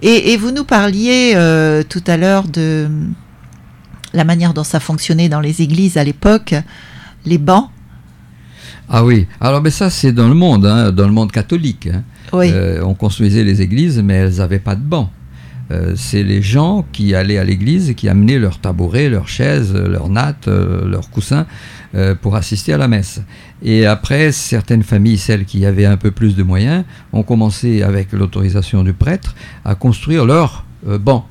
Et, 0.00 0.32
et 0.32 0.36
vous 0.36 0.50
nous 0.50 0.64
parliez 0.64 1.32
euh, 1.34 1.82
tout 1.88 2.02
à 2.06 2.16
l'heure 2.16 2.44
de 2.48 2.88
la 4.14 4.24
manière 4.24 4.52
dont 4.54 4.64
ça 4.64 4.80
fonctionnait 4.80 5.28
dans 5.28 5.40
les 5.40 5.62
églises 5.62 5.96
à 5.96 6.04
l'époque, 6.04 6.54
les 7.24 7.38
bancs. 7.38 7.68
Ah 8.88 9.04
oui, 9.04 9.26
alors 9.40 9.62
mais 9.62 9.70
ça 9.70 9.88
c'est 9.90 10.12
dans 10.12 10.28
le 10.28 10.34
monde, 10.34 10.66
hein, 10.66 10.90
dans 10.92 11.06
le 11.06 11.12
monde 11.12 11.32
catholique. 11.32 11.86
hein. 11.92 12.02
Oui, 12.32 12.50
Euh, 12.52 12.82
on 12.82 12.94
construisait 12.94 13.44
les 13.44 13.62
églises, 13.62 14.00
mais 14.02 14.14
elles 14.14 14.36
n'avaient 14.36 14.58
pas 14.58 14.74
de 14.74 14.82
banc. 14.82 15.10
Euh, 15.70 15.92
c'est 15.96 16.22
les 16.22 16.42
gens 16.42 16.84
qui 16.92 17.14
allaient 17.14 17.38
à 17.38 17.44
l'église 17.44 17.88
et 17.90 17.94
qui 17.94 18.08
amenaient 18.08 18.38
leurs 18.38 18.58
tabourets, 18.58 19.08
leurs 19.08 19.28
chaises, 19.28 19.72
leurs 19.74 20.08
nattes, 20.08 20.48
leurs 20.48 21.08
coussins 21.10 21.46
euh, 21.94 22.14
pour 22.14 22.36
assister 22.36 22.72
à 22.72 22.78
la 22.78 22.88
messe. 22.88 23.20
Et 23.62 23.86
après, 23.86 24.32
certaines 24.32 24.82
familles, 24.82 25.18
celles 25.18 25.44
qui 25.44 25.64
avaient 25.66 25.84
un 25.86 25.96
peu 25.96 26.10
plus 26.10 26.34
de 26.36 26.42
moyens, 26.42 26.84
ont 27.12 27.22
commencé, 27.22 27.82
avec 27.82 28.12
l'autorisation 28.12 28.82
du 28.82 28.92
prêtre, 28.92 29.34
à 29.64 29.74
construire 29.74 30.24
leur 30.24 30.64
euh, 30.88 30.98
banc. 30.98 31.26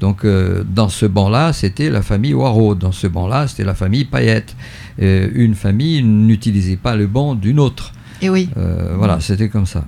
Donc, 0.00 0.24
euh, 0.24 0.64
dans 0.68 0.88
ce 0.88 1.06
banc-là, 1.06 1.52
c'était 1.52 1.88
la 1.88 2.02
famille 2.02 2.34
Waro. 2.34 2.74
Dans 2.74 2.92
ce 2.92 3.06
banc-là, 3.06 3.48
c'était 3.48 3.64
la 3.64 3.74
famille 3.74 4.04
Payette. 4.04 4.54
Une 4.98 5.54
famille 5.54 6.02
n'utilisait 6.02 6.76
pas 6.76 6.94
le 6.94 7.06
banc 7.06 7.34
d'une 7.34 7.58
autre. 7.58 7.92
et 8.20 8.28
oui, 8.28 8.48
Euh, 8.56 8.94
voilà, 8.96 9.18
c'était 9.20 9.48
comme 9.48 9.66
ça. 9.66 9.84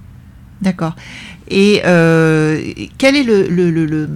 d'accord. 0.62 0.96
Et 1.48 1.82
euh, 1.84 2.60
quel 2.98 3.14
est 3.16 3.22
le, 3.22 3.46
le, 3.48 3.70
le, 3.70 4.08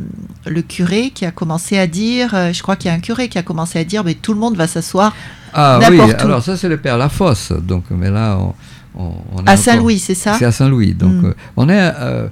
le- 0.46 0.62
curé 0.62 1.10
qui 1.14 1.24
a 1.24 1.30
commencé 1.30 1.78
à 1.78 1.86
dire, 1.86 2.34
euh, 2.34 2.52
je 2.52 2.60
crois 2.62 2.74
qu'il 2.76 2.88
y 2.90 2.92
a 2.92 2.96
un 2.96 3.00
curé 3.00 3.28
qui 3.28 3.38
a 3.38 3.42
commencé 3.42 3.78
à 3.78 3.84
dire, 3.84 4.02
mais 4.04 4.14
tout 4.14 4.32
le 4.34 4.40
monde 4.40 4.56
va 4.56 4.66
s'asseoir 4.66 5.14
Ah 5.54 5.78
oui, 5.90 5.98
où. 6.00 6.02
alors 6.24 6.42
ça 6.42 6.56
c'est 6.56 6.68
le 6.68 6.76
père 6.78 6.98
Lafosse. 6.98 7.52
Donc, 7.52 7.84
mais 7.90 8.10
là, 8.10 8.36
on, 8.40 8.54
on, 9.02 9.12
on 9.36 9.44
est 9.44 9.48
à 9.50 9.56
Saint-Louis, 9.56 10.00
c'est 10.00 10.14
ça 10.16 10.34
C'est 10.38 10.44
à 10.44 10.50
Saint-Louis. 10.52 10.94
Donc, 10.94 11.12
Mm. 11.12 11.24
euh, 11.26 11.34
on 11.56 11.68
est. 11.68 11.92
euh, 12.00 12.26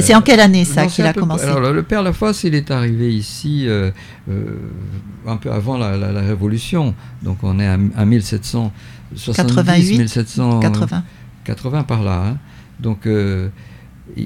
C'est 0.00 0.14
en 0.14 0.22
quelle 0.22 0.40
année 0.40 0.64
ça 0.64 0.86
qu'il 0.86 1.04
a 1.04 1.12
peu- 1.12 1.20
commencé 1.20 1.44
alors, 1.44 1.72
le 1.72 1.82
père 1.82 2.02
Lafosse, 2.02 2.44
il 2.44 2.54
est 2.54 2.70
arrivé 2.70 3.14
ici 3.14 3.68
un 5.26 5.36
peu 5.36 5.50
avant 5.52 5.76
la, 5.76 5.96
la- 5.98 6.12
la 6.12 6.20
Révolution. 6.22 6.94
Donc, 7.22 7.38
on 7.42 7.58
est 7.60 7.66
à, 7.66 7.74
à 7.96 8.04
1770, 8.06 9.36
88, 9.36 9.98
1780 9.98 11.02
80. 11.44 11.82
par 11.82 12.02
là. 12.02 12.22
hein. 12.28 12.36
Donc, 12.80 13.06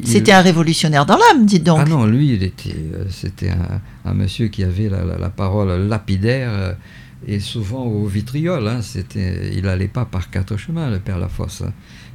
C'était 0.04 0.32
un 0.32 0.40
révolutionnaire 0.40 1.06
dans 1.06 1.16
l'âme, 1.16 1.46
dites 1.46 1.62
donc. 1.64 1.78
Ah 1.80 1.84
non, 1.88 2.04
lui, 2.06 2.34
il 2.34 2.42
était, 2.42 2.74
euh, 2.94 3.04
c'était 3.10 3.50
un, 3.50 3.80
un 4.04 4.14
monsieur 4.14 4.48
qui 4.48 4.64
avait 4.64 4.88
la, 4.88 5.04
la- 5.04 5.18
la 5.18 5.28
parole 5.30 5.86
lapidaire 5.88 6.50
euh, 6.52 6.72
et 7.26 7.38
souvent 7.40 7.84
au 7.84 8.06
vitriol. 8.06 8.66
hein. 8.66 8.80
c'était, 8.82 9.50
il 9.54 9.62
n'allait 9.64 9.86
pas 9.88 10.04
par 10.04 10.30
quatre 10.30 10.56
chemins, 10.56 10.90
le 10.90 10.98
père 10.98 11.18
Lafosse. 11.18 11.62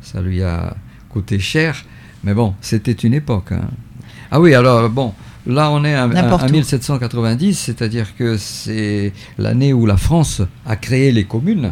Ça 0.01 0.22
lui 0.22 0.43
a 0.43 0.76
coûté 1.09 1.39
cher, 1.39 1.86
mais 2.24 2.34
bon, 2.34 2.53
c'était 2.61 2.91
une 2.91 3.14
époque. 3.14 3.51
hein. 3.53 3.70
Ah 4.30 4.41
oui, 4.41 4.53
alors 4.55 4.89
bon, 4.89 5.14
là 5.47 5.70
on 5.72 5.86
est 5.86 5.93
à, 5.93 6.03
à- 6.03 6.07
N'importe 6.07 6.43
à 6.43 6.47
où. 6.47 6.51
1790, 6.51 7.53
c'est-à-dire 7.57 8.16
que 8.18 8.36
c'est 8.38 9.14
l'année 9.38 9.72
où 9.74 9.86
la 9.86 9.97
France 9.97 10.41
a 10.66 10.76
créé 10.76 11.11
les 11.14 11.24
communes. 11.24 11.72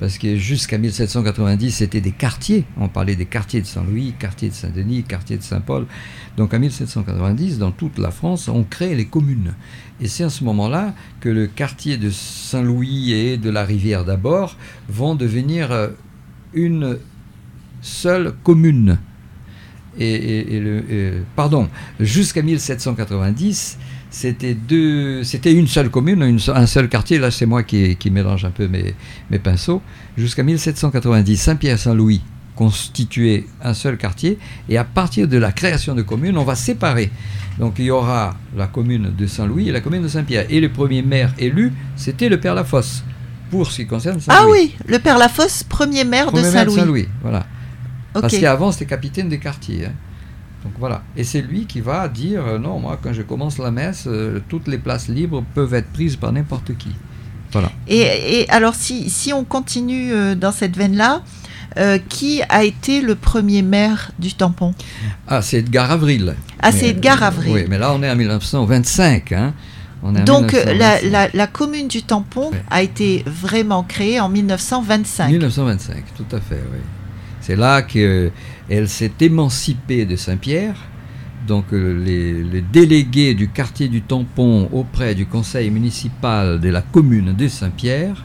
Parce 0.00 0.18
que 0.18 0.36
jusqu'à 0.36 0.76
1790, 0.76 1.70
c'était 1.70 2.00
des 2.00 2.10
quartiers. 2.10 2.64
On 2.78 2.88
parlait 2.88 3.14
des 3.14 3.26
quartiers 3.26 3.60
de 3.60 3.66
Saint-Louis, 3.66 4.14
quartier 4.18 4.48
de 4.48 4.54
Saint-Denis, 4.54 5.04
quartier 5.04 5.36
de 5.36 5.42
Saint-Paul. 5.42 5.86
Donc 6.36 6.52
en 6.52 6.58
1790, 6.58 7.58
dans 7.58 7.70
toute 7.70 7.98
la 7.98 8.10
France, 8.10 8.48
on 8.48 8.64
crée 8.64 8.94
les 8.94 9.06
communes. 9.06 9.54
Et 10.00 10.08
c'est 10.08 10.24
à 10.24 10.30
ce 10.30 10.42
moment-là 10.44 10.94
que 11.20 11.28
le 11.28 11.46
quartier 11.46 11.96
de 11.96 12.10
Saint-Louis 12.10 13.12
et 13.12 13.36
de 13.36 13.50
la 13.50 13.64
Rivière 13.64 14.04
d'abord 14.04 14.56
vont 14.88 15.14
devenir 15.14 15.70
euh, 15.70 15.88
une 16.52 16.98
seule 17.80 18.32
commune. 18.42 18.98
Euh, 20.00 21.22
pardon, 21.36 21.68
jusqu'à 22.00 22.42
1790, 22.42 23.78
c'était 24.14 24.54
deux, 24.54 25.24
c'était 25.24 25.52
une 25.52 25.66
seule 25.66 25.90
commune, 25.90 26.22
une 26.22 26.38
un 26.54 26.66
seul 26.66 26.88
quartier. 26.88 27.18
Là, 27.18 27.32
c'est 27.32 27.46
moi 27.46 27.64
qui, 27.64 27.96
qui 27.96 28.10
mélange 28.10 28.44
un 28.44 28.50
peu 28.50 28.68
mes, 28.68 28.94
mes 29.30 29.40
pinceaux. 29.40 29.82
Jusqu'à 30.16 30.44
1790, 30.44 31.36
Saint-Pierre-Saint-Louis 31.36 32.22
constituait 32.54 33.44
un 33.62 33.74
seul 33.74 33.96
quartier. 33.96 34.38
Et 34.68 34.78
à 34.78 34.84
partir 34.84 35.26
de 35.26 35.36
la 35.36 35.50
création 35.50 35.96
de 35.96 36.02
communes, 36.02 36.38
on 36.38 36.44
va 36.44 36.54
séparer. 36.54 37.10
Donc 37.58 37.74
il 37.78 37.86
y 37.86 37.90
aura 37.90 38.36
la 38.56 38.68
commune 38.68 39.12
de 39.18 39.26
Saint-Louis 39.26 39.68
et 39.68 39.72
la 39.72 39.80
commune 39.80 40.02
de 40.02 40.08
Saint-Pierre. 40.08 40.46
Et 40.48 40.60
le 40.60 40.68
premier 40.68 41.02
maire 41.02 41.34
élu, 41.38 41.72
c'était 41.96 42.28
le 42.28 42.38
père 42.38 42.54
Lafosse, 42.54 43.02
pour 43.50 43.68
ce 43.70 43.78
qui 43.78 43.86
concerne 43.86 44.20
Saint-Louis. 44.20 44.38
Ah 44.40 44.48
oui, 44.48 44.76
le 44.86 45.00
père 45.00 45.18
Lafosse, 45.18 45.64
premier 45.64 46.04
maire 46.04 46.26
Premier 46.26 46.44
de 46.44 46.50
maire 46.52 46.70
Saint-Louis. 46.70 47.08
voilà. 47.20 47.46
Parce 48.12 48.38
qu'avant, 48.38 48.70
c'était 48.70 48.86
capitaine 48.86 49.28
des 49.28 49.38
quartiers. 49.40 49.86
hein. 49.86 49.92
Donc 50.64 50.72
voilà. 50.78 51.02
Et 51.16 51.24
c'est 51.24 51.42
lui 51.42 51.66
qui 51.66 51.80
va 51.80 52.08
dire 52.08 52.42
euh, 52.46 52.58
non, 52.58 52.78
moi, 52.80 52.98
quand 53.02 53.12
je 53.12 53.22
commence 53.22 53.58
la 53.58 53.70
messe, 53.70 54.04
euh, 54.06 54.40
toutes 54.48 54.66
les 54.66 54.78
places 54.78 55.08
libres 55.08 55.44
peuvent 55.54 55.74
être 55.74 55.92
prises 55.92 56.16
par 56.16 56.32
n'importe 56.32 56.76
qui. 56.78 56.88
Voilà. 57.52 57.70
Et, 57.86 58.00
et 58.40 58.50
alors, 58.50 58.74
si, 58.74 59.08
si 59.10 59.32
on 59.32 59.44
continue 59.44 60.12
euh, 60.12 60.34
dans 60.34 60.52
cette 60.52 60.76
veine-là, 60.76 61.22
qui 62.08 62.40
a 62.48 62.62
été 62.62 63.00
le 63.00 63.16
premier 63.16 63.60
maire 63.62 64.12
du 64.20 64.32
tampon? 64.32 64.74
Ah, 65.26 65.42
c'est 65.42 65.56
Edgar 65.58 65.90
Avril. 65.90 66.36
Ah, 66.62 66.70
c'est 66.70 66.90
Edgar 66.90 67.20
Avril. 67.24 67.52
Oui, 67.52 67.64
mais 67.68 67.78
là, 67.78 67.92
on 67.92 68.00
est 68.04 68.08
en 68.08 68.14
1925. 68.14 69.32
hein. 69.32 69.52
On 70.04 70.14
est 70.14 70.20
en 70.20 70.24
Donc, 70.24 70.52
la, 70.52 71.00
1925. 71.00 71.10
la- 71.10 71.28
la 71.34 71.46
commune 71.48 71.88
du 71.88 72.04
tampon 72.04 72.50
Ouais. 72.52 72.62
a 72.70 72.80
été 72.82 73.24
vraiment 73.26 73.82
créée 73.82 74.20
en 74.20 74.28
1925. 74.28 75.28
1925, 75.30 76.04
tout 76.16 76.36
à 76.36 76.38
fait, 76.40 76.62
oui. 76.72 76.78
C'est 77.40 77.56
là 77.56 77.82
qu'elle 78.68 78.88
s'est 78.88 79.12
émancipée 79.20 80.06
de 80.06 80.16
Saint-Pierre. 80.16 80.76
Donc 81.46 81.66
euh, 81.72 82.02
les, 82.02 82.62
délégués 82.62 83.34
du 83.34 83.48
quartier 83.48 83.88
du 83.88 84.00
Tampon 84.02 84.68
auprès 84.72 85.14
du 85.14 85.26
conseil 85.26 85.70
municipal 85.70 86.58
de 86.60 86.68
la 86.70 86.80
commune 86.80 87.34
de 87.34 87.48
Saint-Pierre 87.48 88.24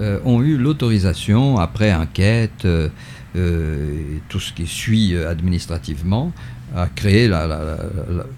euh, 0.00 0.18
ont 0.24 0.42
eu 0.42 0.56
l'autorisation, 0.56 1.58
après 1.58 1.94
enquête, 1.94 2.64
euh, 2.64 2.88
et 3.36 4.20
tout 4.28 4.40
ce 4.40 4.52
qui 4.52 4.66
suit 4.66 5.16
administrativement, 5.16 6.32
à 6.74 6.86
créer 6.88 7.30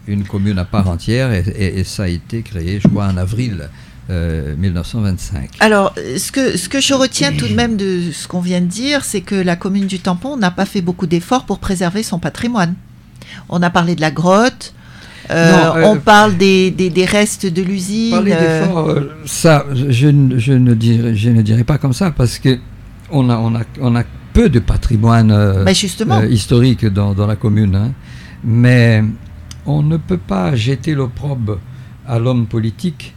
une 0.06 0.24
commune 0.24 0.58
à 0.58 0.64
part 0.64 0.88
entière. 0.88 1.32
Et- 1.32 1.78
et 1.78 1.84
ça 1.84 2.02
a 2.04 2.08
été 2.08 2.42
créé, 2.42 2.80
je 2.80 2.88
crois, 2.88 3.06
en 3.06 3.16
avril 3.16 3.70
euh, 4.10 4.54
1925. 4.56 5.50
Alors, 5.60 5.94
euh, 5.98 6.18
ce 6.18 6.32
que, 6.32 6.56
ce 6.56 6.68
que 6.68 6.80
je 6.80 6.94
retiens 6.94 7.32
tout 7.32 7.46
de 7.48 7.54
même 7.54 7.76
de 7.76 8.10
ce 8.12 8.26
qu'on 8.28 8.40
vient 8.40 8.60
de 8.60 8.66
dire, 8.66 9.04
c'est 9.04 9.20
que 9.20 9.34
la 9.34 9.56
commune 9.56 9.86
du 9.86 9.98
tampon 10.00 10.36
n'a 10.36 10.50
pas 10.50 10.64
fait 10.66 10.80
beaucoup 10.80 11.06
d'efforts 11.06 11.46
pour 11.46 11.58
préserver 11.60 12.02
son 12.02 12.18
patrimoine. 12.18 12.74
On 13.48 13.62
a 13.62 13.70
parlé 13.70 13.94
de 13.94 14.00
la 14.00 14.10
grotte, 14.10 14.74
euh, 15.30 15.52
Non, 15.52 15.76
euh, 15.76 15.82
on 15.86 15.98
parle 15.98 16.36
des, 16.36 16.70
des- 16.72 16.90
des 16.90 17.04
restes 17.04 17.46
de 17.46 17.62
l'usine. 17.62 18.10
Parler 18.10 18.32
euh, 18.34 19.06
ça, 19.26 19.64
je, 19.72 20.08
ne- 20.08 20.38
je 20.38 20.52
ne 20.54 20.74
dirais, 20.74 21.14
je 21.14 21.30
ne 21.30 21.42
dirais 21.42 21.62
pas 21.64 21.78
comme 21.78 21.92
ça 21.92 22.10
parce 22.10 22.38
que 22.38 22.58
on 23.12 23.30
a, 23.30 23.36
on 23.36 23.54
a, 23.54 23.62
on 23.80 23.94
a 23.96 24.02
peu 24.32 24.48
de 24.48 24.58
patrimoine 24.60 25.32
ben 25.64 25.74
historique 26.30 26.84
dans, 26.86 27.14
dans 27.14 27.26
la 27.26 27.36
commune, 27.36 27.74
hein. 27.76 27.92
mais 28.44 29.02
on 29.66 29.82
ne 29.82 29.96
peut 29.96 30.16
pas 30.18 30.54
jeter 30.56 30.94
l'opprobre 30.94 31.58
à 32.06 32.18
l'homme 32.18 32.46
politique 32.46 33.14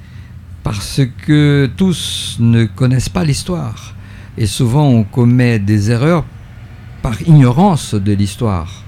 parce 0.64 1.02
que 1.26 1.70
tous 1.78 2.38
ne 2.40 2.66
connaissent 2.66 3.10
pas 3.10 3.24
l'histoire 3.24 3.94
et 4.38 4.46
souvent 4.46 4.88
on 4.88 5.04
commet 5.04 5.60
des 5.60 5.92
erreurs 5.92 6.26
par 7.02 7.22
ignorance 7.22 7.94
de 7.96 8.14
l'histoire. 8.14 8.84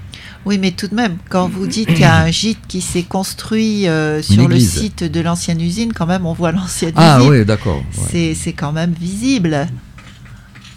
oui, 0.46 0.58
mais 0.58 0.70
tout 0.70 0.86
de 0.88 0.94
même, 0.94 1.16
quand 1.28 1.48
vous 1.48 1.66
dites 1.66 1.88
qu'il 1.88 2.00
y 2.00 2.04
a 2.04 2.16
un 2.22 2.30
gîte 2.30 2.60
qui 2.68 2.80
s'est 2.80 3.02
construit 3.02 3.88
euh, 3.88 4.22
sur 4.22 4.48
le 4.48 4.58
site 4.58 5.04
de 5.04 5.20
l'ancienne 5.20 5.60
usine, 5.60 5.92
quand 5.92 6.06
même, 6.06 6.24
on 6.24 6.32
voit 6.32 6.52
l'ancienne 6.52 6.92
Ah 6.96 7.18
usine. 7.18 7.30
oui, 7.30 7.44
d'accord. 7.44 7.82
ouais. 8.12 8.34
C'est 8.34 8.52
quand 8.52 8.72
même 8.72 8.92
visible. 8.98 9.66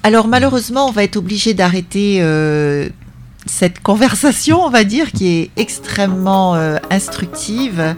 Alors 0.03 0.27
malheureusement, 0.27 0.87
on 0.87 0.91
va 0.91 1.03
être 1.03 1.17
obligé 1.17 1.53
d'arrêter 1.53 2.17
euh, 2.21 2.89
cette 3.45 3.79
conversation, 3.81 4.61
on 4.63 4.69
va 4.69 4.83
dire, 4.83 5.11
qui 5.11 5.27
est 5.27 5.49
extrêmement 5.55 6.55
euh, 6.55 6.77
instructive. 6.89 7.95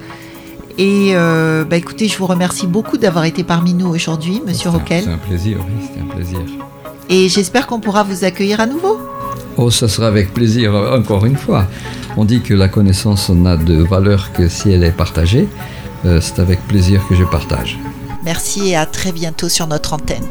Et 0.81 1.11
euh, 1.13 1.63
bah, 1.63 1.77
écoutez, 1.77 2.07
je 2.07 2.17
vous 2.17 2.25
remercie 2.25 2.65
beaucoup 2.65 2.97
d'avoir 2.97 3.25
été 3.25 3.43
parmi 3.43 3.75
nous 3.75 3.85
aujourd'hui, 3.85 4.41
Monsieur 4.47 4.71
Roquel. 4.71 5.03
C'est 5.03 5.11
un 5.11 5.17
plaisir, 5.19 5.59
oui, 5.59 5.87
c'est 5.93 6.01
un 6.01 6.05
plaisir. 6.05 6.39
Et 7.07 7.29
j'espère 7.29 7.67
qu'on 7.67 7.79
pourra 7.79 8.01
vous 8.01 8.23
accueillir 8.23 8.59
à 8.59 8.65
nouveau. 8.65 8.99
Oh, 9.57 9.69
ça 9.69 9.87
sera 9.87 10.07
avec 10.07 10.33
plaisir, 10.33 10.73
encore 10.73 11.27
une 11.27 11.37
fois. 11.37 11.67
On 12.17 12.25
dit 12.25 12.41
que 12.41 12.55
la 12.55 12.67
connaissance 12.67 13.29
n'a 13.29 13.57
de 13.57 13.75
valeur 13.75 14.33
que 14.33 14.47
si 14.47 14.71
elle 14.71 14.83
est 14.83 14.89
partagée. 14.89 15.47
Euh, 16.05 16.19
c'est 16.19 16.39
avec 16.39 16.59
plaisir 16.67 17.07
que 17.07 17.13
je 17.13 17.25
partage. 17.25 17.77
Merci 18.23 18.69
et 18.69 18.75
à 18.75 18.87
très 18.87 19.11
bientôt 19.11 19.49
sur 19.49 19.67
notre 19.67 19.93
antenne. 19.93 20.25